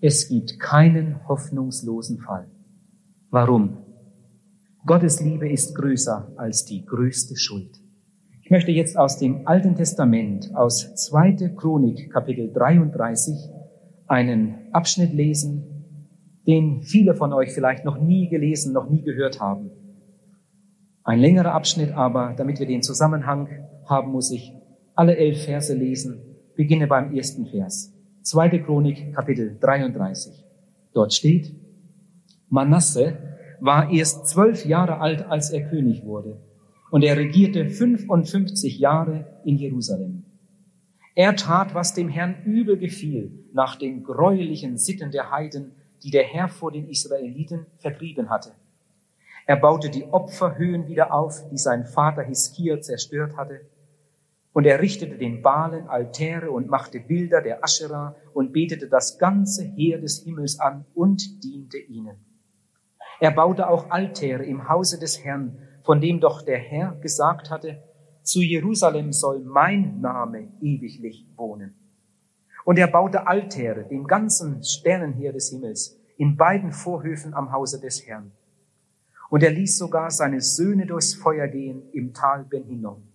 Es 0.00 0.28
gibt 0.28 0.60
keinen 0.60 1.26
hoffnungslosen 1.26 2.18
Fall. 2.18 2.46
Warum? 3.30 3.78
Gottes 4.86 5.20
Liebe 5.20 5.50
ist 5.50 5.74
größer 5.74 6.34
als 6.36 6.64
die 6.64 6.86
größte 6.86 7.36
Schuld. 7.36 7.70
Ich 8.44 8.50
möchte 8.50 8.70
jetzt 8.70 8.96
aus 8.96 9.18
dem 9.18 9.48
Alten 9.48 9.74
Testament, 9.74 10.54
aus 10.54 10.94
2. 10.94 11.52
Chronik, 11.56 12.12
Kapitel 12.12 12.52
33, 12.52 13.34
einen 14.06 14.54
Abschnitt 14.70 15.12
lesen, 15.12 15.64
den 16.46 16.82
viele 16.82 17.16
von 17.16 17.32
euch 17.32 17.52
vielleicht 17.52 17.84
noch 17.84 18.00
nie 18.00 18.28
gelesen, 18.28 18.72
noch 18.72 18.88
nie 18.88 19.02
gehört 19.02 19.40
haben. 19.40 19.70
Ein 21.02 21.18
längerer 21.18 21.54
Abschnitt, 21.54 21.90
aber 21.90 22.34
damit 22.36 22.60
wir 22.60 22.66
den 22.66 22.84
Zusammenhang 22.84 23.48
haben, 23.86 24.12
muss 24.12 24.30
ich 24.30 24.52
alle 24.94 25.16
elf 25.16 25.44
Verse 25.44 25.74
lesen. 25.74 26.20
Beginne 26.54 26.86
beim 26.86 27.12
ersten 27.16 27.46
Vers. 27.46 27.92
2. 28.28 28.58
Chronik, 28.58 29.14
Kapitel 29.14 29.56
33. 29.58 30.44
Dort 30.92 31.14
steht, 31.14 31.50
Manasse 32.50 33.16
war 33.58 33.90
erst 33.90 34.28
zwölf 34.28 34.66
Jahre 34.66 35.00
alt, 35.00 35.22
als 35.22 35.48
er 35.48 35.66
König 35.66 36.04
wurde, 36.04 36.36
und 36.90 37.04
er 37.04 37.16
regierte 37.16 37.70
55 37.70 38.78
Jahre 38.78 39.24
in 39.46 39.56
Jerusalem. 39.56 40.24
Er 41.14 41.36
tat, 41.36 41.74
was 41.74 41.94
dem 41.94 42.10
Herrn 42.10 42.34
übel 42.44 42.76
gefiel, 42.76 43.32
nach 43.54 43.76
den 43.76 44.04
gräulichen 44.04 44.76
Sitten 44.76 45.10
der 45.10 45.30
Heiden, 45.30 45.72
die 46.02 46.10
der 46.10 46.24
Herr 46.24 46.48
vor 46.48 46.70
den 46.70 46.86
Israeliten 46.90 47.64
vertrieben 47.78 48.28
hatte. 48.28 48.50
Er 49.46 49.56
baute 49.56 49.88
die 49.88 50.04
Opferhöhen 50.04 50.86
wieder 50.86 51.14
auf, 51.14 51.48
die 51.48 51.56
sein 51.56 51.86
Vater 51.86 52.24
Hiskia 52.24 52.82
zerstört 52.82 53.38
hatte, 53.38 53.62
und 54.58 54.64
er 54.64 54.80
richtete 54.80 55.16
den 55.16 55.40
Balen 55.40 55.86
Altäre 55.86 56.50
und 56.50 56.68
machte 56.68 56.98
Bilder 56.98 57.40
der 57.40 57.62
Aschera 57.62 58.16
und 58.34 58.52
betete 58.52 58.88
das 58.88 59.16
ganze 59.16 59.62
Heer 59.62 60.00
des 60.00 60.24
Himmels 60.24 60.58
an 60.58 60.84
und 60.96 61.44
diente 61.44 61.78
ihnen. 61.78 62.16
Er 63.20 63.30
baute 63.30 63.68
auch 63.68 63.92
Altäre 63.92 64.44
im 64.44 64.68
Hause 64.68 64.98
des 64.98 65.22
Herrn, 65.22 65.56
von 65.84 66.00
dem 66.00 66.18
doch 66.18 66.42
der 66.42 66.58
Herr 66.58 66.96
gesagt 67.00 67.50
hatte, 67.50 67.80
zu 68.24 68.40
Jerusalem 68.40 69.12
soll 69.12 69.38
mein 69.44 70.00
Name 70.00 70.48
ewiglich 70.60 71.24
wohnen. 71.36 71.76
Und 72.64 72.80
er 72.80 72.88
baute 72.88 73.28
Altäre 73.28 73.84
dem 73.84 74.08
ganzen 74.08 74.64
Sternenheer 74.64 75.32
des 75.32 75.50
Himmels 75.50 75.96
in 76.16 76.36
beiden 76.36 76.72
Vorhöfen 76.72 77.32
am 77.32 77.52
Hause 77.52 77.78
des 77.78 78.04
Herrn. 78.08 78.32
Und 79.30 79.44
er 79.44 79.52
ließ 79.52 79.78
sogar 79.78 80.10
seine 80.10 80.40
Söhne 80.40 80.84
durchs 80.84 81.14
Feuer 81.14 81.46
gehen 81.46 81.84
im 81.92 82.12
Tal 82.12 82.42
Ben 82.42 82.64
Hinnom. 82.64 83.07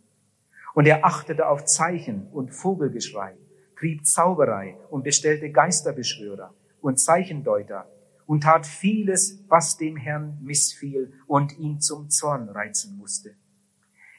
Und 0.73 0.85
er 0.87 1.05
achtete 1.05 1.47
auf 1.47 1.65
Zeichen 1.65 2.27
und 2.31 2.49
Vogelgeschrei, 2.49 3.35
trieb 3.77 4.05
Zauberei 4.07 4.75
und 4.89 5.03
bestellte 5.03 5.51
Geisterbeschwörer 5.51 6.53
und 6.81 6.99
Zeichendeuter 6.99 7.85
und 8.25 8.43
tat 8.43 8.65
vieles, 8.65 9.39
was 9.47 9.77
dem 9.77 9.97
Herrn 9.97 10.37
missfiel 10.41 11.13
und 11.27 11.57
ihn 11.59 11.81
zum 11.81 12.09
Zorn 12.09 12.49
reizen 12.49 12.97
musste. 12.97 13.35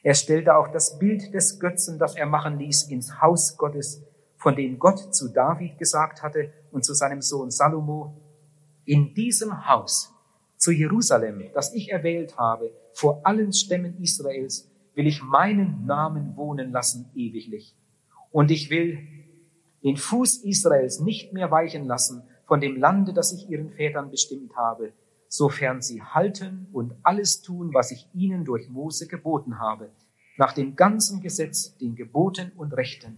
Er 0.03 0.15
stellte 0.15 0.57
auch 0.57 0.69
das 0.69 0.99
Bild 0.99 1.33
des 1.33 1.59
Götzen, 1.59 1.99
das 1.99 2.15
er 2.15 2.27
machen 2.27 2.59
ließ, 2.59 2.85
ins 2.85 3.23
Haus 3.23 3.57
Gottes, 3.57 4.03
von 4.37 4.55
dem 4.55 4.79
Gott 4.79 5.15
zu 5.15 5.29
David 5.29 5.79
gesagt 5.79 6.23
hatte 6.23 6.53
und 6.71 6.85
zu 6.85 6.93
seinem 6.93 7.23
Sohn 7.23 7.51
Salomo, 7.51 8.15
in 8.85 9.15
diesem 9.15 9.67
Haus, 9.67 10.11
zu 10.59 10.71
Jerusalem, 10.71 11.45
das 11.55 11.73
ich 11.73 11.91
erwählt 11.91 12.37
habe, 12.37 12.71
vor 12.93 13.23
allen 13.25 13.53
Stämmen 13.55 13.99
Israels, 14.03 14.69
will 14.95 15.07
ich 15.07 15.23
meinen 15.23 15.87
Namen 15.87 16.37
wohnen 16.37 16.73
lassen 16.73 17.07
ewiglich. 17.15 17.75
Und 18.31 18.51
ich 18.51 18.71
will 18.71 18.99
den 19.83 19.97
Fuß 19.97 20.39
Israels 20.39 21.01
nicht 21.01 21.33
mehr 21.33 21.51
weichen 21.51 21.87
lassen 21.87 22.23
von 22.47 22.61
dem 22.61 22.77
Lande, 22.77 23.13
das 23.13 23.33
ich 23.33 23.49
ihren 23.49 23.71
Vätern 23.71 24.11
bestimmt 24.11 24.57
habe, 24.57 24.93
sofern 25.29 25.83
sie 25.83 26.03
halten 26.03 26.67
und 26.73 26.95
alles 27.03 27.43
tun, 27.43 27.73
was 27.75 27.91
ich 27.91 28.07
ihnen 28.15 28.45
durch 28.45 28.69
Mose 28.69 29.07
geboten 29.07 29.59
habe, 29.59 29.91
nach 30.37 30.53
dem 30.53 30.77
ganzen 30.77 31.21
Gesetz, 31.21 31.77
den 31.79 31.95
Geboten 31.95 32.53
und 32.57 32.77
Rechten. 32.77 33.17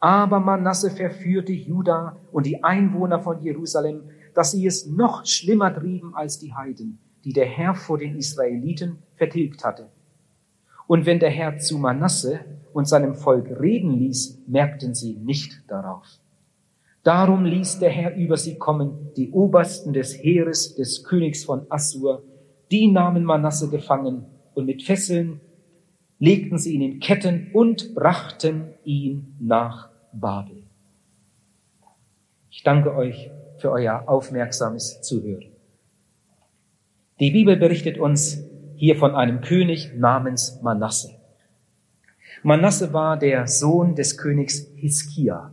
Aber 0.00 0.40
Manasse 0.40 0.90
verführte 0.90 1.52
Juda 1.52 2.16
und 2.32 2.46
die 2.46 2.62
Einwohner 2.62 3.20
von 3.20 3.42
Jerusalem, 3.42 4.02
dass 4.34 4.52
sie 4.52 4.66
es 4.66 4.86
noch 4.86 5.26
schlimmer 5.26 5.74
trieben 5.74 6.14
als 6.14 6.38
die 6.38 6.54
Heiden, 6.54 6.98
die 7.24 7.32
der 7.32 7.46
Herr 7.46 7.74
vor 7.74 7.98
den 7.98 8.16
Israeliten 8.16 8.98
vertilgt 9.16 9.64
hatte. 9.64 9.88
Und 10.88 11.04
wenn 11.06 11.20
der 11.20 11.30
Herr 11.30 11.58
zu 11.58 11.78
Manasse 11.78 12.40
und 12.72 12.88
seinem 12.88 13.14
Volk 13.14 13.60
reden 13.60 13.92
ließ, 13.98 14.38
merkten 14.48 14.94
sie 14.94 15.12
nicht 15.12 15.62
darauf. 15.68 16.06
Darum 17.04 17.44
ließ 17.44 17.78
der 17.78 17.90
Herr 17.90 18.16
über 18.16 18.38
sie 18.38 18.56
kommen, 18.56 19.10
die 19.16 19.30
Obersten 19.30 19.92
des 19.92 20.14
Heeres 20.14 20.74
des 20.74 21.04
Königs 21.04 21.44
von 21.44 21.66
Assur, 21.68 22.22
die 22.70 22.88
nahmen 22.90 23.22
Manasse 23.22 23.68
gefangen 23.68 24.24
und 24.54 24.64
mit 24.64 24.82
Fesseln 24.82 25.40
legten 26.18 26.58
sie 26.58 26.74
ihn 26.74 26.82
in 26.82 27.00
Ketten 27.00 27.50
und 27.52 27.94
brachten 27.94 28.64
ihn 28.84 29.36
nach 29.38 29.90
Babel. 30.12 30.62
Ich 32.50 32.62
danke 32.62 32.94
euch 32.96 33.30
für 33.58 33.70
euer 33.70 34.04
aufmerksames 34.06 35.02
Zuhören. 35.02 35.44
Die 37.20 37.30
Bibel 37.30 37.56
berichtet 37.56 37.98
uns, 37.98 38.42
hier 38.78 38.94
von 38.94 39.16
einem 39.16 39.40
König 39.40 39.92
namens 39.96 40.60
Manasse. 40.62 41.10
Manasse 42.44 42.92
war 42.92 43.18
der 43.18 43.48
Sohn 43.48 43.96
des 43.96 44.16
Königs 44.16 44.68
Hiskia. 44.76 45.50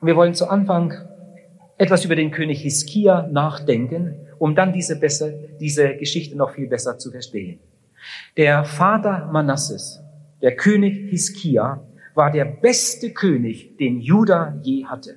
Und 0.00 0.06
wir 0.06 0.16
wollen 0.16 0.32
zu 0.32 0.48
Anfang 0.48 0.94
etwas 1.76 2.06
über 2.06 2.16
den 2.16 2.30
König 2.30 2.62
Hiskia 2.62 3.28
nachdenken, 3.30 4.14
um 4.38 4.54
dann 4.54 4.72
diese, 4.72 4.98
besser, 4.98 5.32
diese 5.60 5.96
Geschichte 5.96 6.34
noch 6.34 6.54
viel 6.54 6.66
besser 6.66 6.98
zu 6.98 7.10
verstehen. 7.10 7.58
Der 8.38 8.64
Vater 8.64 9.28
Manasses, 9.30 10.00
der 10.40 10.56
König 10.56 11.10
Hiskia, 11.10 11.82
war 12.14 12.30
der 12.30 12.46
beste 12.46 13.10
König, 13.10 13.76
den 13.76 14.00
Juda 14.00 14.58
je 14.62 14.86
hatte. 14.86 15.16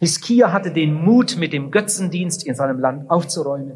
Hiskia 0.00 0.52
hatte 0.52 0.70
den 0.70 0.92
Mut, 0.92 1.38
mit 1.38 1.54
dem 1.54 1.70
Götzendienst 1.70 2.46
in 2.46 2.54
seinem 2.54 2.78
Land 2.78 3.08
aufzuräumen 3.08 3.72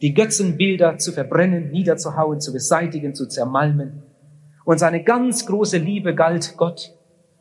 die 0.00 0.14
Götzenbilder 0.14 0.98
zu 0.98 1.12
verbrennen, 1.12 1.70
niederzuhauen, 1.70 2.40
zu 2.40 2.52
beseitigen, 2.52 3.14
zu 3.14 3.26
zermalmen. 3.26 4.02
Und 4.64 4.78
seine 4.78 5.02
ganz 5.02 5.46
große 5.46 5.78
Liebe 5.78 6.14
galt 6.14 6.54
Gott. 6.56 6.94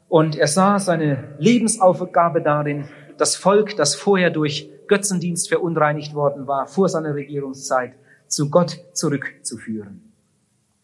Und 0.09 0.37
er 0.37 0.47
sah 0.47 0.79
seine 0.79 1.35
Lebensaufgabe 1.37 2.41
darin, 2.41 2.85
das 3.17 3.35
Volk, 3.35 3.75
das 3.75 3.95
vorher 3.95 4.29
durch 4.29 4.69
Götzendienst 4.87 5.49
verunreinigt 5.49 6.13
worden 6.13 6.47
war, 6.47 6.67
vor 6.67 6.87
seiner 6.87 7.13
Regierungszeit, 7.13 7.93
zu 8.27 8.49
Gott 8.49 8.79
zurückzuführen. 8.93 10.01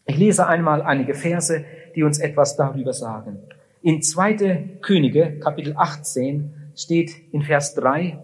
Ich 0.06 0.18
lese 0.18 0.46
einmal 0.46 0.82
einige 0.82 1.14
Verse, 1.14 1.64
die 1.94 2.02
uns 2.02 2.18
etwas 2.18 2.56
darüber 2.56 2.92
sagen. 2.92 3.38
In 3.82 4.02
2. 4.02 4.78
Könige, 4.82 5.38
Kapitel 5.40 5.74
18, 5.76 6.52
steht 6.76 7.12
in 7.32 7.42
Vers 7.42 7.74
3, 7.74 8.18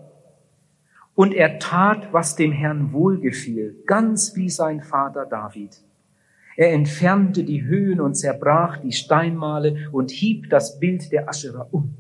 und 1.21 1.35
er 1.35 1.59
tat, 1.59 2.15
was 2.15 2.35
dem 2.35 2.51
Herrn 2.51 2.95
wohlgefiel, 2.95 3.77
ganz 3.85 4.37
wie 4.37 4.49
sein 4.49 4.81
Vater 4.81 5.27
David. 5.27 5.83
Er 6.57 6.73
entfernte 6.73 7.45
die 7.45 7.63
Höhen 7.63 8.01
und 8.01 8.15
zerbrach 8.15 8.79
die 8.79 8.93
Steinmale 8.93 9.91
und 9.93 10.11
hieb 10.11 10.49
das 10.49 10.81
Bild 10.81 11.13
der 11.13 11.29
Aschera 11.29 11.69
um. 11.73 11.95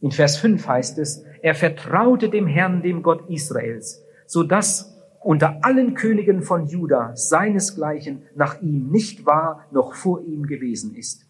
In 0.00 0.10
Vers 0.10 0.36
5 0.38 0.66
heißt 0.66 0.98
es, 0.98 1.24
er 1.42 1.54
vertraute 1.54 2.28
dem 2.28 2.48
Herrn, 2.48 2.82
dem 2.82 3.04
Gott 3.04 3.30
Israels, 3.30 4.02
so 4.26 4.42
dass 4.42 4.98
unter 5.20 5.64
allen 5.64 5.94
Königen 5.94 6.42
von 6.42 6.66
Juda 6.66 7.12
seinesgleichen 7.14 8.22
nach 8.34 8.60
ihm 8.60 8.90
nicht 8.90 9.26
war, 9.26 9.66
noch 9.70 9.94
vor 9.94 10.24
ihm 10.24 10.48
gewesen 10.48 10.96
ist. 10.96 11.24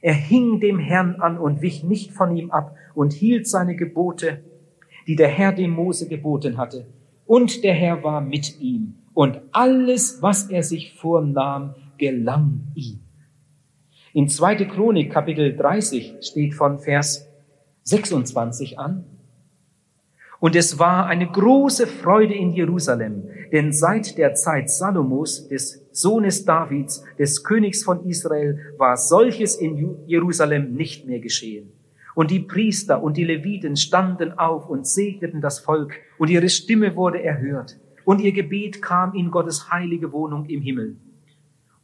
Er 0.00 0.14
hing 0.14 0.60
dem 0.60 0.78
Herrn 0.78 1.16
an 1.16 1.36
und 1.36 1.60
wich 1.60 1.84
nicht 1.84 2.12
von 2.12 2.34
ihm 2.34 2.52
ab 2.52 2.74
und 2.94 3.12
hielt 3.12 3.46
seine 3.46 3.76
Gebote 3.76 4.40
die 5.06 5.16
der 5.16 5.28
Herr 5.28 5.52
dem 5.52 5.70
Mose 5.70 6.08
geboten 6.08 6.56
hatte. 6.56 6.86
Und 7.26 7.64
der 7.64 7.74
Herr 7.74 8.02
war 8.02 8.20
mit 8.20 8.60
ihm. 8.60 8.94
Und 9.14 9.40
alles, 9.52 10.20
was 10.20 10.50
er 10.50 10.62
sich 10.62 10.94
vornahm, 10.94 11.74
gelang 11.98 12.60
ihm. 12.74 13.00
In 14.12 14.28
2. 14.28 14.64
Chronik 14.64 15.12
Kapitel 15.12 15.56
30 15.56 16.14
steht 16.22 16.54
von 16.54 16.78
Vers 16.78 17.26
26 17.82 18.78
an. 18.78 19.04
Und 20.38 20.54
es 20.54 20.78
war 20.78 21.06
eine 21.06 21.26
große 21.26 21.86
Freude 21.86 22.34
in 22.34 22.52
Jerusalem, 22.52 23.24
denn 23.52 23.72
seit 23.72 24.18
der 24.18 24.34
Zeit 24.34 24.70
Salomos, 24.70 25.48
des 25.48 25.82
Sohnes 25.92 26.44
Davids, 26.44 27.02
des 27.18 27.42
Königs 27.42 27.84
von 27.84 28.06
Israel, 28.06 28.58
war 28.76 28.96
solches 28.96 29.56
in 29.56 29.96
Jerusalem 30.06 30.74
nicht 30.74 31.06
mehr 31.06 31.20
geschehen. 31.20 31.72
Und 32.16 32.30
die 32.30 32.40
Priester 32.40 33.02
und 33.02 33.18
die 33.18 33.24
Leviten 33.24 33.76
standen 33.76 34.38
auf 34.38 34.70
und 34.70 34.86
segneten 34.86 35.42
das 35.42 35.58
Volk, 35.58 36.00
und 36.16 36.30
ihre 36.30 36.48
Stimme 36.48 36.96
wurde 36.96 37.22
erhört, 37.22 37.78
und 38.06 38.22
ihr 38.22 38.32
Gebet 38.32 38.80
kam 38.80 39.12
in 39.12 39.30
Gottes 39.30 39.70
heilige 39.70 40.12
Wohnung 40.12 40.46
im 40.46 40.62
Himmel. 40.62 40.96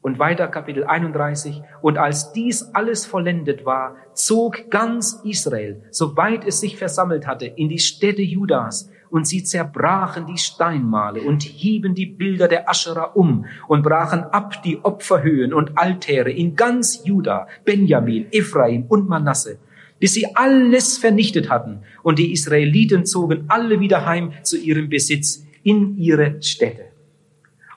Und 0.00 0.18
weiter 0.18 0.48
Kapitel 0.48 0.84
31. 0.84 1.60
Und 1.82 1.98
als 1.98 2.32
dies 2.32 2.62
alles 2.72 3.04
vollendet 3.04 3.66
war, 3.66 3.96
zog 4.14 4.70
ganz 4.70 5.20
Israel, 5.22 5.82
soweit 5.90 6.46
es 6.46 6.60
sich 6.60 6.78
versammelt 6.78 7.26
hatte, 7.26 7.44
in 7.44 7.68
die 7.68 7.78
Städte 7.78 8.22
Judas. 8.22 8.90
Und 9.10 9.28
sie 9.28 9.44
zerbrachen 9.44 10.26
die 10.26 10.38
Steinmale 10.38 11.20
und 11.20 11.42
hieben 11.42 11.94
die 11.94 12.06
Bilder 12.06 12.48
der 12.48 12.70
Ascherer 12.70 13.18
um 13.18 13.44
und 13.68 13.82
brachen 13.82 14.24
ab 14.24 14.62
die 14.62 14.82
Opferhöhen 14.82 15.52
und 15.52 15.76
Altäre 15.76 16.30
in 16.30 16.56
ganz 16.56 17.04
Juda, 17.04 17.46
Benjamin, 17.66 18.28
Ephraim 18.32 18.86
und 18.88 19.10
Manasse, 19.10 19.58
bis 20.02 20.14
sie 20.14 20.34
alles 20.34 20.98
vernichtet 20.98 21.48
hatten. 21.48 21.78
Und 22.02 22.18
die 22.18 22.32
Israeliten 22.32 23.06
zogen 23.06 23.44
alle 23.46 23.78
wieder 23.78 24.04
heim 24.04 24.32
zu 24.42 24.58
ihrem 24.58 24.88
Besitz 24.88 25.44
in 25.62 25.96
ihre 25.96 26.42
Städte. 26.42 26.86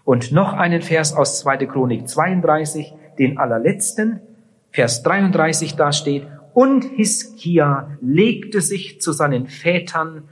Und 0.06 0.32
noch 0.32 0.54
einen 0.54 0.82
Vers 0.82 1.14
aus 1.14 1.40
2. 1.42 1.68
Chronik 1.68 2.10
32, 2.10 2.94
den 3.20 3.38
allerletzten, 3.38 4.22
Vers 4.72 5.04
33 5.04 5.76
da 5.76 5.94
steht, 5.94 6.24
und 6.56 6.84
Hiskia 6.96 7.92
legte 8.02 8.60
sich 8.60 9.00
zu 9.02 9.12
seinen 9.12 9.46
Vätern 9.46 10.24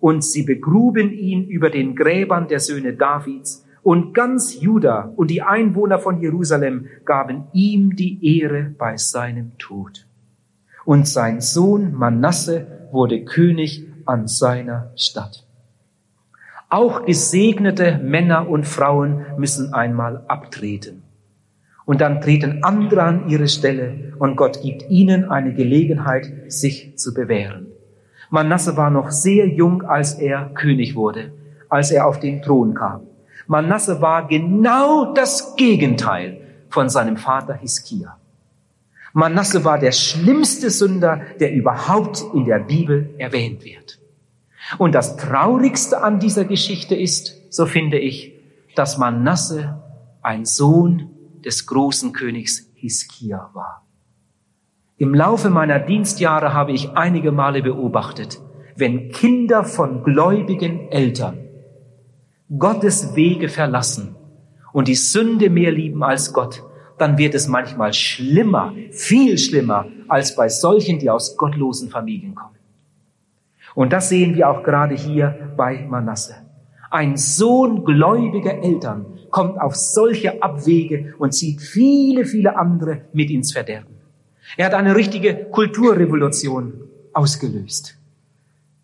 und 0.00 0.22
sie 0.22 0.42
begruben 0.42 1.10
ihn 1.10 1.44
über 1.44 1.70
den 1.70 1.96
Gräbern 1.96 2.48
der 2.48 2.60
Söhne 2.60 2.92
Davids 2.92 3.64
und 3.82 4.12
ganz 4.12 4.60
Juda 4.60 5.14
und 5.16 5.30
die 5.30 5.40
Einwohner 5.40 5.98
von 5.98 6.20
Jerusalem 6.20 6.88
gaben 7.06 7.44
ihm 7.54 7.96
die 7.96 8.38
Ehre 8.38 8.74
bei 8.76 8.98
seinem 8.98 9.56
Tod. 9.56 10.07
Und 10.88 11.06
sein 11.06 11.42
Sohn 11.42 11.92
Manasse 11.92 12.66
wurde 12.92 13.22
König 13.22 13.84
an 14.06 14.26
seiner 14.26 14.90
Stadt. 14.96 15.44
Auch 16.70 17.04
gesegnete 17.04 17.98
Männer 18.02 18.48
und 18.48 18.66
Frauen 18.66 19.26
müssen 19.36 19.74
einmal 19.74 20.24
abtreten. 20.28 21.02
Und 21.84 22.00
dann 22.00 22.22
treten 22.22 22.64
andere 22.64 23.02
an 23.02 23.28
ihre 23.28 23.48
Stelle 23.48 24.14
und 24.18 24.36
Gott 24.36 24.62
gibt 24.62 24.88
ihnen 24.88 25.30
eine 25.30 25.52
Gelegenheit, 25.52 26.50
sich 26.50 26.96
zu 26.96 27.12
bewähren. 27.12 27.66
Manasse 28.30 28.78
war 28.78 28.88
noch 28.88 29.10
sehr 29.10 29.46
jung, 29.46 29.82
als 29.82 30.14
er 30.14 30.52
König 30.54 30.94
wurde, 30.94 31.32
als 31.68 31.90
er 31.90 32.06
auf 32.06 32.18
den 32.18 32.40
Thron 32.40 32.72
kam. 32.72 33.02
Manasse 33.46 34.00
war 34.00 34.26
genau 34.26 35.12
das 35.12 35.54
Gegenteil 35.54 36.38
von 36.70 36.88
seinem 36.88 37.18
Vater 37.18 37.52
Hiskia. 37.52 38.17
Manasse 39.12 39.64
war 39.64 39.78
der 39.78 39.92
schlimmste 39.92 40.70
Sünder, 40.70 41.20
der 41.40 41.52
überhaupt 41.52 42.24
in 42.34 42.44
der 42.44 42.58
Bibel 42.58 43.14
erwähnt 43.18 43.64
wird. 43.64 43.98
Und 44.76 44.94
das 44.94 45.16
Traurigste 45.16 46.02
an 46.02 46.20
dieser 46.20 46.44
Geschichte 46.44 46.94
ist, 46.94 47.34
so 47.50 47.64
finde 47.64 47.98
ich, 47.98 48.32
dass 48.76 48.98
Manasse 48.98 49.82
ein 50.22 50.44
Sohn 50.44 51.10
des 51.44 51.66
großen 51.66 52.12
Königs 52.12 52.66
Hiskia 52.74 53.50
war. 53.54 53.82
Im 54.98 55.14
Laufe 55.14 55.48
meiner 55.48 55.78
Dienstjahre 55.78 56.52
habe 56.52 56.72
ich 56.72 56.90
einige 56.90 57.32
Male 57.32 57.62
beobachtet, 57.62 58.40
wenn 58.76 59.10
Kinder 59.10 59.64
von 59.64 60.04
gläubigen 60.04 60.90
Eltern 60.90 61.38
Gottes 62.56 63.14
Wege 63.14 63.48
verlassen 63.48 64.16
und 64.72 64.88
die 64.88 64.94
Sünde 64.94 65.50
mehr 65.50 65.70
lieben 65.70 66.02
als 66.02 66.32
Gott, 66.32 66.62
dann 66.98 67.18
wird 67.18 67.34
es 67.34 67.48
manchmal 67.48 67.92
schlimmer, 67.92 68.74
viel 68.90 69.38
schlimmer 69.38 69.86
als 70.08 70.34
bei 70.34 70.48
solchen, 70.48 70.98
die 70.98 71.10
aus 71.10 71.36
gottlosen 71.36 71.90
Familien 71.90 72.34
kommen. 72.34 72.56
Und 73.74 73.92
das 73.92 74.08
sehen 74.08 74.34
wir 74.34 74.50
auch 74.50 74.62
gerade 74.62 74.94
hier 74.94 75.52
bei 75.56 75.86
Manasse. 75.88 76.34
Ein 76.90 77.16
Sohn 77.16 77.84
gläubiger 77.84 78.62
Eltern 78.62 79.06
kommt 79.30 79.60
auf 79.60 79.76
solche 79.76 80.42
Abwege 80.42 81.14
und 81.18 81.32
zieht 81.32 81.60
viele, 81.60 82.24
viele 82.24 82.56
andere 82.56 83.02
mit 83.12 83.30
ins 83.30 83.52
Verderben. 83.52 83.94
Er 84.56 84.66
hat 84.66 84.74
eine 84.74 84.96
richtige 84.96 85.34
Kulturrevolution 85.52 86.72
ausgelöst. 87.12 87.94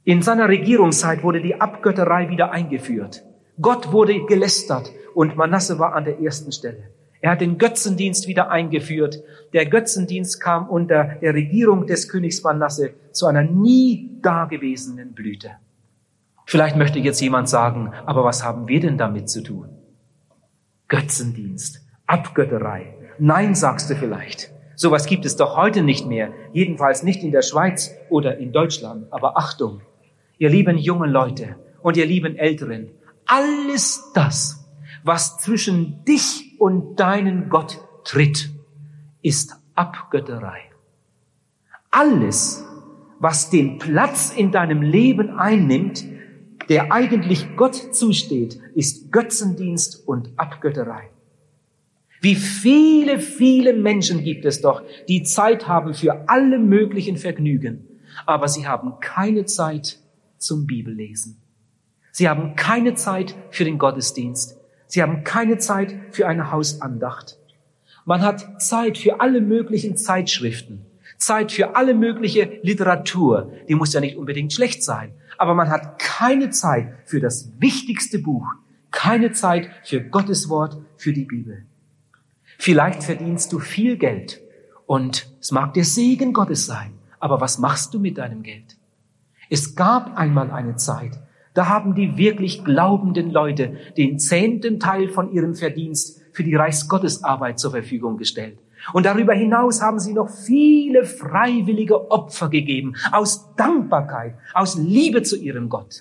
In 0.05 0.23
seiner 0.23 0.49
Regierungszeit 0.49 1.23
wurde 1.23 1.41
die 1.41 1.59
Abgötterei 1.61 2.29
wieder 2.29 2.53
eingeführt. 2.53 3.23
Gott 3.61 3.91
wurde 3.91 4.21
gelästert 4.27 4.91
und 5.15 5.37
Manasse 5.37 5.79
war 5.79 5.95
an 5.95 6.05
der 6.05 6.21
ersten 6.21 6.53
Stelle. 6.53 6.94
Er 7.25 7.31
hat 7.31 7.41
den 7.41 7.57
Götzendienst 7.57 8.29
wieder 8.29 8.51
eingeführt. 8.51 9.23
Der 9.55 9.65
Götzendienst 9.65 10.43
kam 10.43 10.69
unter 10.69 11.17
der 11.23 11.33
Regierung 11.33 11.87
des 11.87 12.11
Königs 12.11 12.43
Manasse 12.43 12.91
zu 13.13 13.25
einer 13.25 13.43
nie 13.43 14.11
dagewesenen 14.21 15.15
Blüte. 15.15 15.53
Vielleicht 16.45 16.77
möchte 16.77 16.99
jetzt 16.99 17.23
jemand 17.23 17.49
sagen, 17.49 17.95
aber 18.05 18.25
was 18.25 18.45
haben 18.45 18.69
wir 18.69 18.79
denn 18.79 18.99
damit 18.99 19.31
zu 19.31 19.43
tun? 19.43 19.71
Götzendienst, 20.89 21.81
Abgötterei. 22.07 22.95
Nein, 23.19 23.55
sagst 23.55 23.89
du 23.89 23.97
vielleicht. 23.97 24.51
Sowas 24.77 25.07
gibt 25.07 25.25
es 25.25 25.37
doch 25.37 25.57
heute 25.57 25.83
nicht 25.83 26.07
mehr, 26.07 26.29
jedenfalls 26.53 27.05
nicht 27.05 27.23
in 27.23 27.33
der 27.33 27.41
Schweiz 27.41 27.91
oder 28.11 28.37
in 28.37 28.53
Deutschland. 28.53 29.11
Aber 29.11 29.39
Achtung, 29.39 29.81
ihr 30.37 30.51
lieben 30.51 30.77
jungen 30.77 31.09
Leute 31.09 31.57
und 31.81 31.97
ihr 31.97 32.05
lieben 32.05 32.37
Älteren, 32.37 32.91
alles 33.25 34.11
das, 34.13 34.63
was 35.05 35.39
zwischen 35.39 36.05
dich 36.05 36.54
und 36.59 37.01
deinen 37.01 37.49
Gott 37.49 37.81
tritt, 38.05 38.51
ist 39.23 39.57
Abgötterei. 39.75 40.61
Alles, 41.91 42.65
was 43.19 43.51
den 43.51 43.79
Platz 43.79 44.33
in 44.35 44.53
deinem 44.53 44.83
Leben 44.83 45.31
einnimmt, 45.39 46.05
der 46.69 46.93
eigentlich 46.93 47.57
Gott 47.57 47.95
zusteht, 47.95 48.59
ist 48.75 49.13
Götzendienst 49.13 50.07
und 50.07 50.31
Abgötterei. 50.37 51.11
Wie 52.21 52.37
viele, 52.37 53.19
viele 53.19 53.75
Menschen 53.75 54.25
gibt 54.25 54.45
es 54.47 54.63
doch, 54.63 54.83
die 55.09 55.25
Zeit 55.25 55.69
haben 55.69 55.93
für 55.93 56.29
alle 56.29 56.59
möglichen 56.59 57.19
Vergnügen, 57.19 57.87
aber 58.25 58.49
sie 58.49 58.67
haben 58.67 58.95
keine 59.01 59.45
Zeit 59.45 59.99
zum 60.39 60.67
Bibellesen. 60.67 61.37
Sie 62.13 62.29
haben 62.29 62.57
keine 62.57 62.95
Zeit 62.95 63.35
für 63.51 63.65
den 63.65 63.77
Gottesdienst. 63.77 64.57
Sie 64.95 65.03
haben 65.03 65.25
keine 65.25 65.59
Zeit 65.59 65.93
für 66.13 66.29
eine 66.29 66.53
Hausandacht. 66.53 67.37
Man 68.05 68.23
hat 68.23 68.63
Zeit 68.63 68.97
für 68.97 69.21
alle 69.21 69.41
möglichen 69.41 69.97
Zeitschriften, 69.97 70.87
Zeit 71.19 71.51
für 71.51 71.75
alle 71.75 71.95
mögliche 71.95 72.61
Literatur. 72.63 73.51
Die 73.69 73.75
muss 73.75 73.93
ja 73.93 73.99
nicht 73.99 74.17
unbedingt 74.17 74.53
schlecht 74.53 74.85
sein, 74.85 75.11
aber 75.37 75.57
man 75.57 75.69
hat 75.69 75.99
keine 75.99 76.51
Zeit 76.51 76.95
für 77.07 77.19
das 77.19 77.49
wichtigste 77.59 78.21
Buch, 78.21 78.47
keine 78.93 79.33
Zeit 79.33 79.69
für 79.83 80.01
Gottes 80.01 80.49
Wort, 80.49 80.77
für 80.97 81.13
die 81.13 81.25
Bibel. 81.25 81.65
Vielleicht 82.57 83.03
verdienst 83.03 83.53
du 83.53 83.59
viel 83.59 83.97
Geld 83.97 84.41
und 84.87 85.29
es 85.41 85.51
mag 85.51 85.75
der 85.75 85.85
Segen 85.85 86.33
Gottes 86.33 86.67
sein, 86.67 86.93
aber 87.19 87.41
was 87.41 87.59
machst 87.59 87.95
du 87.95 87.99
mit 87.99 88.17
deinem 88.17 88.45
Geld? 88.45 88.77
Es 89.51 89.75
gab 89.75 90.17
einmal 90.17 90.53
eine 90.53 90.77
Zeit, 90.77 91.19
da 91.55 91.69
haben 91.69 91.95
die 91.95 92.17
wirklich 92.17 92.65
glaubenden 92.65 93.31
Leute 93.31 93.77
den 93.97 94.19
zehnten 94.19 94.81
Teil 94.81 95.09
von 95.09 95.33
ihrem 95.33 95.55
Verdienst 95.55 96.21
für 96.33 96.43
die 96.43 96.57
Reichsgottesarbeit 96.57 97.59
zur 97.61 97.71
Verfügung 97.71 98.17
gestellt. 98.17 98.59
Und 98.93 99.07
darüber 99.07 99.33
hinaus 99.33 99.81
haben 99.81 99.99
sie 99.99 100.13
noch 100.13 100.29
viele 100.29 101.05
freiwillige 101.07 102.11
Opfer 102.11 102.51
gegeben, 102.51 102.95
aus 103.13 103.55
Dankbarkeit, 103.57 104.35
aus 104.53 104.77
Liebe 104.77 105.23
zu 105.23 105.37
ihrem 105.37 105.69
Gott. 105.69 106.01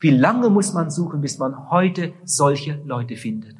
Wie 0.00 0.10
lange 0.10 0.50
muss 0.50 0.74
man 0.74 0.90
suchen, 0.90 1.22
bis 1.22 1.38
man 1.38 1.70
heute 1.70 2.12
solche 2.24 2.78
Leute 2.84 3.16
findet? 3.16 3.56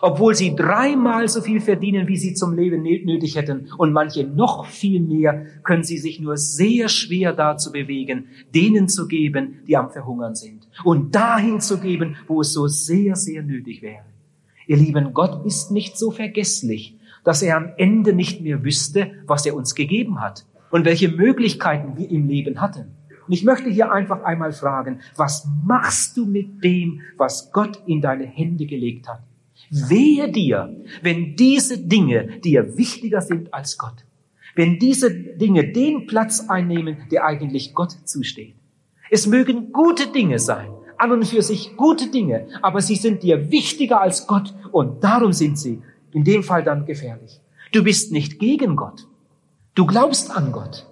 Obwohl 0.00 0.34
sie 0.34 0.54
dreimal 0.54 1.28
so 1.28 1.40
viel 1.40 1.60
verdienen, 1.60 2.08
wie 2.08 2.16
sie 2.16 2.34
zum 2.34 2.54
Leben 2.54 2.82
nötig 2.82 3.36
hätten, 3.36 3.68
und 3.78 3.92
manche 3.92 4.24
noch 4.24 4.66
viel 4.66 5.00
mehr, 5.00 5.46
können 5.62 5.84
sie 5.84 5.98
sich 5.98 6.20
nur 6.20 6.36
sehr 6.36 6.88
schwer 6.88 7.32
dazu 7.32 7.72
bewegen, 7.72 8.26
denen 8.54 8.88
zu 8.88 9.06
geben, 9.06 9.60
die 9.66 9.76
am 9.76 9.90
Verhungern 9.90 10.34
sind, 10.34 10.66
und 10.84 11.14
dahin 11.14 11.60
zu 11.60 11.78
geben, 11.78 12.16
wo 12.26 12.40
es 12.40 12.52
so 12.52 12.66
sehr, 12.66 13.16
sehr 13.16 13.42
nötig 13.42 13.82
wäre. 13.82 14.02
Ihr 14.66 14.76
Lieben, 14.76 15.12
Gott 15.12 15.44
ist 15.44 15.70
nicht 15.70 15.98
so 15.98 16.10
vergesslich, 16.10 16.94
dass 17.22 17.42
er 17.42 17.56
am 17.56 17.70
Ende 17.76 18.12
nicht 18.12 18.40
mehr 18.40 18.64
wüsste, 18.64 19.10
was 19.26 19.44
er 19.46 19.54
uns 19.54 19.74
gegeben 19.74 20.20
hat 20.20 20.44
und 20.70 20.84
welche 20.84 21.08
Möglichkeiten 21.08 21.96
wir 21.96 22.10
im 22.10 22.28
Leben 22.28 22.60
hatten. 22.60 22.92
Und 23.26 23.32
ich 23.32 23.44
möchte 23.44 23.70
hier 23.70 23.90
einfach 23.90 24.22
einmal 24.22 24.52
fragen, 24.52 25.00
was 25.16 25.46
machst 25.64 26.16
du 26.16 26.26
mit 26.26 26.62
dem, 26.62 27.00
was 27.16 27.52
Gott 27.52 27.80
in 27.86 28.02
deine 28.02 28.24
Hände 28.24 28.66
gelegt 28.66 29.08
hat? 29.08 29.20
Wehe 29.74 30.30
dir, 30.30 30.72
wenn 31.02 31.34
diese 31.34 31.78
Dinge 31.78 32.28
dir 32.44 32.76
wichtiger 32.76 33.20
sind 33.20 33.52
als 33.52 33.76
Gott. 33.76 34.04
Wenn 34.54 34.78
diese 34.78 35.10
Dinge 35.10 35.72
den 35.72 36.06
Platz 36.06 36.44
einnehmen, 36.48 36.96
der 37.10 37.24
eigentlich 37.24 37.74
Gott 37.74 37.96
zusteht. 38.04 38.54
Es 39.10 39.26
mögen 39.26 39.72
gute 39.72 40.06
Dinge 40.06 40.38
sein, 40.38 40.68
an 40.96 41.10
und 41.10 41.26
für 41.26 41.42
sich 41.42 41.76
gute 41.76 42.08
Dinge, 42.08 42.46
aber 42.62 42.80
sie 42.80 42.94
sind 42.94 43.24
dir 43.24 43.50
wichtiger 43.50 44.00
als 44.00 44.28
Gott 44.28 44.54
und 44.70 45.02
darum 45.02 45.32
sind 45.32 45.58
sie 45.58 45.82
in 46.12 46.22
dem 46.22 46.44
Fall 46.44 46.62
dann 46.62 46.86
gefährlich. 46.86 47.40
Du 47.72 47.82
bist 47.82 48.12
nicht 48.12 48.38
gegen 48.38 48.76
Gott. 48.76 49.06
Du 49.74 49.86
glaubst 49.86 50.30
an 50.30 50.52
Gott, 50.52 50.86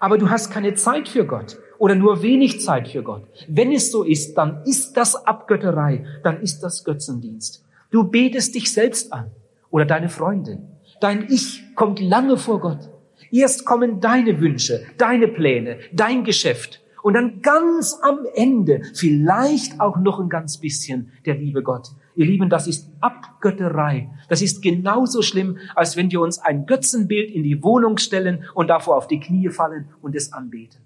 aber 0.00 0.16
du 0.16 0.30
hast 0.30 0.50
keine 0.50 0.74
Zeit 0.74 1.06
für 1.06 1.26
Gott 1.26 1.58
oder 1.78 1.94
nur 1.94 2.22
wenig 2.22 2.62
Zeit 2.62 2.88
für 2.88 3.02
Gott. 3.02 3.24
Wenn 3.46 3.72
es 3.72 3.90
so 3.90 4.04
ist, 4.04 4.34
dann 4.34 4.62
ist 4.64 4.96
das 4.96 5.26
Abgötterei, 5.26 6.06
dann 6.22 6.40
ist 6.40 6.60
das 6.60 6.82
Götzendienst. 6.84 7.62
Du 7.92 8.04
betest 8.04 8.54
dich 8.54 8.72
selbst 8.72 9.12
an 9.12 9.30
oder 9.70 9.84
deine 9.84 10.08
Freundin. 10.08 10.66
Dein 11.02 11.26
Ich 11.30 11.62
kommt 11.74 12.00
lange 12.00 12.38
vor 12.38 12.58
Gott. 12.58 12.78
Erst 13.30 13.66
kommen 13.66 14.00
deine 14.00 14.40
Wünsche, 14.40 14.82
deine 14.96 15.28
Pläne, 15.28 15.78
dein 15.92 16.24
Geschäft. 16.24 16.80
Und 17.02 17.14
dann 17.14 17.42
ganz 17.42 17.98
am 18.00 18.20
Ende 18.34 18.80
vielleicht 18.94 19.78
auch 19.78 19.98
noch 19.98 20.20
ein 20.20 20.30
ganz 20.30 20.56
bisschen 20.56 21.12
der 21.26 21.34
liebe 21.34 21.62
Gott. 21.62 21.88
Ihr 22.16 22.24
Lieben, 22.24 22.48
das 22.48 22.66
ist 22.66 22.88
Abgötterei. 23.00 24.08
Das 24.28 24.40
ist 24.40 24.62
genauso 24.62 25.20
schlimm, 25.20 25.58
als 25.74 25.94
wenn 25.96 26.10
wir 26.10 26.20
uns 26.22 26.38
ein 26.38 26.64
Götzenbild 26.64 27.30
in 27.30 27.42
die 27.42 27.62
Wohnung 27.62 27.98
stellen 27.98 28.44
und 28.54 28.68
davor 28.68 28.96
auf 28.96 29.06
die 29.06 29.20
Knie 29.20 29.50
fallen 29.50 29.88
und 30.00 30.14
es 30.14 30.32
anbeten. 30.32 30.80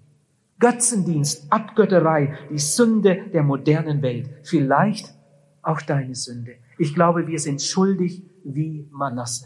Götzendienst, 0.59 1.45
Abgötterei, 1.51 2.37
die 2.49 2.59
Sünde 2.59 3.19
der 3.31 3.43
modernen 3.43 4.01
Welt. 4.01 4.27
Vielleicht 4.43 5.13
auch 5.61 5.81
deine 5.81 6.15
Sünde. 6.15 6.55
Ich 6.77 6.93
glaube, 6.93 7.27
wir 7.27 7.39
sind 7.39 7.61
schuldig 7.61 8.21
wie 8.43 8.87
Manasse. 8.91 9.45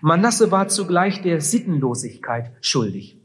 Manasse 0.00 0.50
war 0.50 0.68
zugleich 0.68 1.22
der 1.22 1.40
Sittenlosigkeit 1.40 2.50
schuldig. 2.60 3.16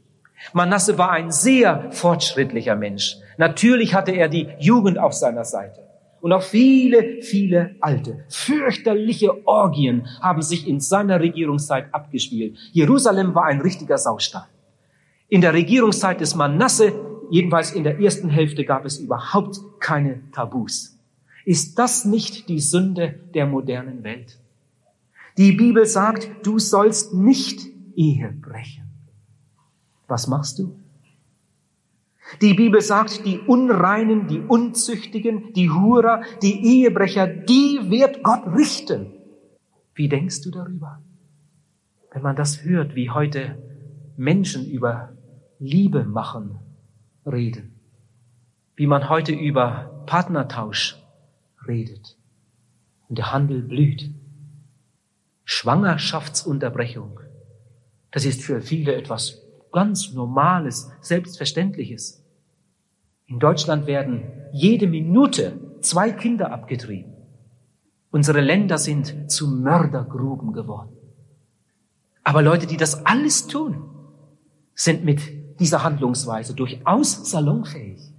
Manasse 0.52 0.98
war 0.98 1.10
ein 1.10 1.30
sehr 1.30 1.92
fortschrittlicher 1.92 2.74
Mensch. 2.74 3.16
Natürlich 3.38 3.94
hatte 3.94 4.12
er 4.12 4.28
die 4.28 4.48
Jugend 4.58 4.98
auf 4.98 5.12
seiner 5.12 5.44
Seite. 5.44 5.80
Und 6.20 6.32
auch 6.32 6.42
viele, 6.42 7.22
viele 7.22 7.74
alte, 7.80 8.24
fürchterliche 8.28 9.46
Orgien 9.46 10.06
haben 10.20 10.42
sich 10.42 10.68
in 10.68 10.80
seiner 10.80 11.20
Regierungszeit 11.20 11.92
abgespielt. 11.92 12.56
Jerusalem 12.72 13.34
war 13.34 13.44
ein 13.46 13.60
richtiger 13.60 13.98
Saustall. 13.98 14.46
In 15.28 15.40
der 15.40 15.52
Regierungszeit 15.52 16.20
des 16.20 16.34
Manasse, 16.34 16.92
jedenfalls 17.30 17.72
in 17.72 17.82
der 17.82 17.98
ersten 17.98 18.28
Hälfte, 18.28 18.64
gab 18.64 18.84
es 18.84 18.98
überhaupt 18.98 19.58
keine 19.80 20.20
Tabus. 20.30 20.91
Ist 21.44 21.78
das 21.78 22.04
nicht 22.04 22.48
die 22.48 22.60
Sünde 22.60 23.18
der 23.34 23.46
modernen 23.46 24.04
Welt? 24.04 24.38
Die 25.36 25.52
Bibel 25.52 25.86
sagt, 25.86 26.28
du 26.46 26.58
sollst 26.58 27.14
nicht 27.14 27.66
Ehe 27.96 28.32
brechen. 28.40 28.84
Was 30.06 30.26
machst 30.26 30.58
du? 30.58 30.74
Die 32.40 32.54
Bibel 32.54 32.80
sagt, 32.80 33.26
die 33.26 33.38
Unreinen, 33.38 34.28
die 34.28 34.40
Unzüchtigen, 34.40 35.52
die 35.54 35.70
Hurer, 35.70 36.22
die 36.40 36.64
Ehebrecher, 36.64 37.26
die 37.26 37.78
wird 37.90 38.22
Gott 38.22 38.46
richten. 38.56 39.06
Wie 39.94 40.08
denkst 40.08 40.40
du 40.42 40.50
darüber? 40.50 41.00
Wenn 42.12 42.22
man 42.22 42.36
das 42.36 42.62
hört, 42.62 42.94
wie 42.94 43.10
heute 43.10 43.56
Menschen 44.16 44.70
über 44.70 45.10
Liebe 45.58 46.04
machen, 46.04 46.58
reden. 47.26 47.74
Wie 48.76 48.86
man 48.86 49.08
heute 49.08 49.32
über 49.32 49.90
Partnertausch 50.06 51.01
redet. 51.66 52.16
Und 53.08 53.18
der 53.18 53.32
Handel 53.32 53.62
blüht. 53.62 54.10
Schwangerschaftsunterbrechung. 55.44 57.20
Das 58.10 58.24
ist 58.24 58.42
für 58.42 58.60
viele 58.60 58.94
etwas 58.94 59.38
ganz 59.72 60.12
Normales, 60.12 60.90
Selbstverständliches. 61.00 62.22
In 63.26 63.38
Deutschland 63.38 63.86
werden 63.86 64.22
jede 64.52 64.86
Minute 64.86 65.58
zwei 65.80 66.12
Kinder 66.12 66.52
abgetrieben. 66.52 67.12
Unsere 68.10 68.42
Länder 68.42 68.76
sind 68.76 69.32
zu 69.32 69.48
Mördergruben 69.48 70.52
geworden. 70.52 70.94
Aber 72.24 72.42
Leute, 72.42 72.66
die 72.66 72.76
das 72.76 73.06
alles 73.06 73.46
tun, 73.46 73.82
sind 74.74 75.04
mit 75.04 75.20
dieser 75.60 75.82
Handlungsweise 75.82 76.54
durchaus 76.54 77.30
salonfähig. 77.30 78.11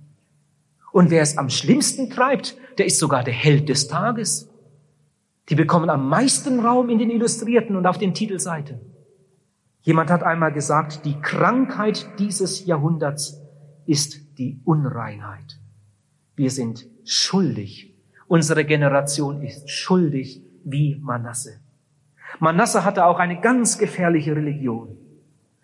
Und 0.94 1.10
wer 1.10 1.24
es 1.24 1.40
am 1.40 1.50
schlimmsten 1.50 2.12
treibt, 2.12 2.56
der 2.78 2.86
ist 2.86 3.00
sogar 3.00 3.24
der 3.24 3.34
Held 3.34 3.68
des 3.68 3.88
Tages. 3.88 4.48
Die 5.50 5.56
bekommen 5.56 5.90
am 5.90 6.08
meisten 6.08 6.60
Raum 6.60 6.88
in 6.90 7.00
den 7.00 7.10
Illustrierten 7.10 7.76
und 7.76 7.88
auf 7.88 7.98
den 7.98 8.14
Titelseiten. 8.14 8.80
Jemand 9.82 10.12
hat 10.12 10.22
einmal 10.22 10.54
gesagt, 10.54 11.04
die 11.04 11.20
Krankheit 11.20 12.08
dieses 12.20 12.66
Jahrhunderts 12.68 13.40
ist 13.88 14.38
die 14.38 14.62
Unreinheit. 14.66 15.58
Wir 16.36 16.52
sind 16.52 16.86
schuldig. 17.06 17.92
Unsere 18.28 18.64
Generation 18.64 19.42
ist 19.42 19.72
schuldig 19.72 20.42
wie 20.64 21.00
Manasse. 21.02 21.60
Manasse 22.40 22.86
hatte 22.86 23.06
auch 23.06 23.18
eine 23.18 23.42
ganz 23.42 23.80
gefährliche 23.80 24.36
Religion. 24.36 24.96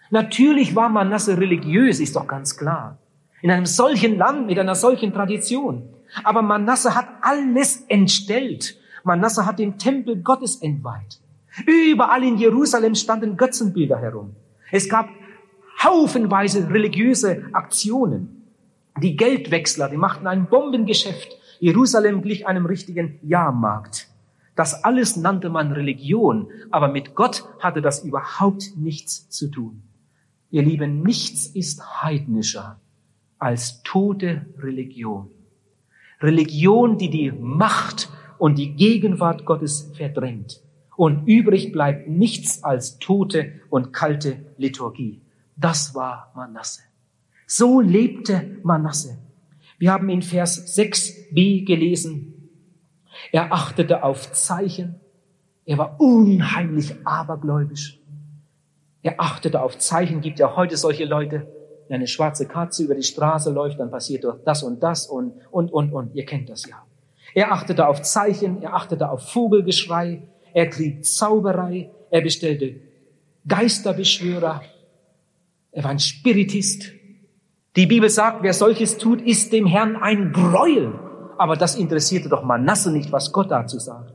Natürlich 0.10 0.76
war 0.76 0.90
Manasse 0.90 1.38
religiös, 1.38 2.00
ist 2.00 2.16
doch 2.16 2.28
ganz 2.28 2.58
klar. 2.58 2.98
In 3.41 3.51
einem 3.51 3.65
solchen 3.65 4.17
Land 4.17 4.48
mit 4.48 4.60
einer 4.60 4.75
solchen 4.75 5.13
Tradition. 5.13 5.84
Aber 6.24 6.41
Manasse 6.41 6.96
hat 6.96 7.08
alles 7.22 7.84
entstellt. 7.88 8.75
Manasse 9.03 9.46
hat 9.46 9.60
den 9.60 9.77
Tempel 9.77 10.22
Gottes 10.22 10.58
entweiht. 10.58 11.19
Überall 11.65 12.24
in 12.24 12.38
Jerusalem 12.38 12.96
standen 12.96 13.38
Götzenbilder 13.38 13.98
herum. 13.98 14.36
Es 14.72 14.89
gab 14.89 15.10
haufenweise 15.84 16.69
religiöse 16.69 17.46
Aktionen. 17.53 18.43
Die 19.01 19.15
Geldwechsler, 19.15 19.89
die 19.89 19.98
machten 19.98 20.27
ein 20.27 20.48
Bombengeschäft. 20.48 21.29
Jerusalem 21.60 22.22
glich 22.22 22.48
einem 22.48 22.65
richtigen 22.65 23.19
Jahrmarkt. 23.22 24.08
Das 24.55 24.84
alles 24.84 25.15
nannte 25.15 25.50
man 25.50 25.72
Religion, 25.72 26.50
aber 26.69 26.89
mit 26.89 27.15
Gott 27.15 27.46
hatte 27.60 27.81
das 27.81 28.03
überhaupt 28.03 28.75
nichts 28.75 29.29
zu 29.29 29.48
tun. 29.48 29.81
Ihr 30.51 30.63
Lieben, 30.63 31.01
nichts 31.01 31.48
ist 31.48 32.01
heidnischer 32.01 32.77
als 33.39 33.81
tote 33.84 34.46
Religion. 34.60 35.29
Religion, 36.22 36.98
die 36.98 37.10
die 37.10 37.31
Macht 37.31 38.10
und 38.38 38.58
die 38.58 38.74
Gegenwart 38.75 39.46
Gottes 39.46 39.89
verdrängt. 39.96 40.60
Und 40.96 41.27
übrig 41.27 41.72
bleibt 41.72 42.10
nichts 42.10 42.63
als 42.63 43.00
tote 43.00 43.53
und 43.69 43.93
kalte 43.93 44.38
Liturgie. 44.58 45.22
Das 45.55 45.96
war 45.96 46.31
Manasse. 46.36 46.81
So 47.48 47.79
lebte 47.79 48.60
Manasse. 48.63 49.17
Wir 49.77 49.93
haben 49.93 50.10
in 50.10 50.22
Vers 50.22 50.77
6b 50.77 51.65
gelesen, 51.65 52.34
er 53.31 53.53
achtete 53.53 54.03
auf 54.03 54.31
Zeichen, 54.34 54.96
er 55.65 55.77
war 55.77 56.01
unheimlich 56.01 56.96
abergläubisch. 57.05 57.98
Er 59.01 59.22
achtete 59.22 59.62
auf 59.62 59.77
Zeichen, 59.77 60.22
gibt 60.22 60.39
ja 60.39 60.55
heute 60.55 60.75
solche 60.75 61.05
Leute, 61.05 61.48
wenn 61.89 61.98
eine 61.98 62.08
schwarze 62.08 62.46
Katze 62.46 62.84
über 62.84 62.96
die 62.96 63.03
Straße 63.03 63.50
läuft, 63.50 63.79
dann 63.79 63.91
passiert 63.91 64.24
doch 64.24 64.38
das 64.46 64.63
und 64.63 64.81
das 64.81 65.08
und, 65.08 65.34
und, 65.51 65.74
und, 65.74 65.91
und. 65.91 66.15
Ihr 66.15 66.25
kennt 66.25 66.48
das 66.48 66.65
ja. 66.67 66.75
Er 67.34 67.51
achtete 67.51 67.88
auf 67.88 68.01
Zeichen, 68.03 68.62
er 68.62 68.75
achtete 68.75 69.10
auf 69.10 69.29
Vogelgeschrei, 69.31 70.22
er 70.53 70.69
trieb 70.69 71.05
Zauberei, 71.05 71.89
er 72.12 72.22
bestellte 72.22 72.75
Geisterbeschwörer, 73.48 74.62
er 75.72 75.84
war 75.84 75.91
ein 75.91 76.00
Spiritist. 76.00 76.91
Die 77.75 77.88
Bibel 77.88 78.10
sagt, 78.10 78.43
wer 78.43 78.53
solches 78.53 78.98
tut, 78.98 79.22
ist 79.22 79.51
dem 79.51 79.65
Herrn 79.65 79.96
ein 79.96 80.31
Gräuel. 80.31 80.93
Aber 81.38 81.55
das 81.55 81.75
interessierte 81.75 82.29
doch 82.29 82.43
Manasse 82.43 82.91
nicht, 82.91 83.12
was 83.12 83.31
Gott 83.31 83.50
dazu 83.50 83.79
sagt. 83.79 84.12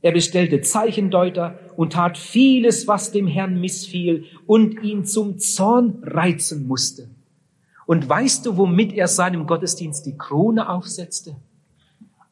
Er 0.00 0.12
bestellte 0.12 0.60
Zeichendeuter 0.60 1.58
und 1.76 1.94
tat 1.94 2.18
vieles, 2.18 2.86
was 2.86 3.10
dem 3.10 3.26
Herrn 3.26 3.60
missfiel 3.60 4.24
und 4.46 4.82
ihn 4.82 5.04
zum 5.04 5.38
Zorn 5.38 6.02
reizen 6.02 6.68
musste. 6.68 7.08
Und 7.86 8.08
weißt 8.08 8.46
du, 8.46 8.56
womit 8.56 8.92
er 8.92 9.08
seinem 9.08 9.46
Gottesdienst 9.46 10.06
die 10.06 10.16
Krone 10.16 10.68
aufsetzte? 10.68 11.34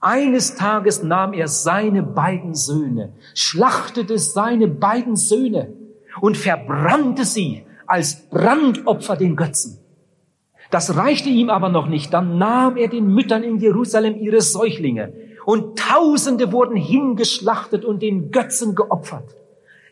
Eines 0.00 0.54
Tages 0.54 1.02
nahm 1.02 1.32
er 1.32 1.49
seine 1.49 2.02
beiden 2.02 2.54
Söhne, 2.54 3.12
schlachtete 3.35 4.18
seine 4.18 4.68
beiden 4.68 5.16
Söhne 5.16 5.73
und 6.20 6.37
verbrannte 6.37 7.25
sie 7.25 7.64
als 7.87 8.28
Brandopfer 8.28 9.16
den 9.16 9.35
Götzen. 9.35 9.78
Das 10.70 10.96
reichte 10.96 11.28
ihm 11.28 11.50
aber 11.50 11.68
noch 11.68 11.87
nicht. 11.87 12.12
Dann 12.12 12.38
nahm 12.38 12.76
er 12.76 12.88
den 12.88 13.12
Müttern 13.12 13.42
in 13.42 13.58
Jerusalem 13.58 14.20
ihre 14.20 14.40
Säuglinge 14.40 15.12
und 15.46 15.78
Tausende 15.78 16.50
wurden 16.52 16.76
hingeschlachtet 16.76 17.84
und 17.84 18.02
den 18.02 18.32
Götzen 18.32 18.74
geopfert. 18.74 19.24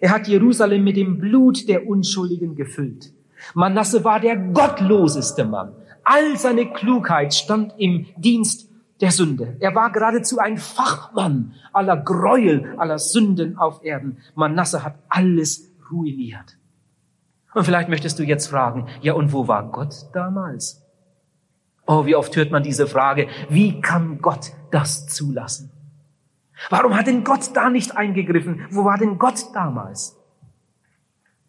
Er 0.00 0.10
hat 0.10 0.26
Jerusalem 0.26 0.82
mit 0.82 0.96
dem 0.96 1.20
Blut 1.20 1.68
der 1.68 1.86
Unschuldigen 1.86 2.56
gefüllt. 2.56 3.12
Manasse 3.54 4.04
war 4.04 4.18
der 4.18 4.36
gottloseste 4.36 5.44
Mann. 5.44 5.72
All 6.02 6.36
seine 6.36 6.72
Klugheit 6.72 7.34
stand 7.34 7.72
im 7.78 8.06
Dienst 8.16 8.68
der 9.00 9.12
Sünde. 9.12 9.56
Er 9.60 9.74
war 9.76 9.92
geradezu 9.92 10.38
ein 10.38 10.58
Fachmann 10.58 11.54
aller 11.72 11.98
Gräuel, 11.98 12.74
aller 12.76 12.98
Sünden 12.98 13.56
auf 13.56 13.84
Erden. 13.84 14.18
Manasse 14.34 14.82
hat 14.82 14.96
alles 15.08 15.68
ruiniert. 15.90 16.56
Und 17.54 17.64
vielleicht 17.64 17.88
möchtest 17.88 18.18
du 18.18 18.24
jetzt 18.24 18.48
fragen, 18.48 18.88
ja 19.02 19.12
und 19.12 19.32
wo 19.32 19.46
war 19.46 19.70
Gott 19.70 19.94
damals? 20.12 20.83
Oh, 21.86 22.06
wie 22.06 22.16
oft 22.16 22.34
hört 22.36 22.50
man 22.50 22.62
diese 22.62 22.86
Frage, 22.86 23.28
wie 23.48 23.80
kann 23.80 24.20
Gott 24.20 24.52
das 24.70 25.06
zulassen? 25.06 25.70
Warum 26.70 26.96
hat 26.96 27.06
denn 27.06 27.24
Gott 27.24 27.50
da 27.54 27.68
nicht 27.68 27.96
eingegriffen? 27.96 28.66
Wo 28.70 28.84
war 28.84 28.96
denn 28.96 29.18
Gott 29.18 29.46
damals? 29.54 30.16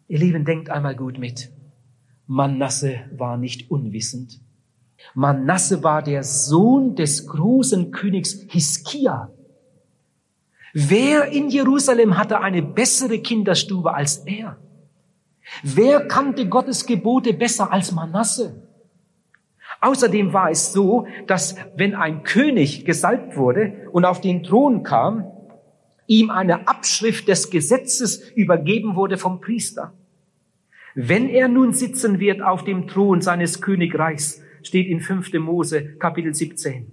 Ihr 0.08 0.18
Lieben, 0.18 0.44
denkt 0.44 0.70
einmal 0.70 0.94
gut 0.94 1.18
mit. 1.18 1.50
Manasse 2.26 3.00
war 3.12 3.36
nicht 3.36 3.70
unwissend. 3.70 4.40
Manasse 5.14 5.82
war 5.82 6.02
der 6.02 6.22
Sohn 6.22 6.96
des 6.96 7.26
großen 7.26 7.90
Königs 7.92 8.38
Hiskia. 8.48 9.30
Wer 10.74 11.26
in 11.32 11.48
Jerusalem 11.48 12.18
hatte 12.18 12.40
eine 12.40 12.62
bessere 12.62 13.20
Kinderstube 13.20 13.94
als 13.94 14.18
er? 14.18 14.58
Wer 15.62 16.06
kannte 16.06 16.48
Gottes 16.48 16.84
Gebote 16.84 17.32
besser 17.32 17.72
als 17.72 17.92
Manasse? 17.92 18.62
Außerdem 19.80 20.32
war 20.32 20.50
es 20.50 20.72
so, 20.72 21.06
dass 21.26 21.56
wenn 21.76 21.94
ein 21.94 22.22
König 22.22 22.84
gesalbt 22.84 23.36
wurde 23.36 23.88
und 23.92 24.04
auf 24.04 24.20
den 24.20 24.42
Thron 24.42 24.82
kam, 24.82 25.24
ihm 26.06 26.30
eine 26.30 26.68
Abschrift 26.68 27.28
des 27.28 27.50
Gesetzes 27.50 28.30
übergeben 28.34 28.94
wurde 28.96 29.18
vom 29.18 29.40
Priester. 29.40 29.92
Wenn 30.94 31.28
er 31.28 31.48
nun 31.48 31.74
sitzen 31.74 32.20
wird 32.20 32.40
auf 32.40 32.64
dem 32.64 32.88
Thron 32.88 33.20
seines 33.20 33.60
Königreichs, 33.60 34.40
steht 34.62 34.86
in 34.86 35.00
5. 35.00 35.34
Mose 35.34 35.96
Kapitel 35.98 36.34
17, 36.34 36.86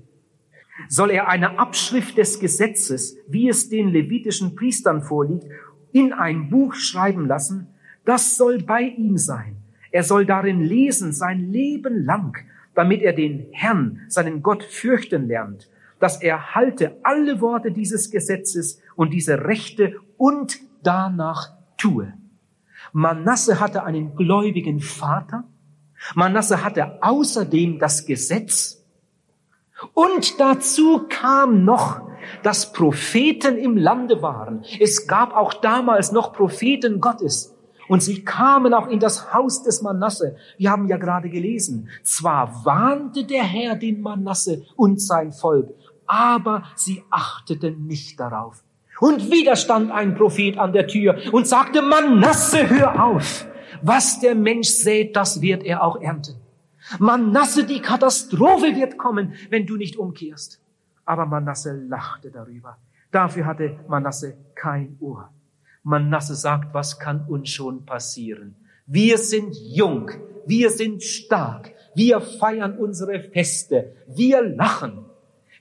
soll 0.90 1.12
er 1.12 1.30
eine 1.30 1.60
Abschrift 1.60 2.18
des 2.18 2.40
Gesetzes, 2.40 3.16
wie 3.28 3.48
es 3.48 3.70
den 3.70 3.90
levitischen 3.90 4.56
Priestern 4.56 5.04
vorliegt, 5.04 5.46
in 5.92 6.12
ein 6.12 6.50
Buch 6.50 6.74
schreiben 6.76 7.28
lassen, 7.28 7.68
das 8.06 8.36
soll 8.36 8.62
bei 8.62 8.82
ihm 8.82 9.18
sein. 9.18 9.56
Er 9.92 10.04
soll 10.04 10.26
darin 10.26 10.62
lesen 10.62 11.14
sein 11.14 11.52
Leben 11.52 12.04
lang, 12.04 12.36
damit 12.76 13.02
er 13.02 13.14
den 13.14 13.48
Herrn, 13.52 14.02
seinen 14.10 14.42
Gott, 14.42 14.64
fürchten 14.64 15.28
lernt, 15.28 15.68
dass 16.00 16.22
er 16.22 16.56
halte 16.56 16.98
alle 17.04 17.40
Worte 17.42 17.72
dieses 17.72 18.12
Gesetzes 18.12 18.80
und 18.96 19.12
diese 19.12 19.46
Rechte 19.46 19.96
und 20.18 20.60
danach 20.84 21.50
tue. 21.78 22.14
Manasse 22.92 23.60
hatte 23.60 23.84
einen 23.84 24.16
gläubigen 24.16 24.80
Vater. 24.80 25.44
Manasse 26.16 26.64
hatte 26.64 27.02
außerdem 27.02 27.80
das 27.80 28.06
Gesetz. 28.06 28.82
Und 29.94 30.40
dazu 30.40 31.06
kam 31.10 31.66
noch, 31.66 32.02
dass 32.44 32.72
Propheten 32.72 33.58
im 33.58 33.78
Lande 33.78 34.22
waren. 34.22 34.64
Es 34.80 35.08
gab 35.08 35.36
auch 35.36 35.54
damals 35.54 36.12
noch 36.12 36.34
Propheten 36.34 37.02
Gottes. 37.02 37.53
Und 37.88 38.02
sie 38.02 38.24
kamen 38.24 38.74
auch 38.74 38.88
in 38.88 39.00
das 39.00 39.34
Haus 39.34 39.64
des 39.64 39.82
Manasse. 39.82 40.36
Wir 40.58 40.72
haben 40.72 40.88
ja 40.88 40.98
gerade 40.98 41.30
gelesen. 41.30 41.90
Zwar 42.04 42.64
warnte 42.66 43.26
der 43.26 43.44
Herr 43.44 43.76
den 43.76 44.02
Manasse 44.02 44.64
und 44.76 45.02
sein 45.02 45.34
Volk, 45.34 45.70
aber 46.08 46.64
sie 46.76 47.04
achteten 47.10 47.86
nicht 47.86 48.20
darauf. 48.20 48.64
Und 49.00 49.32
wieder 49.32 49.56
stand 49.56 49.92
ein 49.92 50.16
Prophet 50.16 50.58
an 50.58 50.72
der 50.72 50.88
Tür 50.88 51.18
und 51.32 51.48
sagte, 51.48 51.82
Manasse, 51.82 52.70
hör 52.70 53.04
auf. 53.04 53.46
Was 53.82 54.22
der 54.22 54.34
Mensch 54.34 54.70
sät, 54.70 55.16
das 55.16 55.42
wird 55.42 55.64
er 55.64 55.84
auch 55.84 56.00
ernten. 56.00 56.36
Manasse, 57.00 57.66
die 57.66 57.82
Katastrophe 57.82 58.76
wird 58.76 58.98
kommen, 58.98 59.34
wenn 59.50 59.66
du 59.66 59.76
nicht 59.76 59.98
umkehrst. 59.98 60.60
Aber 61.06 61.26
Manasse 61.26 61.74
lachte 61.88 62.32
darüber. 62.32 62.78
Dafür 63.12 63.46
hatte 63.46 63.78
Manasse 63.88 64.36
kein 64.56 64.96
Ohr. 65.02 65.30
Manasse 65.84 66.36
sagt, 66.36 66.74
was 66.74 67.00
kann 67.00 67.26
uns 67.28 67.50
schon 67.50 67.86
passieren? 67.86 68.56
Wir 68.86 69.18
sind 69.18 69.56
jung, 69.56 70.12
wir 70.46 70.70
sind 70.70 71.04
stark, 71.04 71.72
wir 71.96 72.22
feiern 72.22 72.78
unsere 72.78 73.20
Feste, 73.20 73.94
wir 74.08 74.42
lachen. 74.42 75.06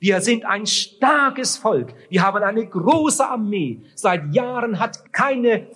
Wir 0.00 0.20
sind 0.20 0.44
ein 0.44 0.66
starkes 0.66 1.56
Volk. 1.56 1.94
Wir 2.08 2.22
haben 2.22 2.42
eine 2.42 2.66
große 2.66 3.24
Armee. 3.24 3.82
Seit 3.94 4.34
Jahren 4.34 4.80
hat 4.80 5.12
keine 5.12 5.68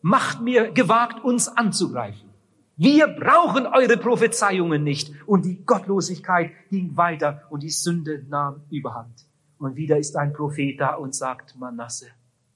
Macht 0.00 0.40
mehr 0.40 0.70
gewagt, 0.70 1.22
uns 1.22 1.46
anzugreifen. 1.46 2.30
Wir 2.78 3.06
brauchen 3.08 3.66
eure 3.66 3.98
Prophezeiungen 3.98 4.82
nicht. 4.82 5.12
Und 5.26 5.44
die 5.44 5.62
Gottlosigkeit 5.66 6.52
ging 6.70 6.96
weiter 6.96 7.42
und 7.50 7.62
die 7.62 7.68
Sünde 7.68 8.24
nahm 8.30 8.62
überhand. 8.70 9.12
Und 9.58 9.76
wieder 9.76 9.98
ist 9.98 10.16
ein 10.16 10.32
Prophet 10.32 10.80
da 10.80 10.94
und 10.94 11.14
sagt, 11.14 11.54
Manasse, 11.58 12.06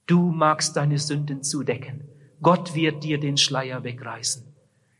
du 0.06 0.30
magst 0.30 0.76
deine 0.76 0.98
Sünden 0.98 1.42
zudecken. 1.42 2.00
Gott 2.42 2.74
wird 2.74 3.04
dir 3.04 3.18
den 3.18 3.36
Schleier 3.36 3.84
wegreißen. 3.84 4.42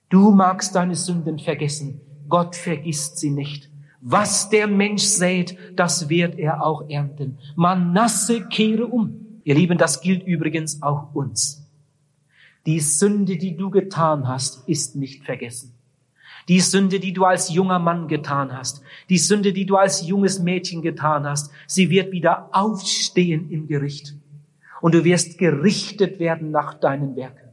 Du 0.09 0.31
magst 0.31 0.75
deine 0.75 0.97
Sünden 0.97 1.39
vergessen. 1.39 2.01
Gott 2.29 2.57
vergisst 2.57 3.19
sie 3.19 3.31
nicht. 3.31 3.69
Was 4.01 4.51
der 4.51 4.67
Mensch 4.67 5.03
sät, 5.03 5.57
das 5.77 6.09
wird 6.09 6.39
er 6.39 6.65
auch 6.65 6.89
ernten. 6.89 7.39
Manasse 7.57 8.47
kehre 8.49 8.87
um. 8.87 9.41
Ihr 9.45 9.55
Lieben, 9.55 9.79
das 9.79 10.01
gilt 10.01 10.27
übrigens 10.27 10.83
auch 10.83 11.15
uns. 11.15 11.63
Die 12.67 12.81
Sünde, 12.81 13.37
die 13.37 13.57
du 13.57 13.71
getan 13.71 14.27
hast, 14.27 14.67
ist 14.69 14.97
nicht 14.97 15.25
vergessen. 15.25 15.75
Die 16.49 16.61
Sünde, 16.61 17.01
die 17.01 17.13
du 17.13 17.25
als 17.25 17.53
junger 17.53 17.79
Mann 17.79 18.09
getan 18.09 18.57
hast, 18.57 18.83
die 19.09 19.19
Sünde, 19.19 19.53
die 19.53 19.67
du 19.67 19.77
als 19.77 20.07
junges 20.07 20.39
Mädchen 20.39 20.83
getan 20.83 21.25
hast, 21.25 21.51
sie 21.67 21.89
wird 21.91 22.13
wieder 22.13 22.49
aufstehen 22.53 23.51
im 23.51 23.67
Gericht. 23.67 24.15
Und 24.85 24.95
du 24.95 25.03
wirst 25.03 25.39
gerichtet 25.39 26.19
werden 26.19 26.51
nach 26.51 26.75
deinen 26.75 27.17
Werken. 27.17 27.49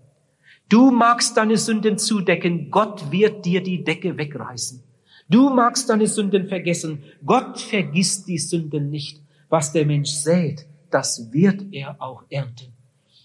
Du 0.67 0.91
magst 0.91 1.37
deine 1.37 1.55
Sünden 1.55 1.97
zudecken, 1.97 2.69
Gott 2.69 3.09
wird 3.09 3.45
dir 3.45 3.63
die 3.63 3.85
Decke 3.85 4.17
wegreißen. 4.17 4.83
Du 5.29 5.49
magst 5.49 5.89
deine 5.89 6.07
Sünden 6.07 6.49
vergessen. 6.49 7.01
Gott 7.25 7.61
vergisst 7.61 8.27
die 8.27 8.37
Sünden 8.37 8.89
nicht. 8.89 9.21
Was 9.47 9.71
der 9.71 9.85
Mensch 9.85 10.09
sät, 10.09 10.65
das 10.89 11.31
wird 11.31 11.71
er 11.71 11.95
auch 11.99 12.23
ernten. 12.29 12.73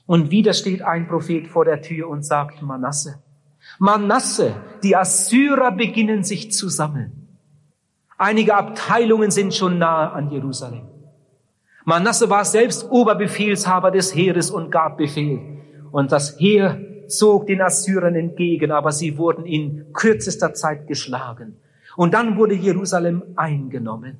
Und 0.06 0.30
wieder 0.30 0.52
steht 0.52 0.82
ein 0.82 1.08
Prophet 1.08 1.48
vor 1.48 1.64
der 1.64 1.82
Tür 1.82 2.08
und 2.08 2.24
sagt, 2.24 2.62
Manasse, 2.62 3.18
Manasse, 3.80 4.54
die 4.84 4.94
Assyrer 4.94 5.72
beginnen 5.72 6.22
sich 6.22 6.52
zu 6.52 6.68
sammeln. 6.68 7.26
Einige 8.18 8.54
Abteilungen 8.54 9.32
sind 9.32 9.52
schon 9.52 9.78
nahe 9.78 10.12
an 10.12 10.30
Jerusalem. 10.30 10.95
Manasse 11.88 12.28
war 12.28 12.44
selbst 12.44 12.90
Oberbefehlshaber 12.90 13.92
des 13.92 14.12
Heeres 14.12 14.50
und 14.50 14.72
gab 14.72 14.96
Befehl. 14.98 15.38
Und 15.92 16.10
das 16.10 16.36
Heer 16.40 16.80
zog 17.06 17.46
den 17.46 17.62
Assyrern 17.62 18.16
entgegen, 18.16 18.72
aber 18.72 18.90
sie 18.90 19.16
wurden 19.16 19.46
in 19.46 19.92
kürzester 19.92 20.52
Zeit 20.52 20.88
geschlagen. 20.88 21.54
Und 21.94 22.12
dann 22.12 22.36
wurde 22.36 22.54
Jerusalem 22.54 23.22
eingenommen. 23.36 24.16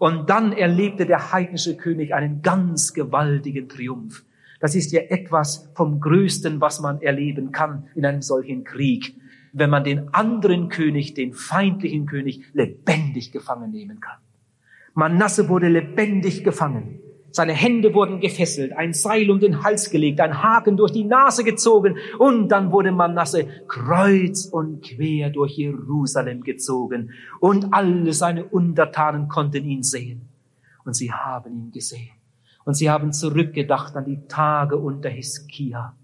Und 0.00 0.28
dann 0.30 0.50
erlebte 0.52 1.06
der 1.06 1.30
heidnische 1.30 1.76
König 1.76 2.12
einen 2.12 2.42
ganz 2.42 2.92
gewaltigen 2.92 3.68
Triumph. 3.68 4.24
Das 4.58 4.74
ist 4.74 4.90
ja 4.90 5.02
etwas 5.02 5.68
vom 5.76 6.00
Größten, 6.00 6.60
was 6.60 6.80
man 6.80 7.00
erleben 7.00 7.52
kann 7.52 7.84
in 7.94 8.04
einem 8.04 8.22
solchen 8.22 8.64
Krieg, 8.64 9.14
wenn 9.52 9.70
man 9.70 9.84
den 9.84 10.12
anderen 10.12 10.70
König, 10.70 11.14
den 11.14 11.34
feindlichen 11.34 12.06
König, 12.06 12.42
lebendig 12.52 13.30
gefangen 13.30 13.70
nehmen 13.70 14.00
kann. 14.00 14.18
Manasse 14.96 15.50
wurde 15.50 15.68
lebendig 15.68 16.42
gefangen. 16.42 16.98
Seine 17.30 17.52
Hände 17.52 17.92
wurden 17.92 18.18
gefesselt, 18.18 18.72
ein 18.72 18.94
Seil 18.94 19.30
um 19.30 19.38
den 19.38 19.62
Hals 19.62 19.90
gelegt, 19.90 20.20
ein 20.22 20.42
Haken 20.42 20.78
durch 20.78 20.90
die 20.90 21.04
Nase 21.04 21.44
gezogen 21.44 21.98
und 22.18 22.48
dann 22.48 22.72
wurde 22.72 22.92
Manasse 22.92 23.46
kreuz 23.68 24.46
und 24.46 24.82
quer 24.82 25.28
durch 25.28 25.58
Jerusalem 25.58 26.42
gezogen 26.42 27.10
und 27.40 27.74
alle 27.74 28.14
seine 28.14 28.46
Untertanen 28.46 29.28
konnten 29.28 29.66
ihn 29.66 29.82
sehen 29.82 30.22
und 30.86 30.96
sie 30.96 31.12
haben 31.12 31.52
ihn 31.52 31.72
gesehen 31.72 32.16
und 32.64 32.72
sie 32.72 32.88
haben 32.88 33.12
zurückgedacht 33.12 33.94
an 33.96 34.06
die 34.06 34.26
Tage 34.28 34.78
unter 34.78 35.10
Hiskia. 35.10 35.94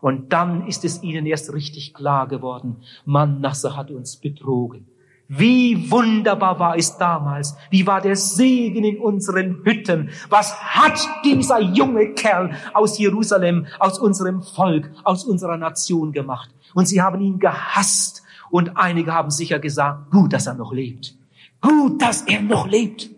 Und 0.00 0.32
dann 0.32 0.68
ist 0.68 0.84
es 0.84 1.02
ihnen 1.02 1.26
erst 1.26 1.52
richtig 1.52 1.94
klar 1.94 2.28
geworden, 2.28 2.76
Manasse 3.06 3.76
hat 3.76 3.90
uns 3.90 4.18
betrogen. 4.18 4.86
Wie 5.28 5.90
wunderbar 5.90 6.58
war 6.58 6.76
es 6.76 6.96
damals. 6.98 7.56
Wie 7.70 7.86
war 7.86 8.00
der 8.00 8.14
Segen 8.14 8.84
in 8.84 8.98
unseren 8.98 9.64
Hütten. 9.64 10.10
Was 10.28 10.54
hat 10.60 11.00
dieser 11.24 11.60
junge 11.60 12.14
Kerl 12.14 12.50
aus 12.72 12.98
Jerusalem, 12.98 13.66
aus 13.80 13.98
unserem 13.98 14.42
Volk, 14.42 14.90
aus 15.02 15.24
unserer 15.24 15.56
Nation 15.56 16.12
gemacht? 16.12 16.50
Und 16.74 16.86
sie 16.86 17.02
haben 17.02 17.20
ihn 17.20 17.38
gehasst. 17.40 18.22
Und 18.50 18.76
einige 18.76 19.12
haben 19.12 19.30
sicher 19.30 19.58
gesagt, 19.58 20.10
gut, 20.10 20.32
dass 20.32 20.46
er 20.46 20.54
noch 20.54 20.72
lebt. 20.72 21.14
Gut, 21.60 22.00
dass 22.00 22.22
er 22.22 22.42
noch 22.42 22.68
lebt. 22.68 23.10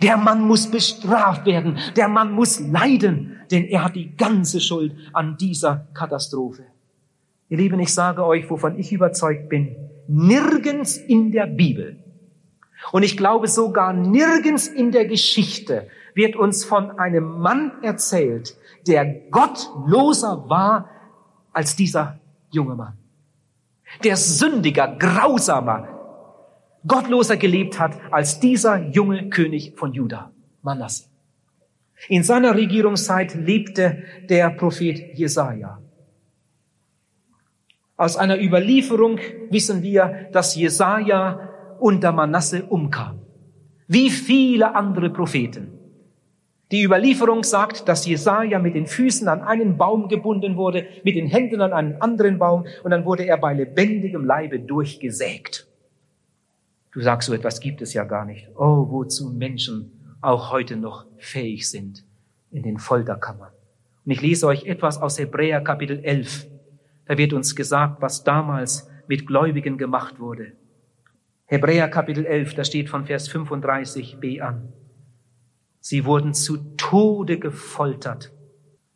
Der 0.00 0.16
Mann 0.16 0.46
muss 0.46 0.70
bestraft 0.70 1.44
werden. 1.44 1.78
Der 1.96 2.08
Mann 2.08 2.32
muss 2.32 2.60
leiden, 2.60 3.36
denn 3.50 3.64
er 3.64 3.84
hat 3.84 3.94
die 3.94 4.16
ganze 4.16 4.60
Schuld 4.60 4.94
an 5.12 5.36
dieser 5.36 5.86
Katastrophe. 5.92 6.62
Ihr 7.50 7.58
Lieben, 7.58 7.78
ich 7.80 7.92
sage 7.92 8.24
euch, 8.24 8.48
wovon 8.48 8.78
ich 8.78 8.92
überzeugt 8.92 9.50
bin, 9.50 9.76
nirgends 10.08 10.96
in 10.96 11.32
der 11.32 11.46
Bibel 11.46 11.96
und 12.90 13.02
ich 13.02 13.16
glaube 13.16 13.48
sogar 13.48 13.92
nirgends 13.92 14.66
in 14.66 14.90
der 14.90 15.06
Geschichte 15.06 15.88
wird 16.14 16.36
uns 16.36 16.64
von 16.64 16.98
einem 16.98 17.40
Mann 17.40 17.72
erzählt, 17.82 18.56
der 18.86 19.06
gottloser 19.30 20.48
war 20.48 20.90
als 21.52 21.76
dieser 21.76 22.18
junge 22.50 22.74
Mann. 22.74 22.94
Der 24.02 24.16
sündiger, 24.16 24.96
grausamer, 24.98 25.88
gottloser 26.86 27.36
gelebt 27.36 27.78
hat 27.78 27.92
als 28.10 28.40
dieser 28.40 28.78
junge 28.90 29.28
König 29.30 29.74
von 29.76 29.92
Juda, 29.92 30.30
Manasse. 30.62 31.04
In 32.08 32.24
seiner 32.24 32.56
Regierungszeit 32.56 33.34
lebte 33.34 34.02
der 34.28 34.50
Prophet 34.50 35.16
Jesaja. 35.16 35.78
Aus 38.02 38.16
einer 38.16 38.42
Überlieferung 38.42 39.20
wissen 39.50 39.80
wir, 39.84 40.26
dass 40.32 40.56
Jesaja 40.56 41.38
unter 41.78 42.10
Manasse 42.10 42.64
umkam. 42.64 43.20
Wie 43.86 44.10
viele 44.10 44.74
andere 44.74 45.08
Propheten. 45.08 45.68
Die 46.72 46.82
Überlieferung 46.82 47.44
sagt, 47.44 47.86
dass 47.86 48.04
Jesaja 48.04 48.58
mit 48.58 48.74
den 48.74 48.88
Füßen 48.88 49.28
an 49.28 49.42
einen 49.42 49.76
Baum 49.76 50.08
gebunden 50.08 50.56
wurde, 50.56 50.84
mit 51.04 51.14
den 51.14 51.28
Händen 51.28 51.60
an 51.60 51.72
einen 51.72 52.02
anderen 52.02 52.40
Baum 52.40 52.66
und 52.82 52.90
dann 52.90 53.04
wurde 53.04 53.24
er 53.24 53.36
bei 53.36 53.54
lebendigem 53.54 54.24
Leibe 54.24 54.58
durchgesägt. 54.58 55.68
Du 56.90 57.02
sagst, 57.02 57.28
so 57.28 57.34
etwas 57.34 57.60
gibt 57.60 57.82
es 57.82 57.94
ja 57.94 58.02
gar 58.02 58.24
nicht. 58.24 58.48
Oh, 58.56 58.88
wozu 58.90 59.30
Menschen 59.30 59.92
auch 60.20 60.50
heute 60.50 60.74
noch 60.74 61.04
fähig 61.18 61.70
sind 61.70 62.02
in 62.50 62.64
den 62.64 62.78
Folterkammern. 62.78 63.52
Und 64.04 64.10
ich 64.10 64.20
lese 64.20 64.48
euch 64.48 64.66
etwas 64.66 65.00
aus 65.00 65.20
Hebräer 65.20 65.60
Kapitel 65.60 66.00
11. 66.02 66.48
Da 67.12 67.18
wird 67.18 67.34
uns 67.34 67.54
gesagt, 67.54 68.00
was 68.00 68.24
damals 68.24 68.88
mit 69.06 69.26
Gläubigen 69.26 69.76
gemacht 69.76 70.18
wurde. 70.18 70.52
Hebräer 71.44 71.90
Kapitel 71.90 72.24
11, 72.24 72.54
da 72.54 72.64
steht 72.64 72.88
von 72.88 73.04
Vers 73.04 73.30
35b 73.30 74.40
an. 74.40 74.72
Sie 75.78 76.06
wurden 76.06 76.32
zu 76.32 76.56
Tode 76.78 77.38
gefoltert, 77.38 78.32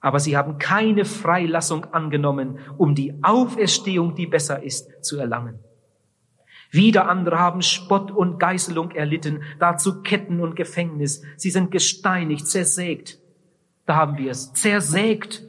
aber 0.00 0.18
sie 0.18 0.34
haben 0.34 0.56
keine 0.56 1.04
Freilassung 1.04 1.92
angenommen, 1.92 2.58
um 2.78 2.94
die 2.94 3.22
Auferstehung, 3.22 4.14
die 4.14 4.26
besser 4.26 4.62
ist, 4.62 5.04
zu 5.04 5.18
erlangen. 5.18 5.58
Wieder 6.70 7.10
andere 7.10 7.38
haben 7.38 7.60
Spott 7.60 8.10
und 8.10 8.38
Geißelung 8.38 8.92
erlitten, 8.92 9.42
dazu 9.58 10.00
Ketten 10.00 10.40
und 10.40 10.56
Gefängnis. 10.56 11.20
Sie 11.36 11.50
sind 11.50 11.70
gesteinigt, 11.70 12.48
zersägt. 12.48 13.18
Da 13.84 13.96
haben 13.96 14.16
wir 14.16 14.30
es. 14.30 14.54
Zersägt, 14.54 15.42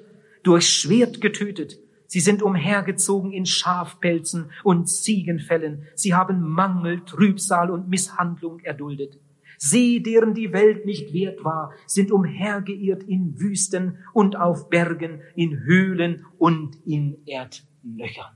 durch 0.43 0.67
Schwert 0.67 1.21
getötet. 1.21 1.79
Sie 2.07 2.21
sind 2.21 2.41
umhergezogen 2.41 3.31
in 3.31 3.45
Schafpelzen 3.45 4.49
und 4.63 4.87
Ziegenfällen. 4.87 5.83
Sie 5.95 6.13
haben 6.13 6.41
Mangel, 6.41 7.01
Trübsal 7.01 7.69
und 7.69 7.89
Misshandlung 7.89 8.59
erduldet. 8.61 9.19
Sie, 9.57 10.01
deren 10.03 10.33
die 10.33 10.53
Welt 10.53 10.85
nicht 10.85 11.13
wert 11.13 11.43
war, 11.43 11.73
sind 11.85 12.11
umhergeirrt 12.11 13.03
in 13.03 13.39
Wüsten 13.39 13.97
und 14.13 14.35
auf 14.35 14.69
Bergen, 14.69 15.21
in 15.35 15.59
Höhlen 15.63 16.25
und 16.37 16.77
in 16.85 17.17
Erdlöchern. 17.25 18.33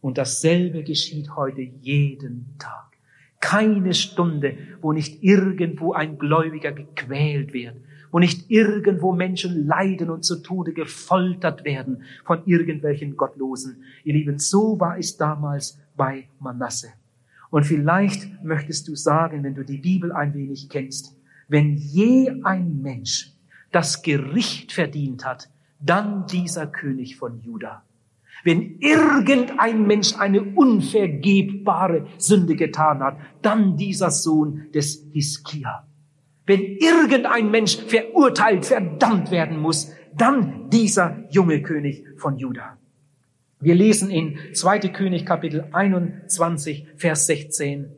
Und 0.00 0.18
dasselbe 0.18 0.82
geschieht 0.82 1.36
heute 1.36 1.62
jeden 1.62 2.56
Tag. 2.58 2.84
Keine 3.40 3.94
Stunde, 3.94 4.56
wo 4.80 4.92
nicht 4.92 5.22
irgendwo 5.22 5.92
ein 5.92 6.18
Gläubiger 6.18 6.72
gequält 6.72 7.52
wird, 7.52 7.76
wo 8.14 8.20
nicht 8.20 8.48
irgendwo 8.48 9.12
Menschen 9.12 9.66
leiden 9.66 10.08
und 10.08 10.24
zu 10.24 10.36
Tode 10.36 10.72
gefoltert 10.72 11.64
werden 11.64 12.04
von 12.24 12.46
irgendwelchen 12.46 13.16
Gottlosen. 13.16 13.82
Ihr 14.04 14.14
Lieben, 14.14 14.38
so 14.38 14.78
war 14.78 14.96
es 14.96 15.16
damals 15.16 15.80
bei 15.96 16.28
Manasse. 16.38 16.92
Und 17.50 17.64
vielleicht 17.64 18.44
möchtest 18.44 18.86
du 18.86 18.94
sagen, 18.94 19.42
wenn 19.42 19.56
du 19.56 19.64
die 19.64 19.78
Bibel 19.78 20.12
ein 20.12 20.32
wenig 20.32 20.68
kennst, 20.68 21.16
wenn 21.48 21.76
je 21.76 22.30
ein 22.44 22.80
Mensch 22.82 23.32
das 23.72 24.00
Gericht 24.02 24.70
verdient 24.72 25.24
hat, 25.24 25.48
dann 25.80 26.28
dieser 26.28 26.68
König 26.68 27.16
von 27.16 27.40
Juda. 27.42 27.82
Wenn 28.44 28.78
irgendein 28.78 29.88
Mensch 29.88 30.14
eine 30.16 30.40
unvergebbare 30.40 32.06
Sünde 32.18 32.54
getan 32.54 33.00
hat, 33.00 33.16
dann 33.42 33.76
dieser 33.76 34.12
Sohn 34.12 34.70
des 34.72 35.02
Hiskia. 35.12 35.84
Wenn 36.46 36.60
irgendein 36.60 37.50
Mensch 37.50 37.78
verurteilt, 37.78 38.66
verdammt 38.66 39.30
werden 39.30 39.58
muss, 39.58 39.90
dann 40.16 40.70
dieser 40.70 41.24
junge 41.30 41.62
König 41.62 42.04
von 42.18 42.36
Juda. 42.36 42.76
Wir 43.60 43.74
lesen 43.74 44.10
in 44.10 44.38
2. 44.52 44.90
König 44.90 45.24
Kapitel 45.24 45.66
21, 45.72 46.86
Vers 46.96 47.26
16. 47.26 47.90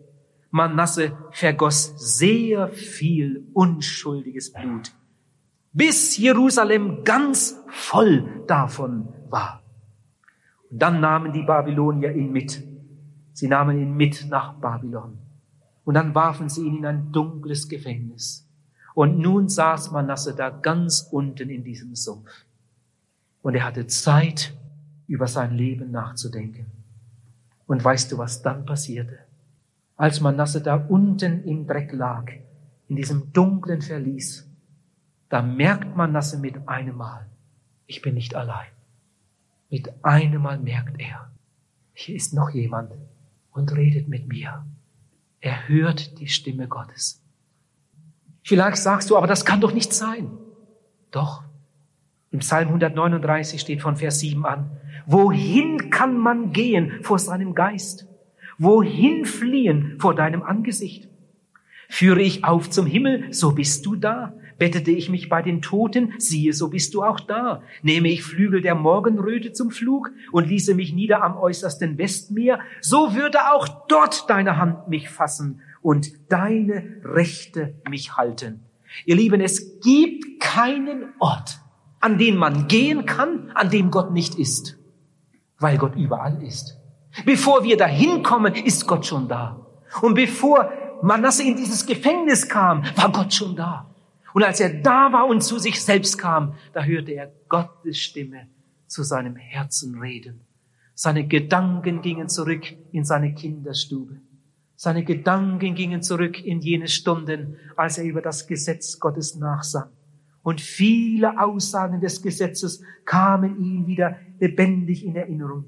Manasse 0.50 1.12
vergoss 1.32 1.92
sehr 1.96 2.68
viel 2.68 3.46
unschuldiges 3.52 4.52
Blut, 4.52 4.92
bis 5.72 6.16
Jerusalem 6.16 7.02
ganz 7.04 7.56
voll 7.68 8.44
davon 8.46 9.08
war. 9.28 9.60
Und 10.70 10.80
dann 10.80 11.00
nahmen 11.00 11.32
die 11.32 11.42
Babylonier 11.42 12.14
ihn 12.14 12.32
mit. 12.32 12.62
Sie 13.34 13.48
nahmen 13.48 13.78
ihn 13.78 13.96
mit 13.96 14.26
nach 14.30 14.54
Babylon. 14.54 15.18
Und 15.86 15.94
dann 15.94 16.14
warfen 16.14 16.48
sie 16.48 16.66
ihn 16.66 16.78
in 16.78 16.86
ein 16.86 17.12
dunkles 17.12 17.68
Gefängnis. 17.68 18.44
Und 18.94 19.18
nun 19.18 19.48
saß 19.48 19.92
Manasse 19.92 20.34
da 20.34 20.50
ganz 20.50 21.06
unten 21.10 21.48
in 21.48 21.62
diesem 21.62 21.94
Sumpf. 21.94 22.28
Und 23.40 23.54
er 23.54 23.64
hatte 23.64 23.86
Zeit, 23.86 24.52
über 25.06 25.28
sein 25.28 25.54
Leben 25.54 25.92
nachzudenken. 25.92 26.66
Und 27.68 27.84
weißt 27.84 28.10
du, 28.10 28.18
was 28.18 28.42
dann 28.42 28.66
passierte? 28.66 29.20
Als 29.96 30.20
Manasse 30.20 30.60
da 30.60 30.74
unten 30.74 31.44
im 31.44 31.68
Dreck 31.68 31.92
lag, 31.92 32.32
in 32.88 32.96
diesem 32.96 33.32
dunklen 33.32 33.80
Verlies, 33.80 34.44
da 35.28 35.40
merkt 35.40 35.96
Manasse 35.96 36.38
mit 36.38 36.68
einem 36.68 36.96
Mal, 36.96 37.26
ich 37.86 38.02
bin 38.02 38.14
nicht 38.14 38.34
allein. 38.34 38.66
Mit 39.70 40.04
einem 40.04 40.42
Mal 40.42 40.58
merkt 40.58 41.00
er, 41.00 41.30
hier 41.94 42.16
ist 42.16 42.34
noch 42.34 42.50
jemand 42.50 42.90
und 43.52 43.70
redet 43.72 44.08
mit 44.08 44.26
mir. 44.26 44.64
Er 45.40 45.68
hört 45.68 46.18
die 46.20 46.28
Stimme 46.28 46.68
Gottes. 46.68 47.20
Vielleicht 48.42 48.78
sagst 48.78 49.10
du, 49.10 49.16
aber 49.16 49.26
das 49.26 49.44
kann 49.44 49.60
doch 49.60 49.72
nicht 49.72 49.92
sein. 49.92 50.30
Doch, 51.10 51.42
im 52.30 52.40
Psalm 52.40 52.68
139 52.68 53.60
steht 53.60 53.82
von 53.82 53.96
Vers 53.96 54.20
7 54.20 54.44
an, 54.44 54.70
wohin 55.06 55.90
kann 55.90 56.18
man 56.18 56.52
gehen 56.52 57.02
vor 57.02 57.18
seinem 57.18 57.54
Geist? 57.54 58.06
Wohin 58.58 59.24
fliehen 59.24 59.98
vor 59.98 60.14
deinem 60.14 60.42
Angesicht? 60.42 61.08
Führe 61.88 62.22
ich 62.22 62.44
auf 62.44 62.70
zum 62.70 62.86
Himmel, 62.86 63.32
so 63.32 63.52
bist 63.52 63.86
du 63.86 63.96
da. 63.96 64.32
Bettete 64.58 64.90
ich 64.90 65.10
mich 65.10 65.28
bei 65.28 65.42
den 65.42 65.60
Toten, 65.60 66.14
siehe, 66.18 66.54
so 66.54 66.68
bist 66.68 66.94
du 66.94 67.02
auch 67.02 67.20
da. 67.20 67.62
Nehme 67.82 68.08
ich 68.08 68.22
Flügel 68.22 68.62
der 68.62 68.74
Morgenröte 68.74 69.52
zum 69.52 69.70
Flug 69.70 70.10
und 70.32 70.48
ließe 70.48 70.74
mich 70.74 70.94
nieder 70.94 71.22
am 71.22 71.36
äußersten 71.36 71.98
Westmeer, 71.98 72.60
so 72.80 73.14
würde 73.14 73.52
auch 73.52 73.68
dort 73.88 74.30
deine 74.30 74.56
Hand 74.56 74.88
mich 74.88 75.10
fassen 75.10 75.60
und 75.82 76.10
deine 76.30 77.00
Rechte 77.04 77.74
mich 77.88 78.16
halten. 78.16 78.60
Ihr 79.04 79.16
Lieben, 79.16 79.40
es 79.42 79.80
gibt 79.80 80.40
keinen 80.40 81.12
Ort, 81.18 81.60
an 82.00 82.16
den 82.16 82.36
man 82.36 82.66
gehen 82.66 83.04
kann, 83.04 83.50
an 83.54 83.68
dem 83.70 83.90
Gott 83.90 84.10
nicht 84.10 84.36
ist, 84.36 84.78
weil 85.58 85.76
Gott 85.76 85.96
überall 85.96 86.42
ist. 86.42 86.76
Bevor 87.24 87.62
wir 87.62 87.76
dahin 87.76 88.22
kommen, 88.22 88.54
ist 88.54 88.86
Gott 88.86 89.06
schon 89.06 89.28
da. 89.28 89.66
Und 90.02 90.14
bevor 90.14 90.70
Manasse 91.02 91.42
in 91.42 91.56
dieses 91.56 91.86
Gefängnis 91.86 92.48
kam, 92.48 92.84
war 92.96 93.12
Gott 93.12 93.32
schon 93.34 93.54
da. 93.56 93.86
Und 94.36 94.42
als 94.42 94.60
er 94.60 94.68
da 94.68 95.14
war 95.14 95.26
und 95.28 95.40
zu 95.40 95.58
sich 95.58 95.82
selbst 95.82 96.18
kam, 96.18 96.52
da 96.74 96.84
hörte 96.84 97.12
er 97.12 97.32
Gottes 97.48 97.98
Stimme 97.98 98.46
zu 98.86 99.02
seinem 99.02 99.34
Herzen 99.34 99.98
reden. 99.98 100.42
Seine 100.94 101.26
Gedanken 101.26 102.02
gingen 102.02 102.28
zurück 102.28 102.66
in 102.92 103.06
seine 103.06 103.32
Kinderstube. 103.32 104.20
Seine 104.76 105.04
Gedanken 105.04 105.74
gingen 105.74 106.02
zurück 106.02 106.38
in 106.44 106.60
jene 106.60 106.88
Stunden, 106.88 107.56
als 107.76 107.96
er 107.96 108.04
über 108.04 108.20
das 108.20 108.46
Gesetz 108.46 109.00
Gottes 109.00 109.36
nachsann 109.36 109.88
und 110.42 110.60
viele 110.60 111.40
Aussagen 111.40 112.00
des 112.00 112.20
Gesetzes 112.20 112.82
kamen 113.06 113.58
ihm 113.58 113.86
wieder 113.86 114.16
lebendig 114.38 115.02
in 115.02 115.16
Erinnerung. 115.16 115.64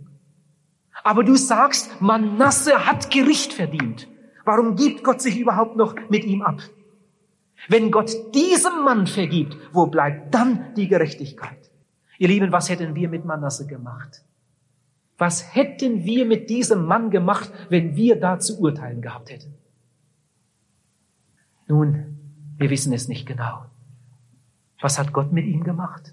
Aber 1.02 1.24
du 1.24 1.37
sagst, 1.37 2.02
Manasse 2.02 2.87
hat 2.87 3.11
Gericht 3.11 3.54
verdient. 3.54 4.09
Warum 4.44 4.76
gibt 4.76 5.04
Gott 5.04 5.22
sich 5.22 5.38
überhaupt 5.38 5.76
noch 5.76 5.94
mit 6.11 6.24
ihm 6.24 6.42
ab? 6.42 6.61
Wenn 7.66 7.90
Gott 7.90 8.10
diesem 8.34 8.84
Mann 8.84 9.06
vergibt, 9.06 9.56
wo 9.72 9.86
bleibt 9.86 10.32
dann 10.32 10.74
die 10.76 10.88
Gerechtigkeit? 10.88 11.58
Ihr 12.18 12.28
Lieben, 12.28 12.52
was 12.52 12.68
hätten 12.68 12.94
wir 12.94 13.08
mit 13.08 13.24
Manasse 13.24 13.66
gemacht? 13.66 14.22
Was 15.18 15.54
hätten 15.54 16.04
wir 16.04 16.24
mit 16.24 16.48
diesem 16.48 16.86
Mann 16.86 17.10
gemacht, 17.10 17.50
wenn 17.68 17.96
wir 17.96 18.20
da 18.20 18.38
zu 18.38 18.60
urteilen 18.60 19.02
gehabt 19.02 19.30
hätten? 19.30 19.52
Nun, 21.66 22.18
wir 22.56 22.70
wissen 22.70 22.92
es 22.92 23.08
nicht 23.08 23.26
genau. 23.26 23.64
Was 24.80 24.98
hat 24.98 25.12
Gott 25.12 25.32
mit 25.32 25.46
ihm 25.46 25.64
gemacht? 25.64 26.12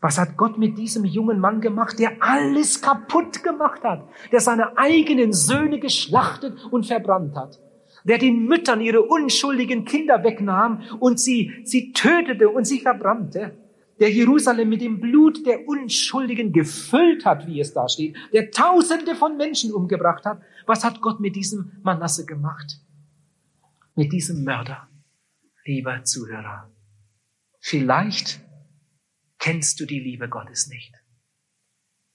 Was 0.00 0.16
hat 0.16 0.38
Gott 0.38 0.56
mit 0.56 0.78
diesem 0.78 1.04
jungen 1.04 1.38
Mann 1.38 1.60
gemacht, 1.60 1.98
der 1.98 2.12
alles 2.20 2.80
kaputt 2.80 3.42
gemacht 3.42 3.84
hat, 3.84 4.02
der 4.32 4.40
seine 4.40 4.78
eigenen 4.78 5.34
Söhne 5.34 5.78
geschlachtet 5.78 6.64
und 6.70 6.86
verbrannt 6.86 7.36
hat, 7.36 7.58
der 8.04 8.18
den 8.18 8.44
Müttern 8.46 8.80
ihre 8.80 9.02
unschuldigen 9.02 9.84
Kinder 9.84 10.22
wegnahm 10.24 10.82
und 11.00 11.20
sie, 11.20 11.62
sie 11.64 11.92
tötete 11.92 12.48
und 12.48 12.64
sie 12.64 12.80
verbrannte, 12.80 13.56
der 13.98 14.10
Jerusalem 14.10 14.68
mit 14.70 14.80
dem 14.80 15.00
Blut 15.00 15.46
der 15.46 15.68
Unschuldigen 15.68 16.52
gefüllt 16.52 17.26
hat, 17.26 17.46
wie 17.46 17.60
es 17.60 17.74
da 17.74 17.88
steht, 17.88 18.16
der 18.32 18.50
Tausende 18.50 19.14
von 19.14 19.36
Menschen 19.36 19.72
umgebracht 19.72 20.24
hat. 20.24 20.40
Was 20.66 20.84
hat 20.84 21.00
Gott 21.02 21.20
mit 21.20 21.36
diesem 21.36 21.72
Manasse 21.82 22.24
gemacht? 22.24 22.80
Mit 23.94 24.12
diesem 24.12 24.42
Mörder, 24.44 24.88
lieber 25.66 26.04
Zuhörer. 26.04 26.70
Vielleicht 27.60 28.40
kennst 29.38 29.80
du 29.80 29.84
die 29.84 30.00
Liebe 30.00 30.28
Gottes 30.28 30.68
nicht. 30.68 30.94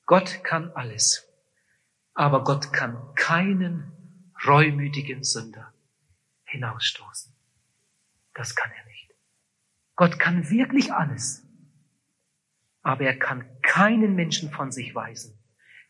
Gott 0.07 0.43
kann 0.43 0.71
alles, 0.73 1.23
aber 2.15 2.43
Gott 2.43 2.73
kann 2.73 2.97
keinen 3.15 3.91
reumütigen 4.43 5.23
Sünder 5.23 5.74
hinausstoßen. 6.55 7.31
Das 8.33 8.55
kann 8.55 8.71
er 8.71 8.85
nicht. 8.85 9.11
Gott 9.95 10.19
kann 10.19 10.49
wirklich 10.49 10.91
alles. 10.91 11.43
Aber 12.81 13.05
er 13.05 13.17
kann 13.17 13.45
keinen 13.61 14.15
Menschen 14.15 14.51
von 14.51 14.71
sich 14.71 14.93
weisen, 14.93 15.37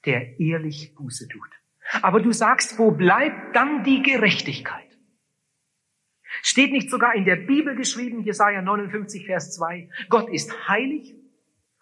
der 0.06 0.39
ehrlich 0.39 0.95
Buße 0.95 1.28
tut. 1.28 1.49
Aber 2.01 2.21
du 2.21 2.32
sagst, 2.32 2.78
wo 2.78 2.91
bleibt 2.91 3.56
dann 3.56 3.84
die 3.84 4.01
Gerechtigkeit? 4.01 4.84
Steht 6.41 6.71
nicht 6.71 6.89
sogar 6.89 7.15
in 7.15 7.25
der 7.25 7.36
Bibel 7.36 7.75
geschrieben, 7.75 8.23
Jesaja 8.23 8.62
59, 8.62 9.25
Vers 9.25 9.56
2, 9.56 9.89
Gott 10.10 10.30
ist 10.30 10.67
heilig 10.67 11.15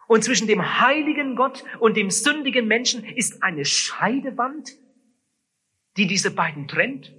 und 0.07 0.23
zwischen 0.23 0.47
dem 0.47 0.79
heiligen 0.79 1.35
Gott 1.35 1.63
und 1.79 1.97
dem 1.97 2.09
sündigen 2.09 2.67
Menschen 2.67 3.03
ist 3.03 3.43
eine 3.43 3.65
Scheidewand, 3.65 4.69
die 5.97 6.07
diese 6.07 6.31
beiden 6.31 6.67
trennt? 6.67 7.11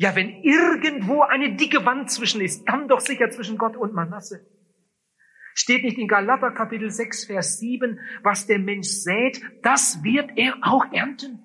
Ja, 0.00 0.16
wenn 0.16 0.42
irgendwo 0.42 1.20
eine 1.20 1.56
dicke 1.56 1.84
Wand 1.84 2.10
zwischen 2.10 2.40
ist, 2.40 2.64
dann 2.66 2.88
doch 2.88 3.00
sicher 3.00 3.30
zwischen 3.30 3.58
Gott 3.58 3.76
und 3.76 3.92
Manasse. 3.92 4.40
Steht 5.52 5.84
nicht 5.84 5.98
in 5.98 6.08
Galater 6.08 6.52
Kapitel 6.52 6.90
6, 6.90 7.26
Vers 7.26 7.58
7, 7.58 8.00
was 8.22 8.46
der 8.46 8.58
Mensch 8.60 8.88
sät, 8.88 9.42
das 9.62 10.02
wird 10.02 10.30
er 10.38 10.56
auch 10.62 10.90
ernten. 10.90 11.40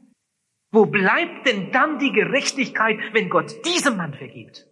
Wo 0.72 0.86
bleibt 0.86 1.46
denn 1.46 1.74
dann 1.74 2.00
die 2.00 2.14
Gerechtigkeit, 2.14 2.98
wenn 3.12 3.28
Gott 3.28 3.54
diesem 3.66 3.98
Mann 3.98 4.14
vergibt? 4.14 4.66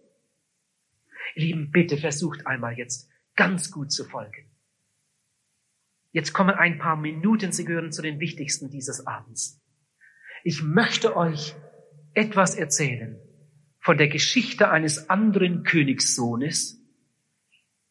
Lieben, 1.34 1.70
bitte 1.70 1.98
versucht 1.98 2.46
einmal 2.46 2.78
jetzt 2.78 3.10
ganz 3.36 3.70
gut 3.70 3.92
zu 3.92 4.06
folgen. 4.06 4.46
Jetzt 6.10 6.32
kommen 6.32 6.54
ein 6.54 6.78
paar 6.78 6.96
Minuten, 6.96 7.52
Sie 7.52 7.66
gehören 7.66 7.92
zu 7.92 8.00
den 8.00 8.18
wichtigsten 8.18 8.70
dieses 8.70 9.06
Abends. 9.06 9.60
Ich 10.42 10.62
möchte 10.62 11.18
euch 11.18 11.54
etwas 12.14 12.54
erzählen 12.54 13.20
von 13.84 13.98
der 13.98 14.08
Geschichte 14.08 14.70
eines 14.70 15.10
anderen 15.10 15.62
Königssohnes, 15.62 16.78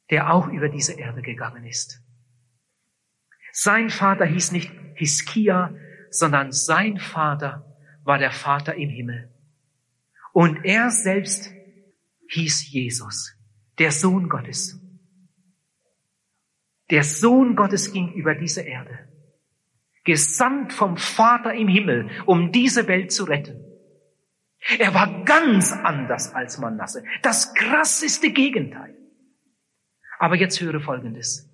der 0.09 0.33
auch 0.33 0.47
über 0.47 0.67
diese 0.67 0.93
Erde 0.93 1.21
gegangen 1.21 1.65
ist. 1.65 2.01
Sein 3.51 3.91
Vater 3.91 4.25
hieß 4.25 4.53
nicht 4.53 4.71
Hiskia, 4.95 5.75
sondern 6.09 6.51
sein 6.51 6.97
Vater 6.97 7.63
war 8.03 8.17
der 8.17 8.31
Vater 8.31 8.73
im 8.73 8.89
Himmel. 8.89 9.29
Und 10.33 10.65
er 10.65 10.89
selbst 10.89 11.51
hieß 12.27 12.71
Jesus, 12.71 13.35
der 13.77 13.91
Sohn 13.91 14.29
Gottes. 14.29 14.79
Der 16.89 17.03
Sohn 17.03 17.55
Gottes 17.55 17.93
ging 17.93 18.11
über 18.13 18.33
diese 18.33 18.61
Erde, 18.61 18.97
gesandt 20.03 20.73
vom 20.73 20.97
Vater 20.97 21.53
im 21.53 21.67
Himmel, 21.67 22.09
um 22.25 22.51
diese 22.51 22.87
Welt 22.87 23.11
zu 23.11 23.25
retten. 23.25 23.72
Er 24.79 24.93
war 24.93 25.23
ganz 25.25 25.71
anders 25.71 26.33
als 26.33 26.57
Manasse, 26.57 27.03
das 27.21 27.53
krasseste 27.53 28.31
Gegenteil. 28.31 28.95
Aber 30.19 30.35
jetzt 30.35 30.61
höre 30.61 30.79
Folgendes. 30.79 31.49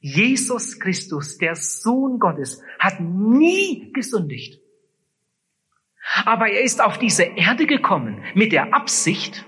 Jesus 0.00 0.80
Christus, 0.80 1.38
der 1.38 1.54
Sohn 1.54 2.18
Gottes, 2.18 2.62
hat 2.78 3.00
nie 3.00 3.92
gesündigt. 3.92 4.60
Aber 6.24 6.48
er 6.48 6.62
ist 6.62 6.80
auf 6.80 6.98
diese 6.98 7.22
Erde 7.22 7.66
gekommen 7.66 8.24
mit 8.34 8.52
der 8.52 8.74
Absicht, 8.74 9.44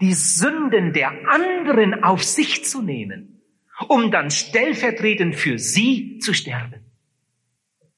die 0.00 0.12
Sünden 0.12 0.92
der 0.92 1.10
anderen 1.28 2.02
auf 2.02 2.22
sich 2.22 2.64
zu 2.64 2.82
nehmen 2.82 3.40
um 3.88 4.10
dann 4.10 4.30
stellvertretend 4.30 5.36
für 5.36 5.58
sie 5.58 6.18
zu 6.18 6.34
sterben. 6.34 6.84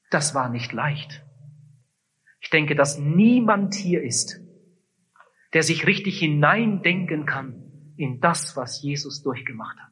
Das 0.09 0.35
war 0.35 0.49
nicht 0.49 0.71
leicht. 0.71 1.21
Denke, 2.53 2.75
dass 2.75 2.99
niemand 2.99 3.73
hier 3.73 4.03
ist, 4.03 4.39
der 5.53 5.63
sich 5.63 5.87
richtig 5.87 6.19
hineindenken 6.19 7.25
kann 7.25 7.63
in 7.97 8.19
das, 8.19 8.55
was 8.55 8.81
Jesus 8.81 9.23
durchgemacht 9.23 9.77
hat. 9.77 9.91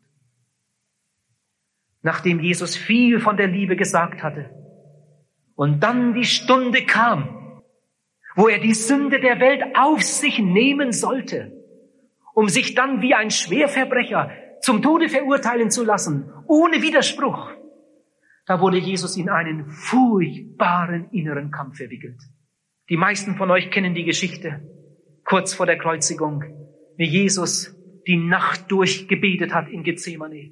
Nachdem 2.04 2.40
Jesus 2.40 2.76
viel 2.76 3.20
von 3.20 3.38
der 3.38 3.48
Liebe 3.48 3.76
gesagt 3.76 4.24
hatte 4.24 4.50
und 5.56 5.82
dann 5.82 6.14
die 6.14 6.26
Stunde 6.26 6.86
kam, 6.86 7.62
wo 8.36 8.48
er 8.48 8.60
die 8.60 8.74
Sünde 8.74 9.20
der 9.20 9.40
Welt 9.40 9.76
auf 9.76 10.02
sich 10.02 10.40
nehmen 10.40 10.94
sollte, 10.94 11.52
um 12.34 12.48
sich 12.50 12.76
dann 12.76 13.02
wie 13.02 13.14
ein 13.14 13.30
Schwerverbrecher 13.30 14.32
zum 14.62 14.82
Tode 14.82 15.10
verurteilen 15.10 15.70
zu 15.70 15.84
lassen, 15.84 16.32
ohne 16.48 16.82
Widerspruch. 16.82 17.52
Da 18.46 18.60
wurde 18.60 18.78
Jesus 18.78 19.18
in 19.18 19.30
einen 19.30 19.66
furchtbaren 19.66 21.10
inneren 21.12 21.52
Kampf 21.52 21.78
verwickelt. 21.78 22.18
Die 22.92 22.98
meisten 22.98 23.38
von 23.38 23.50
euch 23.52 23.72
kennen 23.72 23.96
die 23.96 24.04
Geschichte 24.04 24.60
kurz 25.24 25.54
vor 25.54 25.66
der 25.66 25.78
Kreuzigung, 25.78 26.44
wie 26.98 27.06
Jesus 27.06 27.74
die 28.06 28.18
Nacht 28.18 28.70
durchgebetet 28.70 29.54
hat 29.54 29.70
in 29.70 29.84
Gethsemane. 29.84 30.52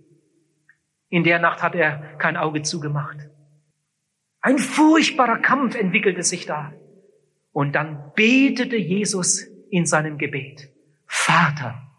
In 1.10 1.26
der 1.26 1.40
Nacht 1.40 1.62
hat 1.62 1.76
er 1.76 1.98
kein 2.18 2.38
Auge 2.38 2.62
zugemacht. 2.62 3.18
Ein 4.40 4.58
furchtbarer 4.58 5.40
Kampf 5.40 5.76
entwickelte 5.76 6.24
sich 6.24 6.46
da. 6.46 6.72
Und 7.52 7.76
dann 7.76 8.14
betete 8.16 8.78
Jesus 8.78 9.42
in 9.70 9.86
seinem 9.86 10.18
Gebet, 10.18 10.70
Vater, 11.08 11.92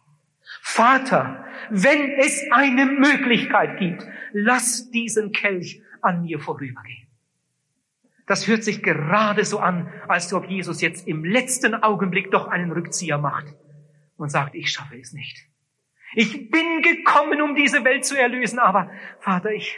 Vater, 0.63 1.45
wenn 1.69 2.13
es 2.13 2.45
eine 2.51 2.87
Möglichkeit 2.87 3.79
gibt, 3.79 4.07
lass 4.33 4.91
diesen 4.91 5.33
Kelch 5.33 5.83
an 6.01 6.23
mir 6.23 6.41
vorübergehen. 6.41 7.10
Das 8.31 8.47
hört 8.47 8.63
sich 8.63 8.85
gerade 8.85 9.45
so 9.45 9.59
an, 9.59 9.93
als 10.07 10.33
ob 10.33 10.49
Jesus 10.49 10.81
jetzt 10.81 11.09
im 11.09 11.25
letzten 11.25 11.75
Augenblick 11.75 12.31
doch 12.31 12.47
einen 12.47 12.71
Rückzieher 12.71 13.19
macht 13.19 13.45
und 14.19 14.31
sagt, 14.31 14.55
ich 14.55 14.71
schaffe 14.71 14.97
es 14.97 15.13
nicht. 15.13 15.37
Ich 16.15 16.49
bin 16.49 16.81
gekommen, 16.81 17.43
um 17.43 17.57
diese 17.57 17.83
Welt 17.83 18.05
zu 18.05 18.17
erlösen, 18.17 18.61
aber 18.61 18.89
Vater, 19.19 19.51
ich, 19.51 19.77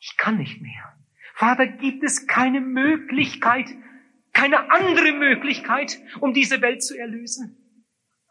ich 0.00 0.16
kann 0.16 0.38
nicht 0.38 0.60
mehr. 0.60 0.92
Vater, 1.34 1.68
gibt 1.68 2.02
es 2.02 2.26
keine 2.26 2.60
Möglichkeit, 2.60 3.66
keine 4.32 4.72
andere 4.72 5.12
Möglichkeit, 5.12 6.00
um 6.18 6.34
diese 6.34 6.60
Welt 6.62 6.82
zu 6.82 6.98
erlösen? 6.98 7.56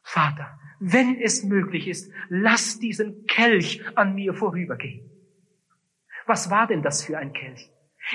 Vater, 0.03 0.59
wenn 0.81 1.15
es 1.15 1.45
möglich 1.45 1.87
ist, 1.87 2.11
lass 2.27 2.79
diesen 2.79 3.27
Kelch 3.27 3.81
an 3.95 4.13
mir 4.13 4.33
vorübergehen. 4.33 5.09
Was 6.25 6.49
war 6.49 6.67
denn 6.67 6.83
das 6.83 7.01
für 7.01 7.17
ein 7.17 7.31
Kelch? 7.31 7.69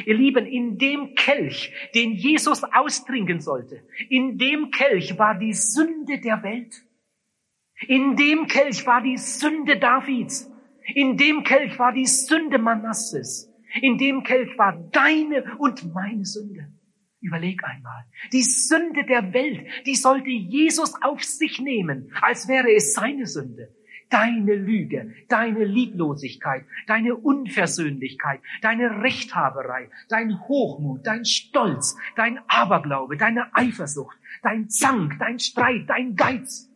Ihr 0.05 0.15
Lieben, 0.15 0.47
in 0.47 0.79
dem 0.79 1.15
Kelch, 1.15 1.73
den 1.95 2.13
Jesus 2.13 2.63
austrinken 2.65 3.41
sollte, 3.41 3.83
in 4.09 4.39
dem 4.39 4.71
Kelch 4.71 5.19
war 5.19 5.39
die 5.39 5.55
Sünde 5.55 6.21
der 6.21 6.43
Welt. 6.43 6.83
In 7.87 8.17
dem 8.17 8.47
Kelch 8.47 8.87
war 8.87 9.03
die 9.03 9.19
Sünde 9.19 9.79
Davids. 9.79 10.51
In 10.95 11.17
dem 11.17 11.45
Kelch 11.45 11.79
war 11.79 11.93
die 11.93 12.07
Sünde 12.07 12.59
Manasses. 12.59 13.51
In 13.81 13.99
dem 13.99 14.23
Kelch 14.23 14.57
war 14.59 14.73
deine 14.93 15.57
und 15.59 15.95
meine 15.95 16.25
Sünde. 16.25 16.69
Überleg 17.21 17.65
einmal. 17.65 18.05
Die 18.33 18.43
Sünde 18.43 19.05
der 19.05 19.33
Welt, 19.33 19.67
die 19.87 19.95
sollte 19.95 20.29
Jesus 20.29 20.93
auf 21.03 21.25
sich 21.25 21.59
nehmen, 21.59 22.13
als 22.21 22.49
wäre 22.49 22.71
es 22.73 22.93
seine 22.93 23.27
Sünde. 23.27 23.69
Deine 24.11 24.55
Lüge, 24.55 25.13
deine 25.29 25.65
Lieblosigkeit, 25.65 26.65
deine 26.87 27.17
Unversöhnlichkeit, 27.17 28.41
deine 28.63 29.03
Rechthaberei, 29.03 29.89
dein 30.09 30.39
Hochmut, 30.47 31.07
dein 31.07 31.25
Stolz, 31.25 31.97
dein 32.17 32.39
Aberglaube, 32.49 33.17
deine 33.17 33.55
Eifersucht, 33.55 34.17
dein 34.43 34.69
Zank, 34.71 35.19
dein 35.19 35.39
Streit, 35.39 35.89
dein 35.89 36.17
Geiz, 36.17 36.69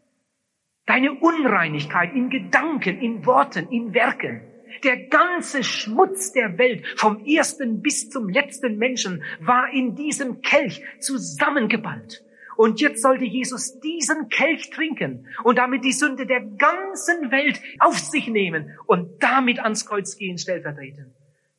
deine 0.87 1.13
Unreinigkeit 1.13 2.15
in 2.15 2.31
Gedanken, 2.31 2.99
in 2.99 3.25
Worten, 3.25 3.69
in 3.69 3.95
Werken, 3.95 4.41
der 4.85 5.09
ganze 5.09 5.63
Schmutz 5.63 6.33
der 6.33 6.59
Welt, 6.59 6.87
vom 6.97 7.25
ersten 7.25 7.83
bis 7.83 8.11
zum 8.11 8.29
letzten 8.29 8.79
Menschen, 8.79 9.23
war 9.41 9.73
in 9.73 9.97
diesem 9.97 10.41
Kelch 10.43 10.83
zusammengeballt. 11.01 12.23
Und 12.59 12.81
jetzt 12.81 13.03
sollte 13.03 13.25
Jesus 13.25 13.79
diesen 13.79 14.31
Kelch 14.31 14.71
trinken 14.71 15.29
und 15.45 15.59
damit 15.59 15.85
die 15.85 15.93
Sünde 15.93 16.27
der 16.27 16.41
ganzen 16.41 17.31
Welt 17.31 17.63
auf 17.79 17.97
sich 17.97 18.27
nehmen 18.27 18.77
und 18.87 19.23
damit 19.23 19.61
ans 19.61 19.87
Kreuz 19.87 20.17
gehen 20.17 20.39
stellvertretend. 20.39 21.15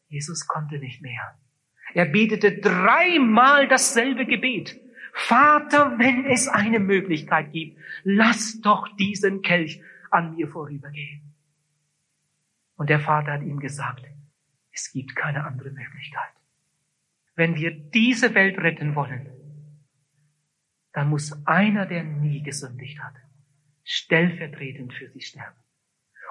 Jesus 0.09 0.45
konnte 0.45 0.77
nicht 0.77 1.01
mehr. 1.01 1.38
Er 1.93 2.03
betete 2.03 2.51
dreimal 2.51 3.69
dasselbe 3.69 4.25
Gebet. 4.25 4.77
Vater, 5.13 5.97
wenn 5.99 6.25
es 6.25 6.49
eine 6.49 6.79
Möglichkeit 6.79 7.53
gibt, 7.53 7.79
lass 8.03 8.59
doch 8.59 8.89
diesen 8.97 9.41
Kelch 9.41 9.81
an 10.12 10.35
mir 10.35 10.49
vorübergehen. 10.49 11.21
Und 12.75 12.89
der 12.89 12.99
Vater 12.99 13.31
hat 13.31 13.41
ihm 13.41 13.62
gesagt, 13.62 14.03
es 14.73 14.91
gibt 14.91 15.15
keine 15.15 15.45
andere 15.45 15.69
Möglichkeit. 15.69 16.33
Wenn 17.38 17.55
wir 17.55 17.71
diese 17.71 18.35
Welt 18.35 18.57
retten 18.57 18.95
wollen, 18.95 19.38
dann 20.93 21.10
muss 21.10 21.34
einer, 21.45 21.86
der 21.86 22.04
nie 22.04 22.41
gesündigt 22.41 22.99
hat, 22.99 23.13
stellvertretend 23.86 24.93
für 24.93 25.10
sie 25.10 25.21
sterben. 25.21 25.56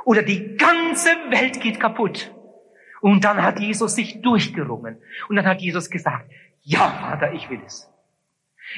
Oder 0.04 0.22
die 0.22 0.56
ganze 0.56 1.10
Welt 1.30 1.60
geht 1.60 1.80
kaputt. 1.80 2.32
Und 3.00 3.24
dann 3.24 3.42
hat 3.42 3.60
Jesus 3.60 3.94
sich 3.94 4.22
durchgerungen. 4.22 4.98
Und 5.28 5.36
dann 5.36 5.46
hat 5.46 5.60
Jesus 5.60 5.90
gesagt, 5.90 6.30
ja, 6.62 6.90
Vater, 6.90 7.32
ich 7.32 7.48
will 7.50 7.60
es. 7.64 7.88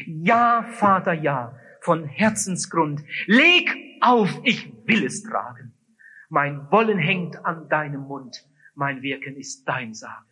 Ja, 0.07 0.63
Vater, 0.63 1.13
ja, 1.13 1.55
von 1.81 2.05
Herzensgrund. 2.05 3.03
Leg 3.27 3.75
auf, 4.01 4.31
ich 4.45 4.73
will 4.87 5.05
es 5.05 5.23
tragen. 5.23 5.73
Mein 6.29 6.71
Wollen 6.71 6.99
hängt 6.99 7.45
an 7.45 7.69
deinem 7.69 8.03
Mund, 8.03 8.45
mein 8.75 9.03
Wirken 9.03 9.37
ist 9.37 9.65
dein 9.65 9.95
Sagen. 9.95 10.27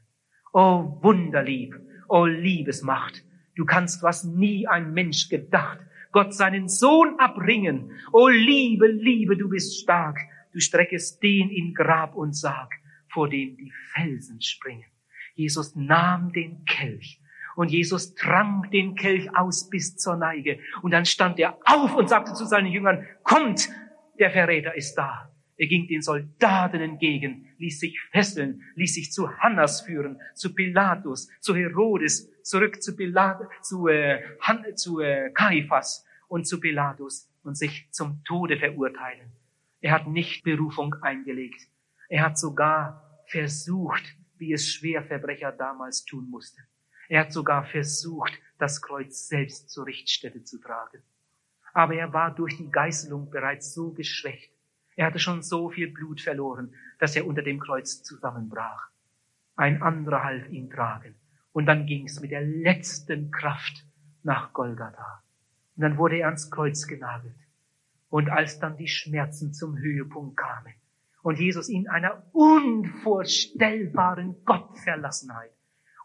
O 0.53 0.99
wunderlieb, 1.03 1.75
o 2.09 2.25
Liebesmacht, 2.25 3.25
du 3.59 3.67
kannst, 3.67 4.03
was 4.03 4.25
nie 4.25 4.67
ein 4.69 4.95
Mensch 4.95 5.29
gedacht, 5.29 5.79
Gott 6.13 6.33
seinen 6.33 6.69
Sohn 6.69 7.19
abringen. 7.19 7.93
O 8.13 8.29
Liebe, 8.29 8.87
Liebe, 8.87 9.37
du 9.37 9.49
bist 9.49 9.81
stark, 9.81 10.17
du 10.53 10.61
streckest 10.61 11.23
den 11.23 11.51
in 11.51 11.75
Grab 11.75 12.15
und 12.15 12.35
Sarg, 12.35 12.73
vor 13.09 13.29
dem 13.29 13.57
die 13.57 13.73
Felsen 13.93 14.41
springen. 14.41 14.87
Jesus 15.35 15.75
nahm 15.75 16.33
den 16.33 16.65
Kelch 16.65 17.21
und 17.57 17.71
Jesus 17.71 18.15
trank 18.15 18.71
den 18.71 18.95
Kelch 18.95 19.37
aus 19.37 19.69
bis 19.69 19.97
zur 19.97 20.17
Neige. 20.17 20.61
Und 20.83 20.93
dann 20.93 21.05
stand 21.05 21.39
er 21.39 21.59
auf 21.65 21.95
und 21.95 22.09
sagte 22.09 22.35
zu 22.35 22.47
seinen 22.47 22.73
Jüngern, 22.73 23.07
kommt, 23.25 23.69
der 24.19 24.31
Verräter 24.31 24.75
ist 24.77 24.95
da. 24.95 25.29
Er 25.57 25.67
ging 25.67 25.89
den 25.89 26.03
Soldaten 26.03 26.81
entgegen, 26.81 27.49
ließ 27.59 27.81
sich 27.81 28.01
fesseln, 28.13 28.63
ließ 28.77 28.95
sich 28.95 29.11
zu 29.11 29.39
Hannas 29.39 29.81
führen, 29.81 30.21
zu 30.37 30.55
Pilatus, 30.55 31.29
zu 31.41 31.57
Herodes, 31.57 32.29
zurück 32.49 32.83
zu, 32.83 32.97
Pilat, 32.97 33.43
zu, 33.63 33.89
äh, 33.89 34.23
zu 34.75 35.01
äh, 35.01 35.31
Kaiphas 35.33 36.05
und 36.29 36.47
zu 36.47 36.61
Pilatus 36.61 37.29
und 37.45 37.57
sich 37.57 37.89
zum 37.93 38.23
Tode 38.25 38.59
verurteilen. 38.59 39.31
Er 39.81 39.93
hat 39.93 40.07
nicht 40.07 40.43
Berufung 40.43 40.95
eingelegt. 41.03 41.61
Er 42.09 42.23
hat 42.23 42.39
sogar 42.39 43.03
versucht, 43.27 44.03
wie 44.39 44.53
es 44.53 44.73
Schwerverbrecher 44.73 45.53
damals 45.53 46.05
tun 46.05 46.31
mussten. 46.31 46.63
Er 47.09 47.21
hat 47.21 47.33
sogar 47.33 47.65
versucht, 47.65 48.33
das 48.59 48.81
Kreuz 48.81 49.29
selbst 49.29 49.71
zur 49.71 49.87
Richtstätte 49.87 50.43
zu 50.45 50.59
tragen. 50.59 51.03
Aber 51.75 51.95
er 51.95 52.13
war 52.13 52.35
durch 52.35 52.57
die 52.57 52.71
Geißelung 52.71 53.31
bereits 53.31 53.75
so 53.75 53.93
geschwächt, 53.93 54.51
er 54.97 55.07
hatte 55.07 55.21
schon 55.21 55.45
so 55.45 55.71
viel 55.71 55.93
Blut 55.93 56.21
verloren, 56.21 56.75
dass 56.99 57.15
er 57.15 57.25
unter 57.25 57.43
dem 57.43 57.61
Kreuz 57.61 58.03
zusammenbrach. 58.03 58.89
Ein 59.55 59.81
anderer 59.81 60.25
half 60.25 60.49
ihn 60.49 60.69
tragen. 60.71 61.15
Und 61.59 61.67
dann 61.67 61.87
ging 61.87 62.07
es 62.07 62.21
mit 62.21 62.31
der 62.31 62.43
letzten 62.43 63.33
Kraft 63.33 63.85
nach 64.23 64.53
Golgatha. 64.53 65.25
Und 65.75 65.83
dann 65.83 65.99
wurde 65.99 66.19
er 66.19 66.27
ans 66.27 66.53
Kreuz 66.53 66.87
genagelt. 66.87 67.35
Und 68.11 68.31
als 68.31 68.61
dann 68.61 68.77
die 68.77 68.87
Schmerzen 68.87 69.53
zum 69.53 69.77
Höhepunkt 69.77 70.37
kamen 70.37 70.73
und 71.25 71.41
Jesus 71.41 71.69
in 71.69 71.89
einer 71.89 72.23
unvorstellbaren 72.33 74.37
Gottverlassenheit 74.45 75.51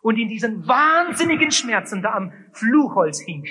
und 0.01 0.17
in 0.17 0.27
diesen 0.27 0.67
wahnsinnigen 0.67 1.51
Schmerzen 1.51 2.01
da 2.01 2.15
am 2.15 2.33
Fluchholz 2.53 3.19
hing, 3.19 3.47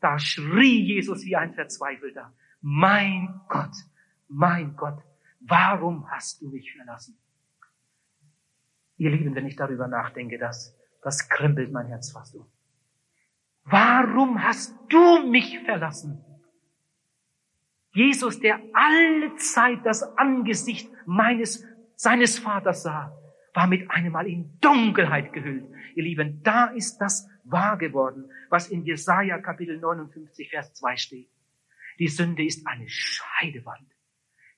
da 0.00 0.18
schrie 0.18 0.80
Jesus 0.80 1.24
wie 1.24 1.36
ein 1.36 1.52
Verzweifelter, 1.52 2.32
mein 2.62 3.38
Gott, 3.50 3.74
mein 4.28 4.76
Gott, 4.76 5.02
warum 5.40 6.10
hast 6.10 6.40
du 6.40 6.48
mich 6.48 6.72
verlassen? 6.72 7.18
Ihr 8.96 9.10
Lieben, 9.10 9.34
wenn 9.34 9.46
ich 9.46 9.56
darüber 9.56 9.88
nachdenke, 9.88 10.38
das, 10.38 10.72
das 11.04 11.28
krempelt 11.28 11.70
mein 11.70 11.86
Herz 11.86 12.10
fast 12.10 12.34
um. 12.34 12.46
Warum 13.64 14.42
hast 14.42 14.74
du 14.88 15.30
mich 15.30 15.60
verlassen? 15.60 16.24
Jesus, 17.92 18.40
der 18.40 18.60
alle 18.72 19.36
Zeit 19.36 19.80
das 19.84 20.02
Angesicht 20.18 20.90
meines, 21.06 21.62
seines 21.94 22.38
Vaters 22.38 22.82
sah, 22.82 23.16
war 23.54 23.66
mit 23.68 23.88
einem 23.90 24.12
Mal 24.12 24.26
in 24.26 24.58
Dunkelheit 24.60 25.32
gehüllt. 25.32 25.64
Ihr 25.94 26.02
Lieben, 26.02 26.42
da 26.42 26.66
ist 26.66 26.98
das 26.98 27.28
wahr 27.44 27.78
geworden, 27.78 28.28
was 28.48 28.68
in 28.68 28.82
Jesaja 28.82 29.38
Kapitel 29.38 29.78
59, 29.78 30.50
Vers 30.50 30.74
2 30.74 30.96
steht. 30.96 31.28
Die 31.98 32.08
Sünde 32.08 32.44
ist 32.44 32.66
eine 32.66 32.88
Scheidewand. 32.88 33.86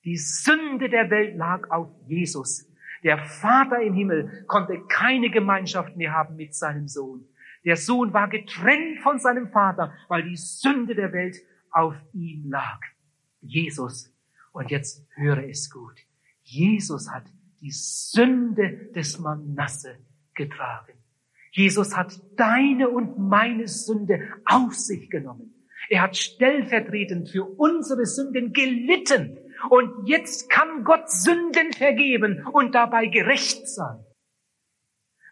Die 0.03 0.17
Sünde 0.17 0.89
der 0.89 1.11
Welt 1.11 1.35
lag 1.35 1.69
auf 1.69 1.89
Jesus. 2.07 2.65
Der 3.07 3.19
Vater 3.19 3.81
im 3.81 3.93
Himmel 3.93 4.43
konnte 4.47 4.81
keine 4.89 5.29
Gemeinschaft 5.29 5.95
mehr 5.95 6.11
haben 6.11 6.35
mit 6.35 6.53
seinem 6.53 6.89
Sohn. 6.89 7.25
Der 7.63 7.77
Sohn 7.77 8.11
war 8.11 8.27
getrennt 8.27 8.99
von 8.99 9.17
seinem 9.17 9.47
Vater, 9.47 9.93
weil 10.09 10.23
die 10.23 10.35
Sünde 10.35 10.93
der 10.93 11.13
Welt 11.13 11.37
auf 11.71 11.95
ihm 12.11 12.49
lag. 12.49 12.81
Jesus. 13.39 14.11
Und 14.51 14.71
jetzt 14.71 15.07
höre 15.15 15.41
es 15.47 15.71
gut. 15.71 15.95
Jesus 16.43 17.09
hat 17.09 17.23
die 17.61 17.71
Sünde 17.71 18.91
des 18.93 19.19
Manasse 19.19 19.99
getragen. 20.35 20.91
Jesus 21.53 21.95
hat 21.95 22.19
deine 22.35 22.89
und 22.89 23.17
meine 23.17 23.69
Sünde 23.69 24.33
auf 24.43 24.75
sich 24.75 25.09
genommen. 25.09 25.53
Er 25.87 26.01
hat 26.01 26.17
stellvertretend 26.17 27.29
für 27.29 27.45
unsere 27.45 28.05
Sünden 28.05 28.51
gelitten 28.51 29.37
und 29.69 30.07
jetzt 30.07 30.49
kann 30.49 30.83
Gott 30.83 31.09
Sünden 31.11 31.73
vergeben 31.73 32.45
und 32.47 32.75
dabei 32.75 33.07
gerecht 33.07 33.67
sein. 33.67 33.99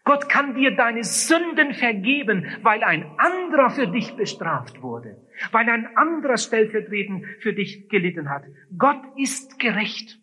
Gott 0.04 0.28
kann 0.28 0.54
dir 0.54 0.70
deine 0.76 1.02
Sünden 1.02 1.74
vergeben, 1.74 2.46
weil 2.62 2.84
ein 2.84 3.04
anderer 3.18 3.70
für 3.70 3.88
dich 3.88 4.14
bestraft 4.14 4.80
wurde, 4.80 5.16
weil 5.50 5.68
ein 5.68 5.96
anderer 5.96 6.36
stellvertretend 6.36 7.26
für 7.40 7.52
dich 7.52 7.88
gelitten 7.88 8.30
hat. 8.30 8.44
Gott 8.78 9.02
ist 9.16 9.58
gerecht. 9.58 10.16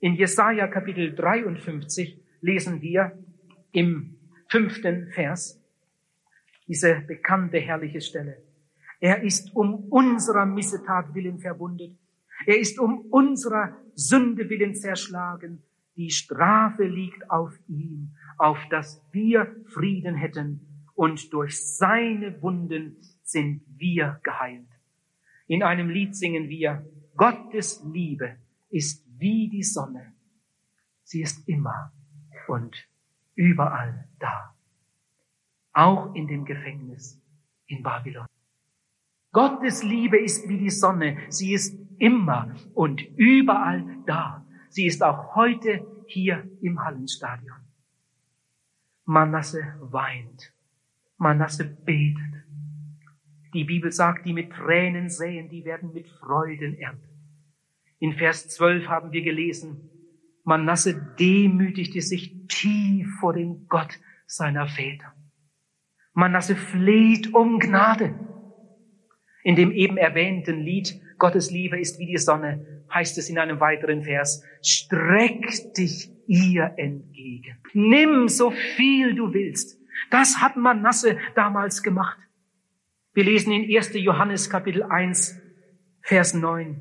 In 0.00 0.14
Jesaja 0.16 0.66
Kapitel 0.66 1.14
53 1.14 2.22
lesen 2.42 2.82
wir 2.82 3.12
im 3.72 4.18
fünften 4.48 5.10
Vers 5.14 5.58
diese 6.68 6.96
bekannte 7.06 7.58
herrliche 7.58 8.02
Stelle. 8.02 8.36
Er 9.00 9.22
ist 9.22 9.54
um 9.56 9.88
unserer 9.90 10.44
Missetat 10.44 11.14
willen 11.14 11.38
verwundet 11.38 11.92
er 12.44 12.58
ist 12.58 12.78
um 12.78 13.00
unserer 13.10 13.76
Sünde 13.94 14.50
willen 14.50 14.74
zerschlagen. 14.74 15.62
Die 15.96 16.10
Strafe 16.10 16.84
liegt 16.84 17.30
auf 17.30 17.52
ihm, 17.68 18.10
auf 18.36 18.58
dass 18.68 19.00
wir 19.12 19.54
Frieden 19.72 20.14
hätten. 20.14 20.60
Und 20.94 21.32
durch 21.32 21.58
seine 21.76 22.40
Wunden 22.42 22.96
sind 23.24 23.62
wir 23.78 24.20
geheilt. 24.22 24.68
In 25.46 25.62
einem 25.62 25.88
Lied 25.88 26.16
singen 26.16 26.48
wir, 26.48 26.84
Gottes 27.16 27.82
Liebe 27.84 28.36
ist 28.70 29.02
wie 29.18 29.48
die 29.48 29.62
Sonne. 29.62 30.12
Sie 31.04 31.22
ist 31.22 31.48
immer 31.48 31.92
und 32.48 32.76
überall 33.34 34.06
da. 34.18 34.54
Auch 35.72 36.14
in 36.14 36.26
dem 36.26 36.44
Gefängnis 36.44 37.18
in 37.68 37.82
Babylon. 37.82 38.26
Gottes 39.32 39.82
Liebe 39.82 40.18
ist 40.18 40.48
wie 40.48 40.58
die 40.58 40.70
Sonne. 40.70 41.18
Sie 41.28 41.52
ist 41.52 41.74
immer 41.98 42.54
und 42.74 43.02
überall 43.16 43.84
da. 44.06 44.44
Sie 44.70 44.86
ist 44.86 45.02
auch 45.02 45.34
heute 45.34 45.86
hier 46.06 46.48
im 46.60 46.84
Hallenstadion. 46.84 47.56
Manasse 49.04 49.74
weint. 49.80 50.52
Manasse 51.18 51.64
betet. 51.64 52.44
Die 53.54 53.64
Bibel 53.64 53.92
sagt, 53.92 54.26
die 54.26 54.32
mit 54.32 54.52
Tränen 54.52 55.08
säen, 55.08 55.48
die 55.48 55.64
werden 55.64 55.92
mit 55.94 56.08
Freuden 56.08 56.78
ernten. 56.78 57.08
In 57.98 58.12
Vers 58.12 58.48
12 58.48 58.88
haben 58.88 59.12
wir 59.12 59.22
gelesen, 59.22 59.88
Manasse 60.44 60.94
demütigte 61.18 62.02
sich 62.02 62.46
tief 62.48 63.08
vor 63.18 63.32
dem 63.32 63.66
Gott 63.68 63.98
seiner 64.26 64.68
Väter. 64.68 65.12
Manasse 66.12 66.56
fleht 66.56 67.32
um 67.34 67.58
Gnade. 67.58 68.14
In 69.42 69.56
dem 69.56 69.70
eben 69.72 69.96
erwähnten 69.96 70.60
Lied 70.60 71.00
Gottes 71.18 71.50
Liebe 71.50 71.78
ist 71.78 71.98
wie 71.98 72.06
die 72.06 72.18
Sonne, 72.18 72.64
heißt 72.92 73.18
es 73.18 73.28
in 73.28 73.38
einem 73.38 73.60
weiteren 73.60 74.02
Vers. 74.02 74.42
Streck 74.62 75.74
dich 75.76 76.10
ihr 76.26 76.72
entgegen. 76.76 77.56
Nimm 77.72 78.28
so 78.28 78.50
viel 78.50 79.14
du 79.14 79.32
willst. 79.32 79.78
Das 80.10 80.40
hat 80.40 80.56
Manasse 80.56 81.18
damals 81.34 81.82
gemacht. 81.82 82.18
Wir 83.14 83.24
lesen 83.24 83.52
in 83.52 83.74
1. 83.74 83.92
Johannes 83.94 84.50
Kapitel 84.50 84.82
1, 84.82 85.36
Vers 86.02 86.34
9. 86.34 86.76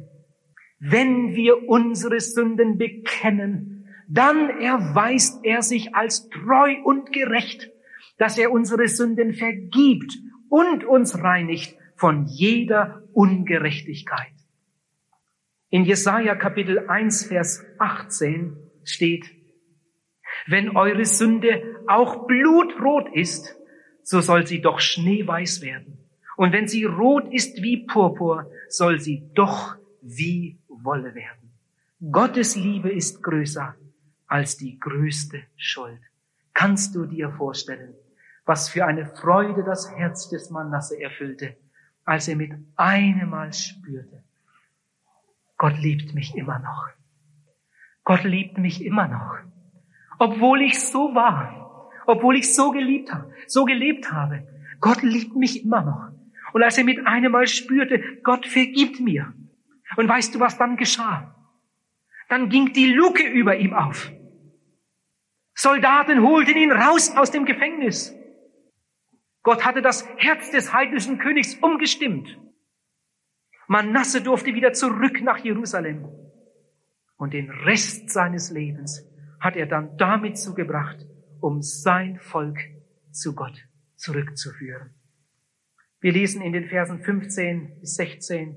Wenn 0.80 1.34
wir 1.34 1.70
unsere 1.70 2.20
Sünden 2.20 2.78
bekennen, 2.78 3.88
dann 4.10 4.50
erweist 4.50 5.40
er 5.44 5.62
sich 5.62 5.96
als 5.96 6.30
treu 6.30 6.76
und 6.84 7.12
gerecht, 7.12 7.70
dass 8.18 8.38
er 8.38 8.52
unsere 8.52 8.88
Sünden 8.88 9.34
vergibt 9.34 10.14
und 10.50 10.84
uns 10.84 11.18
reinigt 11.18 11.76
von 11.96 12.26
jeder 12.28 13.02
Ungerechtigkeit. 13.16 14.34
In 15.70 15.86
Jesaja 15.86 16.36
Kapitel 16.36 16.90
1, 16.90 17.26
Vers 17.26 17.64
18 17.80 18.56
steht, 18.84 19.26
wenn 20.48 20.76
eure 20.76 21.06
Sünde 21.06 21.82
auch 21.88 22.28
blutrot 22.28 23.08
ist, 23.16 23.56
so 24.04 24.20
soll 24.22 24.46
sie 24.46 24.62
doch 24.62 24.80
schneeweiß 24.80 25.62
werden. 25.62 25.98
Und 26.36 26.52
wenn 26.52 26.68
sie 26.68 26.84
rot 26.84 27.34
ist 27.34 27.62
wie 27.64 27.86
Purpur, 27.86 28.52
soll 28.70 29.00
sie 29.00 29.24
doch 29.34 29.76
wie 30.02 30.60
Wolle 30.68 31.16
werden. 31.16 31.52
Gottes 32.12 32.56
Liebe 32.56 32.92
ist 32.92 33.24
größer 33.24 33.76
als 34.28 34.58
die 34.58 34.78
größte 34.78 35.42
Schuld. 35.56 36.02
Kannst 36.54 36.94
du 36.96 37.06
dir 37.06 37.32
vorstellen, 37.32 37.96
was 38.46 38.70
für 38.70 38.86
eine 38.86 39.08
Freude 39.08 39.64
das 39.64 39.90
Herz 39.92 40.30
des 40.30 40.50
Manasse 40.50 41.02
erfüllte, 41.02 41.56
als 42.06 42.28
er 42.28 42.36
mit 42.36 42.54
einem 42.76 43.30
Mal 43.30 43.54
spürte, 43.54 44.24
Gott 45.58 45.78
liebt 45.78 46.14
mich 46.14 46.36
immer 46.36 46.60
noch. 46.60 46.90
Gott 48.04 48.24
liebt 48.24 48.58
mich 48.58 48.84
immer 48.84 49.08
noch. 49.08 49.38
Obwohl 50.20 50.62
ich 50.62 50.80
so 50.80 51.16
war, 51.16 51.92
obwohl 52.06 52.38
ich 52.38 52.54
so 52.54 52.72
geliebt 52.72 53.12
habe, 53.12 53.34
so 53.48 53.66
gelebt 53.66 54.12
habe, 54.12 54.48
Gott 54.80 55.02
liebt 55.02 55.36
mich 55.36 55.64
immer 55.64 55.82
noch. 55.82 56.10
Und 56.54 56.64
als 56.64 56.78
er 56.78 56.84
mit 56.84 57.06
einem 57.08 57.32
Mal 57.32 57.48
spürte, 57.48 58.02
Gott 58.24 58.46
vergibt 58.46 59.00
mir. 59.00 59.34
Und 59.98 60.08
weißt 60.08 60.36
du, 60.36 60.40
was 60.40 60.58
dann 60.58 60.78
geschah? 60.78 61.36
Dann 62.30 62.50
ging 62.50 62.74
die 62.74 62.94
Luke 62.94 63.24
über 63.24 63.58
ihm 63.58 63.74
auf. 63.74 64.12
Soldaten 65.56 66.22
holten 66.22 66.58
ihn 66.58 66.72
raus 66.72 67.12
aus 67.16 67.32
dem 67.32 67.46
Gefängnis. 67.46 68.14
Gott 69.46 69.64
hatte 69.64 69.84
das 69.84 70.08
Herz 70.18 70.50
des 70.50 70.74
heidnischen 70.74 71.20
Königs 71.20 71.54
umgestimmt. 71.62 72.36
Manasse 73.68 74.22
durfte 74.22 74.56
wieder 74.56 74.74
zurück 74.74 75.22
nach 75.22 75.38
Jerusalem. 75.38 76.04
Und 77.18 77.34
den 77.34 77.52
Rest 77.52 78.10
seines 78.10 78.50
Lebens 78.50 79.04
hat 79.40 79.56
er 79.56 79.68
dann 79.68 79.96
damit 79.98 80.40
zugebracht, 80.40 80.98
um 81.42 81.62
sein 81.62 82.20
Volk 82.20 82.58
zu 83.12 83.36
Gott 83.36 83.56
zurückzuführen. 83.98 84.90
Wir 86.02 86.12
lesen 86.12 86.42
in 86.42 86.52
den 86.52 86.68
Versen 86.68 87.00
15 87.00 87.82
bis 87.82 87.96
16 87.96 88.56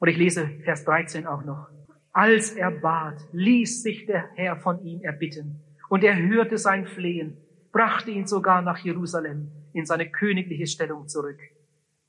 und 0.00 0.08
ich 0.08 0.16
lese 0.16 0.48
Vers 0.64 0.84
13 0.84 1.24
auch 1.24 1.44
noch. 1.44 1.68
Als 2.12 2.50
er 2.50 2.72
bat, 2.72 3.16
ließ 3.30 3.84
sich 3.84 4.06
der 4.06 4.28
Herr 4.34 4.56
von 4.56 4.82
ihm 4.82 5.02
erbitten 5.02 5.62
und 5.88 6.02
er 6.02 6.16
hörte 6.16 6.58
sein 6.58 6.84
Flehen, 6.84 7.36
brachte 7.72 8.10
ihn 8.10 8.26
sogar 8.26 8.62
nach 8.62 8.78
Jerusalem 8.78 9.50
in 9.72 9.86
seine 9.86 10.08
königliche 10.10 10.66
Stellung 10.66 11.08
zurück. 11.08 11.40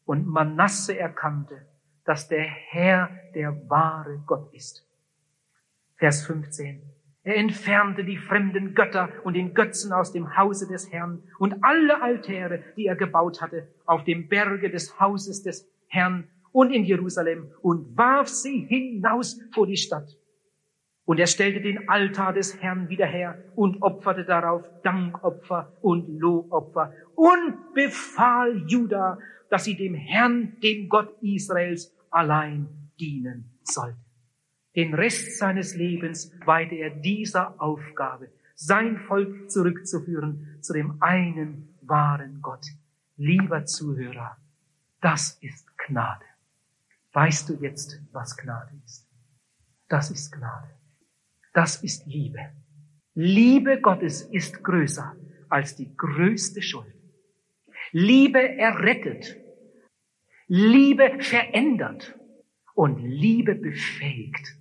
Und 0.05 0.27
Manasse 0.27 0.97
erkannte, 0.97 1.65
dass 2.05 2.27
der 2.27 2.43
Herr 2.43 3.09
der 3.33 3.69
wahre 3.69 4.21
Gott 4.27 4.53
ist. 4.53 4.83
Vers 5.95 6.25
15. 6.25 6.81
Er 7.23 7.37
entfernte 7.37 8.03
die 8.03 8.17
fremden 8.17 8.75
Götter 8.75 9.07
und 9.23 9.35
den 9.35 9.53
Götzen 9.53 9.93
aus 9.93 10.11
dem 10.11 10.35
Hause 10.35 10.67
des 10.67 10.91
Herrn 10.91 11.23
und 11.39 11.63
alle 11.63 12.01
Altäre, 12.01 12.61
die 12.75 12.87
er 12.87 12.97
gebaut 12.97 13.41
hatte, 13.41 13.69
auf 13.85 14.03
dem 14.03 14.27
Berge 14.27 14.69
des 14.69 14.99
Hauses 14.99 15.41
des 15.41 15.65
Herrn 15.87 16.27
und 16.51 16.71
in 16.71 16.83
Jerusalem 16.83 17.49
und 17.61 17.97
warf 17.97 18.27
sie 18.27 18.65
hinaus 18.65 19.39
vor 19.53 19.65
die 19.65 19.77
Stadt. 19.77 20.07
Und 21.05 21.19
er 21.19 21.27
stellte 21.27 21.59
den 21.59 21.89
Altar 21.89 22.33
des 22.33 22.61
Herrn 22.61 22.87
wieder 22.89 23.05
her 23.05 23.37
und 23.55 23.81
opferte 23.81 24.23
darauf 24.23 24.63
Dankopfer 24.83 25.71
und 25.81 26.07
Lohopfer 26.19 26.93
und 27.15 27.73
befahl 27.73 28.63
Juda, 28.67 29.17
dass 29.49 29.65
sie 29.65 29.75
dem 29.75 29.95
Herrn, 29.95 30.59
dem 30.61 30.87
Gott 30.87 31.09
Israels, 31.21 31.91
allein 32.09 32.67
dienen 32.99 33.45
sollten. 33.63 33.99
Den 34.75 34.93
Rest 34.93 35.37
seines 35.37 35.75
Lebens 35.75 36.31
weihte 36.45 36.75
er 36.75 36.89
dieser 36.89 37.61
Aufgabe, 37.61 38.29
sein 38.55 38.97
Volk 38.97 39.51
zurückzuführen 39.51 40.57
zu 40.61 40.73
dem 40.73 41.01
einen 41.01 41.75
wahren 41.81 42.39
Gott. 42.41 42.65
Lieber 43.17 43.65
Zuhörer, 43.65 44.37
das 45.01 45.37
ist 45.41 45.65
Gnade. 45.77 46.25
Weißt 47.11 47.49
du 47.49 47.53
jetzt, 47.55 47.99
was 48.11 48.35
Gnade 48.37 48.71
ist? 48.85 49.05
Das 49.89 50.09
ist 50.09 50.31
Gnade. 50.31 50.69
Das 51.53 51.77
ist 51.83 52.05
Liebe. 52.07 52.39
Liebe 53.13 53.79
Gottes 53.79 54.21
ist 54.21 54.63
größer 54.63 55.15
als 55.49 55.75
die 55.75 55.95
größte 55.95 56.61
Schuld. 56.61 56.93
Liebe 57.91 58.57
errettet. 58.57 59.37
Liebe 60.47 61.19
verändert. 61.19 62.15
Und 62.73 62.97
Liebe 63.03 63.53
befähigt. 63.53 64.55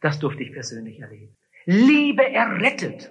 Das 0.00 0.18
durfte 0.18 0.42
ich 0.42 0.52
persönlich 0.52 0.98
erleben. 0.98 1.36
Liebe 1.64 2.28
errettet. 2.28 3.10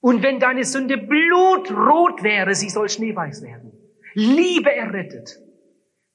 Und 0.00 0.22
wenn 0.24 0.40
deine 0.40 0.64
Sünde 0.64 0.98
blutrot 0.98 2.22
wäre, 2.24 2.54
sie 2.56 2.68
soll 2.68 2.88
schneeweiß 2.88 3.42
werden. 3.42 3.72
Liebe 4.14 4.74
errettet. 4.74 5.38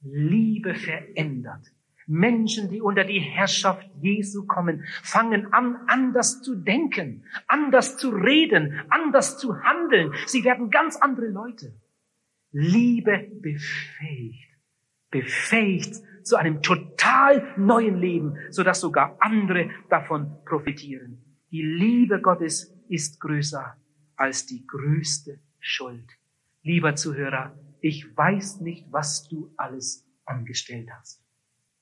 Liebe 0.01 0.75
verändert. 0.75 1.61
Menschen, 2.07 2.69
die 2.69 2.81
unter 2.81 3.03
die 3.03 3.19
Herrschaft 3.19 3.87
Jesu 4.01 4.45
kommen, 4.45 4.83
fangen 5.01 5.53
an, 5.53 5.77
anders 5.87 6.41
zu 6.41 6.55
denken, 6.55 7.23
anders 7.47 7.97
zu 7.97 8.09
reden, 8.09 8.81
anders 8.89 9.37
zu 9.37 9.63
handeln. 9.63 10.13
Sie 10.25 10.43
werden 10.43 10.69
ganz 10.69 10.95
andere 10.97 11.27
Leute. 11.27 11.73
Liebe 12.51 13.27
befähigt, 13.41 14.49
befähigt 15.09 15.95
zu 16.23 16.35
einem 16.35 16.61
total 16.61 17.53
neuen 17.57 17.99
Leben, 17.99 18.37
sodass 18.51 18.79
sogar 18.79 19.17
andere 19.19 19.69
davon 19.89 20.31
profitieren. 20.45 21.17
Die 21.51 21.61
Liebe 21.61 22.21
Gottes 22.21 22.71
ist 22.89 23.19
größer 23.19 23.75
als 24.15 24.45
die 24.45 24.65
größte 24.65 25.39
Schuld. 25.59 26.05
Lieber 26.61 26.95
Zuhörer, 26.95 27.53
ich 27.81 28.15
weiß 28.15 28.61
nicht, 28.61 28.85
was 28.91 29.27
du 29.27 29.51
alles 29.57 30.05
angestellt 30.25 30.89
hast. 30.91 31.22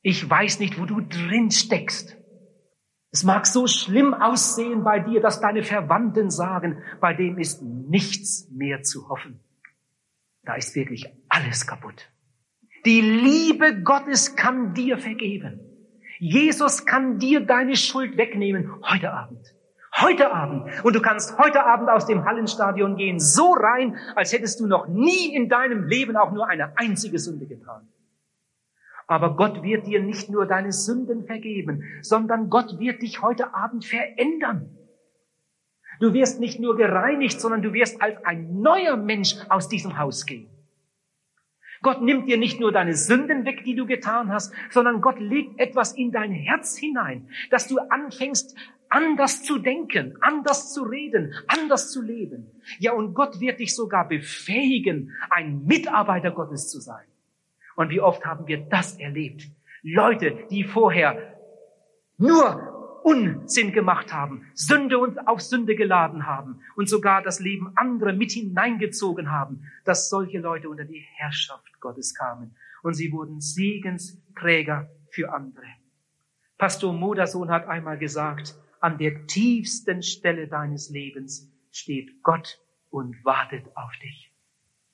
Ich 0.02 0.28
weiß 0.28 0.60
nicht, 0.60 0.80
wo 0.80 0.86
du 0.86 1.02
drin 1.02 1.52
steckst. 1.52 2.16
Es 3.12 3.24
mag 3.24 3.46
so 3.46 3.68
schlimm 3.68 4.14
aussehen 4.14 4.84
bei 4.84 5.00
dir, 5.00 5.22
dass 5.22 5.42
deine 5.42 5.64
Verwandten 5.64 6.32
sagen, 6.32 6.82
bei 7.02 7.14
dem 7.14 7.38
ist 7.38 7.62
nichts 7.62 8.50
mehr 8.52 8.84
zu 8.84 9.10
hoffen. 9.10 9.40
Da 10.44 10.56
ist 10.56 10.76
wirklich 10.76 11.06
alles 11.30 11.68
kaputt. 11.68 12.08
Die 12.86 13.02
Liebe 13.02 13.82
Gottes 13.84 14.36
kann 14.36 14.74
dir 14.74 14.98
vergeben. 14.98 15.60
Jesus 16.18 16.86
kann 16.86 17.20
dir 17.20 17.42
deine 17.42 17.76
Schuld 17.76 18.18
wegnehmen 18.18 18.72
heute 18.90 19.12
Abend. 19.12 19.40
Heute 20.00 20.32
Abend. 20.32 20.84
Und 20.84 20.96
du 20.96 21.02
kannst 21.02 21.38
heute 21.38 21.66
Abend 21.66 21.90
aus 21.90 22.08
dem 22.08 22.26
Hallenstadion 22.26 22.96
gehen, 22.96 23.20
so 23.20 23.52
rein, 23.52 23.98
als 24.16 24.32
hättest 24.32 24.62
du 24.62 24.68
noch 24.68 24.88
nie 24.88 25.36
in 25.36 25.50
deinem 25.50 25.84
Leben 25.88 26.16
auch 26.16 26.32
nur 26.32 26.48
eine 26.48 26.78
einzige 26.78 27.20
Sünde 27.20 27.46
getan. 27.46 27.91
Aber 29.12 29.36
Gott 29.36 29.62
wird 29.62 29.88
dir 29.88 30.02
nicht 30.02 30.30
nur 30.30 30.46
deine 30.46 30.72
Sünden 30.72 31.26
vergeben, 31.26 31.84
sondern 32.02 32.50
Gott 32.50 32.80
wird 32.80 33.02
dich 33.02 33.22
heute 33.22 33.54
Abend 33.54 33.84
verändern. 33.84 34.70
Du 36.00 36.14
wirst 36.14 36.40
nicht 36.40 36.62
nur 36.62 36.78
gereinigt, 36.78 37.42
sondern 37.42 37.62
du 37.62 37.74
wirst 37.74 38.02
als 38.02 38.24
ein 38.24 38.62
neuer 38.62 38.96
Mensch 38.96 39.36
aus 39.50 39.68
diesem 39.68 39.98
Haus 39.98 40.26
gehen. 40.26 40.48
Gott 41.82 42.02
nimmt 42.02 42.30
dir 42.30 42.38
nicht 42.38 42.62
nur 42.62 42.72
deine 42.72 42.96
Sünden 42.96 43.44
weg, 43.44 43.66
die 43.66 43.76
du 43.76 43.86
getan 43.86 44.32
hast, 44.32 44.54
sondern 44.70 45.02
Gott 45.02 45.20
legt 45.20 45.60
etwas 45.60 45.92
in 45.92 46.14
dein 46.14 46.32
Herz 46.32 46.78
hinein, 46.78 47.28
dass 47.50 47.68
du 47.68 47.80
anfängst, 47.80 48.56
anders 48.88 49.44
zu 49.44 49.58
denken, 49.58 50.16
anders 50.22 50.72
zu 50.72 50.84
reden, 50.84 51.34
anders 51.48 51.92
zu 51.92 52.02
leben. 52.02 52.50
Ja, 52.80 52.94
und 52.94 53.14
Gott 53.14 53.42
wird 53.42 53.60
dich 53.60 53.76
sogar 53.76 54.08
befähigen, 54.08 55.12
ein 55.30 55.66
Mitarbeiter 55.66 56.32
Gottes 56.32 56.70
zu 56.70 56.80
sein. 56.80 57.11
Und 57.76 57.90
wie 57.90 58.02
oft 58.02 58.26
haben 58.26 58.48
wir 58.48 58.58
das 58.58 58.98
erlebt? 58.98 59.48
Leute, 59.84 60.38
die 60.50 60.64
vorher 60.64 61.36
nur 62.18 63.02
Unsinn 63.04 63.72
gemacht 63.72 64.14
haben, 64.14 64.46
Sünde 64.54 65.00
und 65.00 65.28
auf 65.28 65.42
Sünde 65.42 65.76
geladen 65.76 66.28
haben 66.28 66.62
und 66.76 66.88
sogar 66.88 67.24
das 67.24 67.40
Leben 67.40 67.72
anderer 67.76 68.14
mit 68.14 68.32
hineingezogen 68.32 69.32
haben, 69.32 69.64
dass 69.86 70.10
solche 70.10 70.40
Leute 70.40 70.70
unter 70.70 70.86
die 70.86 71.04
Herrschaft 71.16 71.80
Gottes 71.80 72.14
kamen 72.14 72.56
und 72.84 72.94
sie 72.94 73.12
wurden 73.12 73.42
Segensträger 73.42 74.90
für 75.10 75.34
andere. 75.34 75.66
Pastor 76.58 76.94
Modersohn 76.94 77.50
hat 77.50 77.68
einmal 77.68 77.98
gesagt, 77.98 78.56
an 78.80 78.98
der 78.98 79.26
tiefsten 79.28 80.04
Stelle 80.04 80.48
deines 80.48 80.90
Lebens 80.90 81.48
steht 81.72 82.22
Gott 82.24 82.60
und 82.92 83.24
wartet 83.26 83.66
auf 83.76 83.92
dich. 84.02 84.32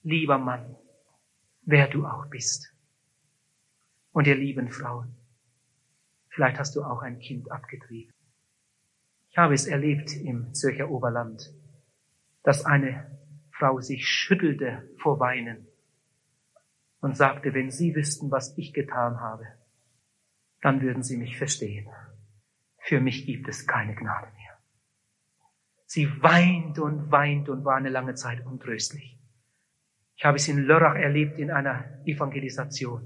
Lieber 0.03 0.37
Mann, 0.37 0.75
wer 1.67 1.87
du 1.87 2.07
auch 2.07 2.25
bist. 2.25 2.71
Und 4.11 4.25
ihr 4.25 4.35
lieben 4.35 4.71
Frauen, 4.71 5.17
Vielleicht 6.37 6.59
hast 6.59 6.75
du 6.75 6.83
auch 6.83 7.01
ein 7.01 7.17
Kind 7.17 7.51
abgetrieben. 7.51 8.13
Ich 9.31 9.39
habe 9.39 9.55
es 9.55 9.65
erlebt 9.65 10.15
im 10.15 10.53
Zürcher 10.53 10.87
Oberland, 10.87 11.51
dass 12.43 12.63
eine 12.63 13.09
Frau 13.49 13.81
sich 13.81 14.07
schüttelte 14.07 14.87
vor 14.99 15.19
Weinen 15.19 15.65
und 17.01 17.17
sagte, 17.17 17.55
wenn 17.55 17.71
Sie 17.71 17.95
wüssten, 17.95 18.29
was 18.29 18.55
ich 18.55 18.71
getan 18.71 19.19
habe, 19.19 19.47
dann 20.61 20.83
würden 20.83 21.01
Sie 21.01 21.17
mich 21.17 21.39
verstehen. 21.39 21.89
Für 22.83 23.01
mich 23.01 23.25
gibt 23.25 23.47
es 23.47 23.65
keine 23.65 23.95
Gnade 23.95 24.27
mehr. 24.35 24.59
Sie 25.87 26.21
weint 26.21 26.77
und 26.77 27.09
weint 27.09 27.49
und 27.49 27.65
war 27.65 27.77
eine 27.77 27.89
lange 27.89 28.13
Zeit 28.13 28.45
untröstlich. 28.45 29.16
Ich 30.17 30.25
habe 30.25 30.37
es 30.37 30.47
in 30.47 30.65
Lörrach 30.65 30.95
erlebt 30.95 31.37
in 31.37 31.51
einer 31.51 31.85
Evangelisation. 32.05 33.03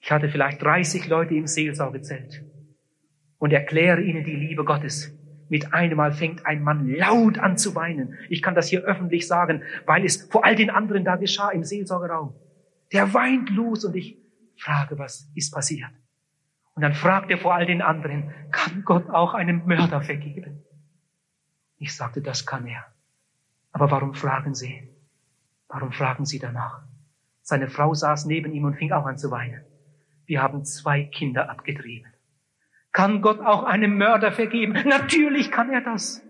Ich 0.00 0.10
hatte 0.10 0.30
vielleicht 0.30 0.62
30 0.62 1.06
Leute 1.06 1.34
im 1.34 1.46
Seelsorgezelt 1.46 2.42
und 3.38 3.52
erkläre 3.52 4.00
ihnen 4.00 4.24
die 4.24 4.34
Liebe 4.34 4.64
Gottes. 4.64 5.12
Mit 5.50 5.74
einem 5.74 5.98
Mal 5.98 6.14
fängt 6.14 6.46
ein 6.46 6.62
Mann 6.62 6.88
laut 6.88 7.38
an 7.38 7.58
zu 7.58 7.74
weinen. 7.74 8.16
Ich 8.30 8.40
kann 8.40 8.54
das 8.54 8.68
hier 8.68 8.80
öffentlich 8.84 9.28
sagen, 9.28 9.62
weil 9.84 10.06
es 10.06 10.22
vor 10.30 10.46
all 10.46 10.56
den 10.56 10.70
anderen 10.70 11.04
da 11.04 11.16
geschah 11.16 11.50
im 11.50 11.62
Seelsorgeraum. 11.62 12.34
Der 12.92 13.12
weint 13.12 13.50
los 13.50 13.84
und 13.84 13.94
ich 13.94 14.16
frage, 14.56 14.98
was 14.98 15.28
ist 15.34 15.52
passiert? 15.52 15.90
Und 16.74 16.80
dann 16.80 16.94
fragt 16.94 17.30
er 17.30 17.36
vor 17.36 17.54
all 17.54 17.66
den 17.66 17.82
anderen, 17.82 18.32
kann 18.50 18.82
Gott 18.86 19.10
auch 19.10 19.34
einem 19.34 19.66
Mörder 19.66 20.00
vergeben? 20.00 20.62
Ich 21.78 21.94
sagte, 21.94 22.22
das 22.22 22.46
kann 22.46 22.66
er. 22.66 22.82
Aber 23.72 23.90
warum 23.90 24.14
fragen 24.14 24.54
Sie? 24.54 24.88
Warum 25.72 25.90
fragen 25.90 26.26
Sie 26.26 26.38
danach? 26.38 26.82
Seine 27.42 27.68
Frau 27.68 27.94
saß 27.94 28.26
neben 28.26 28.52
ihm 28.52 28.64
und 28.64 28.76
fing 28.76 28.92
auch 28.92 29.06
an 29.06 29.16
zu 29.16 29.30
weinen. 29.30 29.62
Wir 30.26 30.42
haben 30.42 30.66
zwei 30.66 31.04
Kinder 31.04 31.48
abgetrieben. 31.48 32.12
Kann 32.92 33.22
Gott 33.22 33.40
auch 33.40 33.64
einem 33.64 33.96
Mörder 33.96 34.32
vergeben? 34.32 34.74
Natürlich 34.86 35.50
kann 35.50 35.70
er 35.70 35.80
das. 35.80 36.20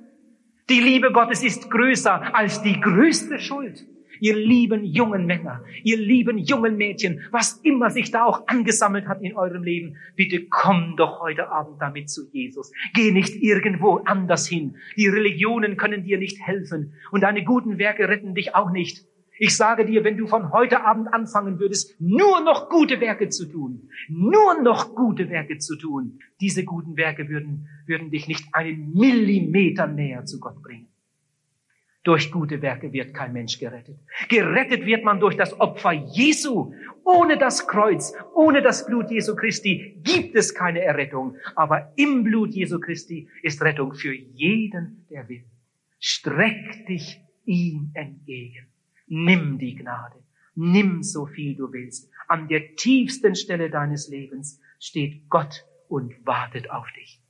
Die 0.71 0.79
Liebe 0.79 1.11
Gottes 1.11 1.43
ist 1.43 1.69
größer 1.71 2.37
als 2.37 2.63
die 2.63 2.81
größte 2.81 3.41
Schuld. 3.41 3.85
Ihr 4.21 4.37
lieben 4.37 4.85
jungen 4.85 5.27
Männer, 5.27 5.65
ihr 5.83 5.97
lieben 5.97 6.39
jungen 6.39 6.77
Mädchen, 6.77 7.23
was 7.33 7.55
immer 7.65 7.91
sich 7.91 8.13
da 8.13 8.25
auch 8.25 8.47
angesammelt 8.47 9.09
hat 9.09 9.21
in 9.21 9.37
eurem 9.37 9.65
Leben, 9.65 9.97
bitte 10.15 10.47
komm 10.49 10.95
doch 10.97 11.21
heute 11.21 11.51
Abend 11.51 11.83
damit 11.83 12.09
zu 12.09 12.31
Jesus. 12.31 12.71
Geh 12.95 13.11
nicht 13.11 13.43
irgendwo 13.43 13.97
anders 13.97 14.47
hin. 14.47 14.77
Die 14.97 15.09
Religionen 15.09 15.77
können 15.77 16.05
dir 16.05 16.19
nicht 16.19 16.41
helfen 16.41 16.95
und 17.11 17.23
deine 17.23 17.43
guten 17.43 17.79
Werke 17.79 18.09
retten 18.09 18.37
dich 18.37 18.55
auch 18.55 18.71
nicht. 18.71 19.05
Ich 19.45 19.57
sage 19.57 19.85
dir, 19.85 20.05
wenn 20.05 20.17
du 20.17 20.29
von 20.29 20.53
heute 20.53 20.85
Abend 20.85 21.13
anfangen 21.13 21.59
würdest, 21.59 22.01
nur 22.01 22.43
noch 22.43 22.71
gute 22.71 23.01
Werke 23.01 23.29
zu 23.29 23.45
tun, 23.45 23.91
nur 24.07 24.63
noch 24.63 24.95
gute 24.95 25.31
Werke 25.31 25.59
zu 25.59 25.75
tun, 25.75 26.21
diese 26.41 26.63
guten 26.63 26.97
Werke 26.97 27.29
würden, 27.29 27.69
würden 27.87 28.09
dich 28.09 28.29
nicht 28.29 28.45
einen 28.53 28.95
Millimeter 28.95 29.89
näher 29.89 30.25
zu 30.27 30.39
Gott 30.39 30.63
bringen. 30.63 30.87
Durch 32.05 32.31
gute 32.31 32.63
Werke 32.63 32.93
wird 32.93 33.15
kein 33.15 33.33
Mensch 33.33 33.59
gerettet. 33.59 33.97
Gerettet 34.29 34.87
wird 34.87 35.03
man 35.03 35.19
durch 35.19 35.37
das 35.37 35.59
Opfer 35.59 35.91
Jesu. 35.91 36.73
Ohne 37.03 37.37
das 37.37 37.67
Kreuz, 37.67 38.15
ohne 38.37 38.63
das 38.63 38.87
Blut 38.87 39.11
Jesu 39.11 39.35
Christi 39.35 40.01
gibt 40.05 40.37
es 40.37 40.55
keine 40.55 40.83
Errettung. 40.83 41.37
Aber 41.57 41.93
im 41.97 42.23
Blut 42.23 42.55
Jesu 42.55 42.79
Christi 42.79 43.29
ist 43.43 43.61
Rettung 43.61 43.95
für 43.95 44.15
jeden, 44.15 45.05
der 45.11 45.29
will. 45.29 45.43
Streck 45.99 46.87
dich 46.87 47.19
ihm 47.45 47.91
entgegen. 47.95 48.69
Nimm 49.15 49.59
die 49.59 49.75
Gnade. 49.77 50.17
Nimm 50.55 51.03
so 51.03 51.27
viel 51.27 51.55
du 51.55 51.71
willst. 51.71 52.09
An 52.29 52.49
der 52.49 52.77
tiefsten 52.77 53.37
Stelle 53.37 53.69
deines 53.69 54.09
Lebens 54.09 54.59
steht 54.81 55.29
Gott 55.29 55.67
und 55.87 56.27
wartet 56.27 56.71
auf 56.71 56.91
dich. 56.93 57.21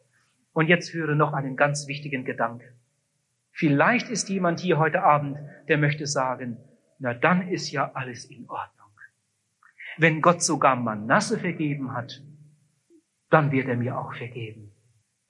Und 0.52 0.68
jetzt 0.68 0.92
höre 0.92 1.16
noch 1.16 1.32
einen 1.32 1.56
ganz 1.56 1.88
wichtigen 1.88 2.24
Gedanken. 2.24 2.68
Vielleicht 3.50 4.08
ist 4.10 4.28
jemand 4.28 4.60
hier 4.60 4.78
heute 4.78 5.02
Abend, 5.02 5.38
der 5.66 5.76
möchte 5.76 6.06
sagen, 6.06 6.56
na 7.00 7.14
dann 7.14 7.48
ist 7.48 7.72
ja 7.72 7.90
alles 7.94 8.26
in 8.26 8.48
Ordnung. 8.48 8.90
Wenn 9.98 10.22
Gott 10.22 10.40
sogar 10.40 10.76
Manasse 10.76 11.36
vergeben 11.36 11.94
hat, 11.94 12.22
dann 13.28 13.50
wird 13.50 13.66
er 13.66 13.76
mir 13.76 13.98
auch 13.98 14.14
vergeben. 14.14 14.70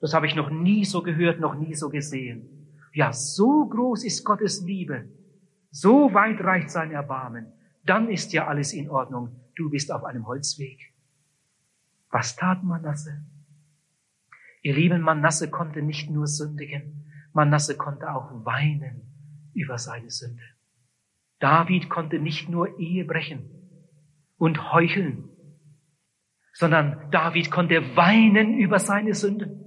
Das 0.01 0.13
habe 0.13 0.27
ich 0.27 0.35
noch 0.35 0.51
nie 0.51 0.85
so 0.85 1.01
gehört, 1.01 1.39
noch 1.39 1.55
nie 1.55 1.73
so 1.73 1.89
gesehen. 1.89 2.47
Ja, 2.93 3.11
so 3.11 3.65
groß 3.65 4.03
ist 4.03 4.23
Gottes 4.23 4.61
Liebe, 4.61 5.07
so 5.73 6.13
weit 6.13 6.39
reicht 6.41 6.69
sein 6.69 6.91
Erbarmen, 6.91 7.47
dann 7.83 8.07
ist 8.07 8.31
ja 8.31 8.47
alles 8.47 8.73
in 8.73 8.91
Ordnung. 8.91 9.29
Du 9.55 9.71
bist 9.71 9.91
auf 9.91 10.03
einem 10.05 10.27
Holzweg. 10.27 10.93
Was 12.11 12.35
tat 12.35 12.63
Manasse? 12.63 13.17
Ihr 14.61 14.75
lieben, 14.75 15.01
Manasse 15.01 15.49
konnte 15.49 15.81
nicht 15.81 16.11
nur 16.11 16.27
sündigen, 16.27 17.05
Manasse 17.33 17.75
konnte 17.75 18.13
auch 18.13 18.45
weinen 18.45 19.01
über 19.55 19.79
seine 19.79 20.11
Sünde. 20.11 20.43
David 21.39 21.89
konnte 21.89 22.19
nicht 22.19 22.49
nur 22.49 22.79
Ehe 22.79 23.03
brechen 23.03 23.43
und 24.37 24.71
heucheln, 24.71 25.27
sondern 26.53 27.09
David 27.09 27.49
konnte 27.49 27.95
weinen 27.95 28.59
über 28.59 28.77
seine 28.77 29.15
Sünden. 29.15 29.62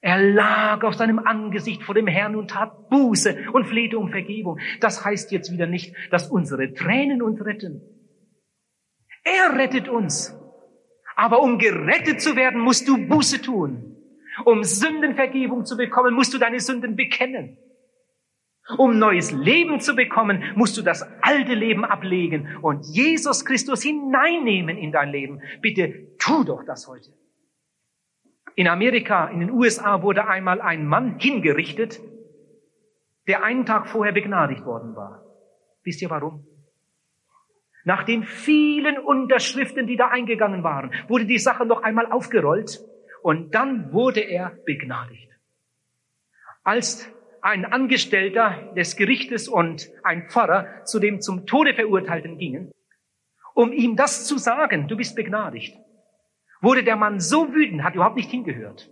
Er 0.00 0.22
lag 0.22 0.82
auf 0.84 0.94
seinem 0.94 1.18
Angesicht 1.18 1.82
vor 1.82 1.94
dem 1.94 2.06
Herrn 2.06 2.36
und 2.36 2.50
tat 2.50 2.88
Buße 2.90 3.46
und 3.52 3.66
flehte 3.66 3.98
um 3.98 4.10
Vergebung. 4.10 4.58
Das 4.80 5.04
heißt 5.04 5.32
jetzt 5.32 5.50
wieder 5.50 5.66
nicht, 5.66 5.94
dass 6.10 6.30
unsere 6.30 6.74
Tränen 6.74 7.22
uns 7.22 7.44
retten. 7.44 7.82
Er 9.24 9.58
rettet 9.58 9.88
uns. 9.88 10.34
Aber 11.16 11.42
um 11.42 11.58
gerettet 11.58 12.20
zu 12.20 12.36
werden, 12.36 12.60
musst 12.60 12.86
du 12.86 13.08
Buße 13.08 13.40
tun. 13.40 13.96
Um 14.44 14.64
Sündenvergebung 14.64 15.64
zu 15.64 15.76
bekommen, 15.76 16.14
musst 16.14 16.34
du 16.34 16.38
deine 16.38 16.60
Sünden 16.60 16.94
bekennen. 16.94 17.56
Um 18.76 18.98
neues 18.98 19.32
Leben 19.32 19.80
zu 19.80 19.94
bekommen, 19.94 20.42
musst 20.56 20.76
du 20.76 20.82
das 20.82 21.02
alte 21.22 21.54
Leben 21.54 21.84
ablegen 21.84 22.58
und 22.62 22.84
Jesus 22.84 23.44
Christus 23.44 23.82
hineinnehmen 23.82 24.76
in 24.76 24.92
dein 24.92 25.10
Leben. 25.10 25.40
Bitte 25.62 26.16
tu 26.18 26.44
doch 26.44 26.64
das 26.64 26.86
heute. 26.86 27.10
In 28.56 28.68
Amerika, 28.68 29.28
in 29.28 29.40
den 29.40 29.50
USA 29.50 30.02
wurde 30.02 30.26
einmal 30.26 30.62
ein 30.62 30.86
Mann 30.86 31.18
hingerichtet, 31.18 32.00
der 33.28 33.44
einen 33.44 33.66
Tag 33.66 33.86
vorher 33.86 34.14
begnadigt 34.14 34.64
worden 34.64 34.96
war. 34.96 35.22
Wisst 35.84 36.00
ihr 36.00 36.08
warum? 36.08 36.42
Nach 37.84 38.02
den 38.02 38.24
vielen 38.24 38.98
Unterschriften, 38.98 39.86
die 39.86 39.96
da 39.96 40.08
eingegangen 40.08 40.64
waren, 40.64 40.90
wurde 41.06 41.26
die 41.26 41.38
Sache 41.38 41.66
noch 41.66 41.82
einmal 41.82 42.10
aufgerollt 42.10 42.80
und 43.22 43.54
dann 43.54 43.92
wurde 43.92 44.20
er 44.20 44.56
begnadigt. 44.64 45.30
Als 46.64 47.06
ein 47.42 47.66
Angestellter 47.66 48.72
des 48.74 48.96
Gerichtes 48.96 49.48
und 49.48 49.90
ein 50.02 50.30
Pfarrer 50.30 50.84
zu 50.86 50.98
dem 50.98 51.20
zum 51.20 51.46
Tode 51.46 51.74
verurteilten 51.74 52.38
gingen, 52.38 52.72
um 53.52 53.70
ihm 53.70 53.96
das 53.96 54.26
zu 54.26 54.38
sagen, 54.38 54.88
du 54.88 54.96
bist 54.96 55.14
begnadigt, 55.14 55.76
wurde 56.66 56.82
der 56.82 56.96
Mann 56.96 57.20
so 57.20 57.54
wütend, 57.54 57.84
hat 57.84 57.94
überhaupt 57.94 58.16
nicht 58.16 58.28
hingehört. 58.28 58.90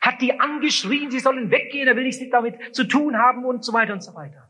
Hat 0.00 0.22
die 0.22 0.40
angeschrien, 0.40 1.10
sie 1.10 1.20
sollen 1.20 1.50
weggehen, 1.50 1.86
er 1.86 1.94
will 1.94 2.04
nichts 2.04 2.22
damit 2.30 2.74
zu 2.74 2.84
tun 2.84 3.18
haben 3.18 3.44
und 3.44 3.62
so 3.62 3.74
weiter 3.74 3.92
und 3.92 4.02
so 4.02 4.14
weiter. 4.14 4.48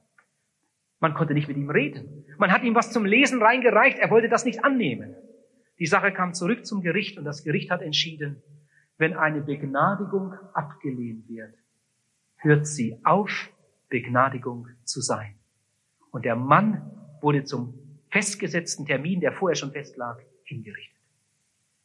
Man 1.00 1.14
konnte 1.14 1.34
nicht 1.34 1.48
mit 1.48 1.56
ihm 1.56 1.68
reden. 1.68 2.24
Man 2.38 2.52
hat 2.52 2.62
ihm 2.62 2.76
was 2.76 2.92
zum 2.92 3.04
Lesen 3.04 3.42
reingereicht, 3.42 3.98
er 3.98 4.10
wollte 4.10 4.28
das 4.28 4.44
nicht 4.44 4.64
annehmen. 4.64 5.16
Die 5.80 5.86
Sache 5.86 6.12
kam 6.12 6.32
zurück 6.32 6.64
zum 6.64 6.80
Gericht 6.80 7.18
und 7.18 7.24
das 7.24 7.42
Gericht 7.42 7.72
hat 7.72 7.82
entschieden, 7.82 8.40
wenn 8.98 9.16
eine 9.16 9.40
Begnadigung 9.40 10.34
abgelehnt 10.54 11.28
wird, 11.28 11.54
hört 12.36 12.68
sie 12.68 13.00
auf, 13.02 13.48
Begnadigung 13.88 14.68
zu 14.84 15.00
sein. 15.00 15.34
Und 16.12 16.24
der 16.24 16.36
Mann 16.36 16.88
wurde 17.20 17.42
zum 17.42 17.74
festgesetzten 18.10 18.86
Termin, 18.86 19.18
der 19.18 19.32
vorher 19.32 19.56
schon 19.56 19.72
festlag, 19.72 20.18
hingerichtet. 20.44 20.99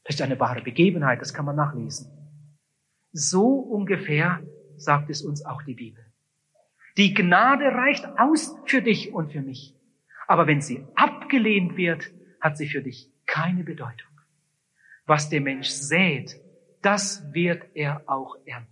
Das 0.05 0.15
ist 0.15 0.21
eine 0.21 0.39
wahre 0.39 0.61
Begebenheit, 0.61 1.19
das 1.19 1.33
kann 1.33 1.45
man 1.45 1.55
nachlesen. 1.55 2.07
So 3.11 3.47
ungefähr 3.59 4.41
sagt 4.77 5.09
es 5.09 5.21
uns 5.21 5.45
auch 5.45 5.63
die 5.63 5.73
Bibel. 5.73 6.03
Die 6.97 7.13
Gnade 7.13 7.65
reicht 7.65 8.05
aus 8.17 8.55
für 8.65 8.81
dich 8.81 9.13
und 9.13 9.31
für 9.31 9.41
mich. 9.41 9.73
Aber 10.27 10.47
wenn 10.47 10.61
sie 10.61 10.85
abgelehnt 10.95 11.75
wird, 11.75 12.09
hat 12.39 12.57
sie 12.57 12.67
für 12.67 12.81
dich 12.81 13.09
keine 13.25 13.63
Bedeutung. 13.63 14.09
Was 15.05 15.29
der 15.29 15.41
Mensch 15.41 15.69
sät, 15.69 16.35
das 16.81 17.33
wird 17.33 17.63
er 17.73 18.03
auch 18.07 18.37
ernten. 18.45 18.69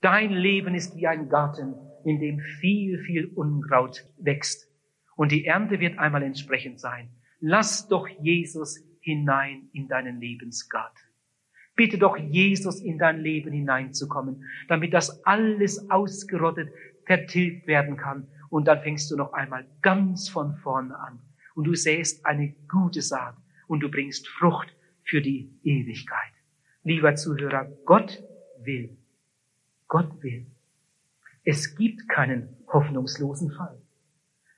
Dein 0.00 0.30
Leben 0.30 0.74
ist 0.74 0.96
wie 0.96 1.06
ein 1.06 1.28
Garten, 1.28 1.74
in 2.04 2.20
dem 2.20 2.40
viel, 2.40 2.98
viel 2.98 3.26
Unkraut 3.34 4.04
wächst. 4.18 4.66
Und 5.16 5.32
die 5.32 5.46
Ernte 5.46 5.80
wird 5.80 5.98
einmal 5.98 6.22
entsprechend 6.22 6.80
sein. 6.80 7.08
Lass 7.40 7.88
doch 7.88 8.08
Jesus 8.08 8.80
hinein 9.04 9.68
in 9.72 9.86
deinen 9.86 10.18
Lebensgarten. 10.18 10.98
Bitte 11.76 11.98
doch 11.98 12.16
Jesus 12.16 12.80
in 12.80 12.98
dein 12.98 13.20
Leben 13.20 13.52
hineinzukommen, 13.52 14.44
damit 14.68 14.94
das 14.94 15.24
alles 15.24 15.90
ausgerottet, 15.90 16.70
vertilgt 17.04 17.66
werden 17.66 17.96
kann. 17.96 18.26
Und 18.48 18.66
dann 18.66 18.80
fängst 18.80 19.10
du 19.10 19.16
noch 19.16 19.32
einmal 19.32 19.66
ganz 19.82 20.28
von 20.28 20.56
vorne 20.56 20.98
an. 20.98 21.18
Und 21.54 21.64
du 21.64 21.74
säst 21.74 22.24
eine 22.24 22.54
gute 22.68 23.02
Saat 23.02 23.36
und 23.66 23.80
du 23.80 23.90
bringst 23.90 24.28
Frucht 24.28 24.72
für 25.04 25.20
die 25.20 25.50
Ewigkeit. 25.64 26.32
Lieber 26.84 27.14
Zuhörer, 27.16 27.66
Gott 27.84 28.22
will. 28.62 28.96
Gott 29.88 30.22
will. 30.22 30.46
Es 31.44 31.76
gibt 31.76 32.08
keinen 32.08 32.48
hoffnungslosen 32.68 33.50
Fall. 33.50 33.76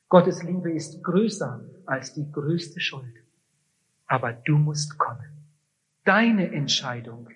Gottes 0.09 0.43
Liebe 0.43 0.71
ist 0.71 1.03
größer 1.03 1.65
als 1.87 2.15
die 2.15 2.31
größte 2.31 2.81
Schuld 2.81 3.26
aber 4.07 4.33
du 4.33 4.57
musst 4.57 4.99
kommen. 4.99 5.27
Deine 6.05 6.53
Entscheidung 6.53 7.29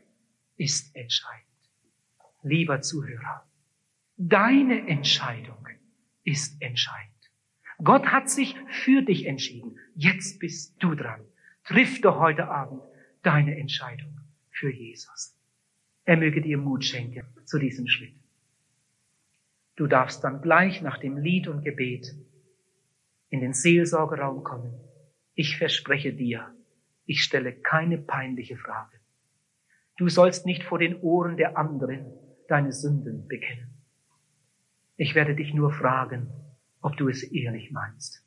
ist 0.56 0.94
entscheidend. 0.94 1.46
Lieber 2.42 2.80
Zuhörer, 2.82 3.44
deine 4.16 4.86
Entscheidung 4.86 5.66
ist 6.24 6.60
entscheidend. 6.60 7.10
Gott 7.82 8.06
hat 8.06 8.28
sich 8.30 8.54
für 8.70 9.02
dich 9.02 9.26
entschieden. 9.26 9.78
Jetzt 9.94 10.38
bist 10.38 10.74
du 10.80 10.94
dran. 10.94 11.20
Triff 11.64 12.00
doch 12.00 12.18
heute 12.18 12.48
Abend 12.48 12.82
deine 13.22 13.56
Entscheidung 13.56 14.20
für 14.50 14.70
Jesus. 14.70 15.34
Er 16.04 16.16
möge 16.16 16.40
dir 16.40 16.58
Mut 16.58 16.84
schenken 16.84 17.24
zu 17.46 17.58
diesem 17.58 17.88
Schritt. 17.88 18.14
Du 19.76 19.86
darfst 19.86 20.22
dann 20.24 20.42
gleich 20.42 20.82
nach 20.82 20.98
dem 20.98 21.16
Lied 21.16 21.48
und 21.48 21.64
Gebet 21.64 22.14
in 23.30 23.40
den 23.40 23.54
Seelsorgeraum 23.54 24.44
kommen. 24.44 24.74
Ich 25.34 25.56
verspreche 25.56 26.12
dir, 26.12 26.52
ich 27.10 27.24
stelle 27.24 27.52
keine 27.52 27.98
peinliche 27.98 28.56
Frage. 28.56 28.96
Du 29.96 30.08
sollst 30.08 30.46
nicht 30.46 30.62
vor 30.62 30.78
den 30.78 31.00
Ohren 31.00 31.36
der 31.36 31.58
anderen 31.58 32.06
deine 32.46 32.72
Sünden 32.72 33.26
bekennen. 33.26 33.68
Ich 34.96 35.16
werde 35.16 35.34
dich 35.34 35.52
nur 35.52 35.72
fragen, 35.72 36.30
ob 36.80 36.96
du 36.96 37.08
es 37.08 37.24
ehrlich 37.24 37.72
meinst. 37.72 38.22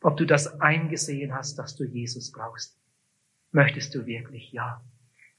Ob 0.00 0.16
du 0.16 0.24
das 0.24 0.62
eingesehen 0.62 1.34
hast, 1.34 1.58
dass 1.58 1.76
du 1.76 1.84
Jesus 1.84 2.32
brauchst. 2.32 2.74
Möchtest 3.52 3.94
du 3.94 4.06
wirklich? 4.06 4.50
Ja. 4.50 4.80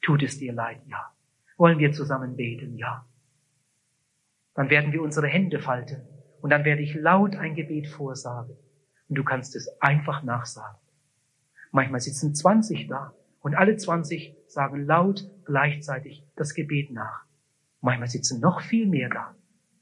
Tut 0.03 0.21
es 0.21 0.37
dir 0.37 0.53
leid? 0.53 0.81
Ja. 0.85 1.11
Wollen 1.57 1.79
wir 1.79 1.93
zusammen 1.93 2.35
beten? 2.35 2.77
Ja. 2.77 3.07
Dann 4.53 4.69
werden 4.69 4.91
wir 4.91 5.01
unsere 5.01 5.27
Hände 5.27 5.59
falten 5.59 5.99
und 6.41 6.51
dann 6.51 6.63
werde 6.63 6.83
ich 6.83 6.93
laut 6.93 7.35
ein 7.35 7.55
Gebet 7.55 7.87
vorsagen. 7.87 8.55
Und 9.09 9.15
du 9.15 9.23
kannst 9.23 9.55
es 9.55 9.67
einfach 9.81 10.21
nachsagen. 10.21 10.80
Manchmal 11.71 12.01
sitzen 12.01 12.35
20 12.35 12.87
da 12.87 13.13
und 13.41 13.55
alle 13.55 13.77
20 13.77 14.35
sagen 14.47 14.85
laut 14.85 15.29
gleichzeitig 15.45 16.23
das 16.35 16.53
Gebet 16.53 16.91
nach. 16.91 17.23
Manchmal 17.81 18.09
sitzen 18.09 18.39
noch 18.39 18.61
viel 18.61 18.87
mehr 18.87 19.09
da. 19.09 19.33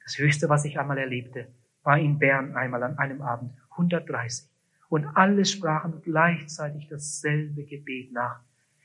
Das 0.03 0.17
höchste, 0.17 0.49
was 0.49 0.65
ich 0.65 0.79
einmal 0.79 0.97
erlebte, 0.97 1.47
war 1.83 1.97
in 1.97 2.19
Bern 2.19 2.55
einmal 2.55 2.83
an 2.83 2.97
einem 2.97 3.21
Abend 3.21 3.51
130. 3.71 4.47
Und 4.89 5.05
alle 5.15 5.45
sprachen 5.45 6.01
gleichzeitig 6.03 6.87
dasselbe 6.89 7.63
Gebet 7.63 8.11
nach. 8.11 8.39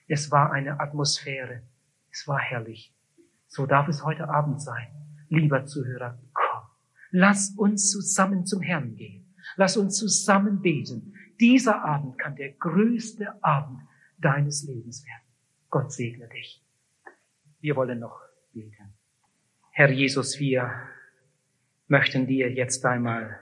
Es 0.08 0.30
war 0.30 0.52
eine 0.52 0.80
Atmosphäre. 0.80 1.62
Es 2.12 2.26
war 2.28 2.38
herrlich. 2.38 2.92
So 3.48 3.66
darf 3.66 3.88
es 3.88 4.04
heute 4.04 4.28
Abend 4.28 4.60
sein. 4.60 4.88
Lieber 5.28 5.66
Zuhörer, 5.66 6.18
komm. 6.32 6.62
Lass 7.10 7.50
uns 7.50 7.90
zusammen 7.90 8.44
zum 8.46 8.60
Herrn 8.60 8.96
gehen. 8.96 9.24
Lass 9.56 9.76
uns 9.76 9.96
zusammen 9.96 10.60
beten. 10.60 11.14
Dieser 11.40 11.84
Abend 11.84 12.18
kann 12.18 12.36
der 12.36 12.52
größte 12.52 13.42
Abend 13.42 13.80
deines 14.18 14.62
Lebens 14.64 15.04
werden. 15.04 15.22
Gott 15.70 15.92
segne 15.92 16.28
dich. 16.28 16.60
Wir 17.60 17.76
wollen 17.76 17.98
noch 17.98 18.20
beten. 18.52 18.92
Herr 19.72 19.90
Jesus, 19.90 20.38
wir 20.38 20.70
möchten 21.88 22.26
dir 22.26 22.52
jetzt 22.52 22.84
einmal 22.84 23.40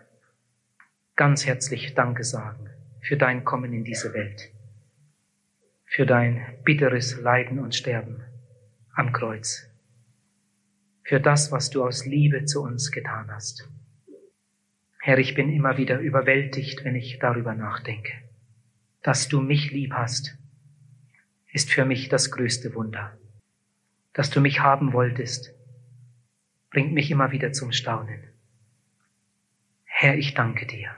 ganz 1.17 1.45
herzlich 1.45 1.95
Danke 1.95 2.25
sagen 2.25 2.71
für 3.03 3.17
dein 3.17 3.45
Kommen 3.45 3.73
in 3.73 3.85
diese 3.85 4.15
Welt, 4.15 4.51
für 5.85 6.07
dein 6.07 6.59
bitteres 6.65 7.21
Leiden 7.21 7.59
und 7.59 7.75
Sterben 7.75 8.23
am 8.95 9.13
Kreuz, 9.13 9.67
für 11.05 11.21
das, 11.21 11.53
was 11.53 11.71
du 11.71 11.85
aus 11.85 12.07
Liebe 12.07 12.45
zu 12.45 12.63
uns 12.63 12.91
getan 12.91 13.31
hast. 13.31 13.69
Herr, 15.05 15.19
ich 15.19 15.35
bin 15.35 15.53
immer 15.53 15.79
wieder 15.79 15.99
überwältigt, 15.99 16.85
wenn 16.85 16.95
ich 16.95 17.19
darüber 17.19 17.57
nachdenke. 17.57 18.13
Dass 19.03 19.27
du 19.27 19.41
mich 19.41 19.73
lieb 19.73 19.95
hast, 19.95 20.39
ist 21.53 21.73
für 21.73 21.85
mich 21.85 22.09
das 22.09 22.31
größte 22.31 22.73
Wunder. 22.77 23.13
Dass 24.13 24.31
du 24.31 24.41
mich 24.41 24.61
haben 24.61 24.93
wolltest, 24.93 25.51
bringt 26.71 26.93
mich 26.93 27.11
immer 27.11 27.33
wieder 27.33 27.53
zum 27.53 27.73
Staunen. 27.73 28.23
Herr, 29.87 30.15
ich 30.15 30.35
danke 30.35 30.67
dir. 30.67 30.95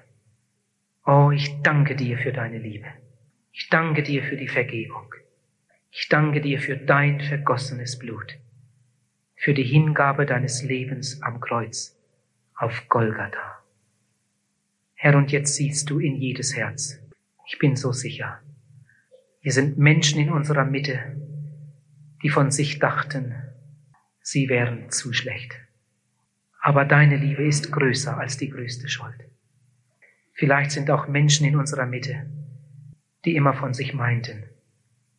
Oh, 1.07 1.31
ich 1.31 1.63
danke 1.63 1.97
dir 1.97 2.19
für 2.19 2.35
deine 2.35 2.59
Liebe. 2.59 2.89
Ich 3.53 3.71
danke 3.71 4.03
dir 4.03 4.23
für 4.23 4.37
die 4.37 4.49
Vergebung. 4.49 5.15
Ich 5.91 6.11
danke 6.11 6.43
dir 6.43 6.61
für 6.61 6.77
dein 6.77 7.23
vergossenes 7.23 7.99
Blut, 7.99 8.37
für 9.35 9.55
die 9.55 9.65
Hingabe 9.65 10.27
deines 10.27 10.63
Lebens 10.63 11.23
am 11.23 11.41
Kreuz 11.41 11.97
auf 12.55 12.87
Golgatha. 12.91 13.64
Herr, 15.05 15.19
und 15.19 15.33
jetzt 15.33 15.57
siehst 15.57 15.91
du 15.91 15.99
in 15.99 16.17
jedes 16.17 16.57
Herz. 16.57 16.99
Ich 17.47 17.59
bin 17.59 17.77
so 17.77 17.93
sicher. 17.93 18.41
Hier 19.43 19.53
sind 19.53 19.77
Menschen 19.77 20.19
in 20.19 20.31
unserer 20.31 20.65
Mitte, 20.65 20.99
die 22.23 22.31
von 22.31 22.51
sich 22.51 22.79
dachten, 22.79 23.35
sie 24.23 24.49
wären 24.49 24.91
zu 24.91 25.13
schlecht. 25.13 25.57
Aber 26.63 26.87
deine 26.87 27.19
Liebe 27.19 27.47
ist 27.47 27.71
größer 27.71 28.17
als 28.17 28.39
die 28.39 28.49
größte 28.49 28.89
Schuld. 28.89 29.29
Vielleicht 30.33 30.71
sind 30.71 30.91
auch 30.91 31.07
Menschen 31.07 31.47
in 31.47 31.57
unserer 31.57 31.85
Mitte, 31.85 32.25
die 33.27 33.37
immer 33.37 33.53
von 33.53 33.75
sich 33.75 33.93
meinten, 33.93 34.45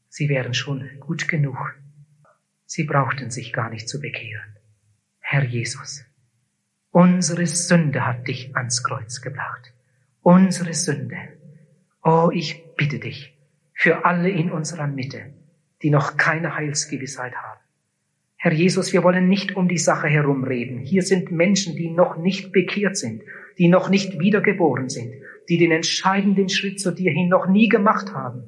sie 0.10 0.30
wären 0.30 0.56
schon 0.56 0.90
gut 1.00 1.28
genug. 1.28 1.76
Sie 2.66 2.86
brauchten 2.86 3.30
sich 3.30 3.54
gar 3.54 3.70
nicht 3.70 3.88
zu 3.88 4.02
bekehren. 4.02 4.58
Herr 5.20 5.44
Jesus, 5.44 6.04
unsere 6.90 7.46
Sünde 7.46 8.04
hat 8.04 8.28
dich 8.28 8.56
ans 8.56 8.82
Kreuz 8.84 9.22
gebracht 9.22 9.75
unsere 10.26 10.74
Sünde. 10.74 11.18
Oh, 12.04 12.32
ich 12.34 12.64
bitte 12.76 12.98
dich 12.98 13.38
für 13.76 14.06
alle 14.06 14.30
in 14.30 14.52
unserer 14.52 14.88
Mitte, 14.88 15.20
die 15.84 15.92
noch 15.92 16.18
keine 16.18 16.56
Heilsgewissheit 16.56 17.36
haben. 17.36 17.60
Herr 18.38 18.52
Jesus, 18.52 18.92
wir 18.92 19.04
wollen 19.04 19.30
nicht 19.30 19.56
um 19.56 19.68
die 19.68 19.78
Sache 19.78 20.08
herumreden. 20.08 20.80
Hier 20.80 21.04
sind 21.04 21.32
Menschen, 21.32 21.76
die 21.76 21.92
noch 21.92 22.18
nicht 22.18 22.52
bekehrt 22.52 22.98
sind, 22.98 23.22
die 23.60 23.68
noch 23.68 23.90
nicht 23.90 24.20
wiedergeboren 24.20 24.90
sind, 24.90 25.14
die 25.48 25.60
den 25.60 25.72
entscheidenden 25.72 26.50
Schritt 26.50 26.80
zu 26.80 26.90
dir 26.90 27.12
hin 27.12 27.30
noch 27.30 27.48
nie 27.48 27.70
gemacht 27.70 28.12
haben. 28.12 28.46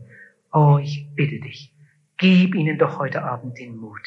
Oh, 0.52 0.80
ich 0.82 1.06
bitte 1.14 1.40
dich, 1.40 1.76
gib 2.18 2.56
ihnen 2.56 2.80
doch 2.80 2.98
heute 2.98 3.22
Abend 3.22 3.60
den 3.60 3.78
Mut. 3.78 4.02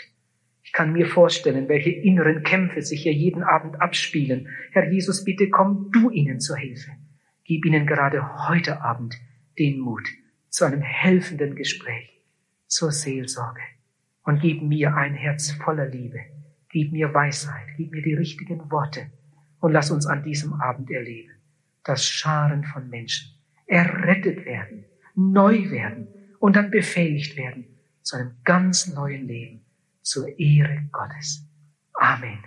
Ich 0.64 0.73
kann 0.73 0.93
mir 0.93 1.07
vorstellen, 1.07 1.68
welche 1.68 1.91
inneren 1.91 2.43
Kämpfe 2.43 2.83
sich 2.83 3.03
hier 3.03 3.12
jeden 3.12 3.45
Abend 3.45 3.81
abspielen. 3.81 4.49
Herr 4.73 4.91
Jesus, 4.91 5.23
bitte 5.23 5.49
komm 5.51 5.91
du 5.93 6.11
ihnen 6.11 6.41
zur 6.41 6.57
Hilfe. 6.57 6.91
Gib 7.51 7.67
ihnen 7.67 7.85
gerade 7.85 8.49
heute 8.49 8.81
Abend 8.81 9.19
den 9.59 9.81
Mut 9.81 10.09
zu 10.51 10.67
einem 10.67 10.83
helfenden 10.83 11.57
Gespräch, 11.57 12.23
zur 12.69 12.93
Seelsorge. 12.93 13.63
Und 14.23 14.41
gib 14.41 14.63
mir 14.63 14.95
ein 14.95 15.15
Herz 15.15 15.51
voller 15.51 15.87
Liebe. 15.87 16.21
Gib 16.69 16.93
mir 16.93 17.13
Weisheit. 17.13 17.67
Gib 17.77 17.91
mir 17.91 18.03
die 18.03 18.15
richtigen 18.15 18.71
Worte. 18.71 19.11
Und 19.59 19.73
lass 19.73 19.91
uns 19.91 20.07
an 20.07 20.23
diesem 20.23 20.61
Abend 20.61 20.93
erleben, 20.93 21.33
dass 21.83 22.05
Scharen 22.05 22.63
von 22.63 22.89
Menschen 22.89 23.33
errettet 23.67 24.45
werden, 24.45 24.85
neu 25.17 25.73
werden 25.73 26.07
und 26.39 26.55
dann 26.55 26.71
befähigt 26.71 27.37
werden 27.37 27.65
zu 28.05 28.15
einem 28.15 28.37
ganz 28.45 28.87
neuen 28.95 29.27
Leben 29.27 29.63
zur 30.03 30.39
Ehre 30.39 30.89
Gottes. 30.93 31.45
Amen. 31.95 32.39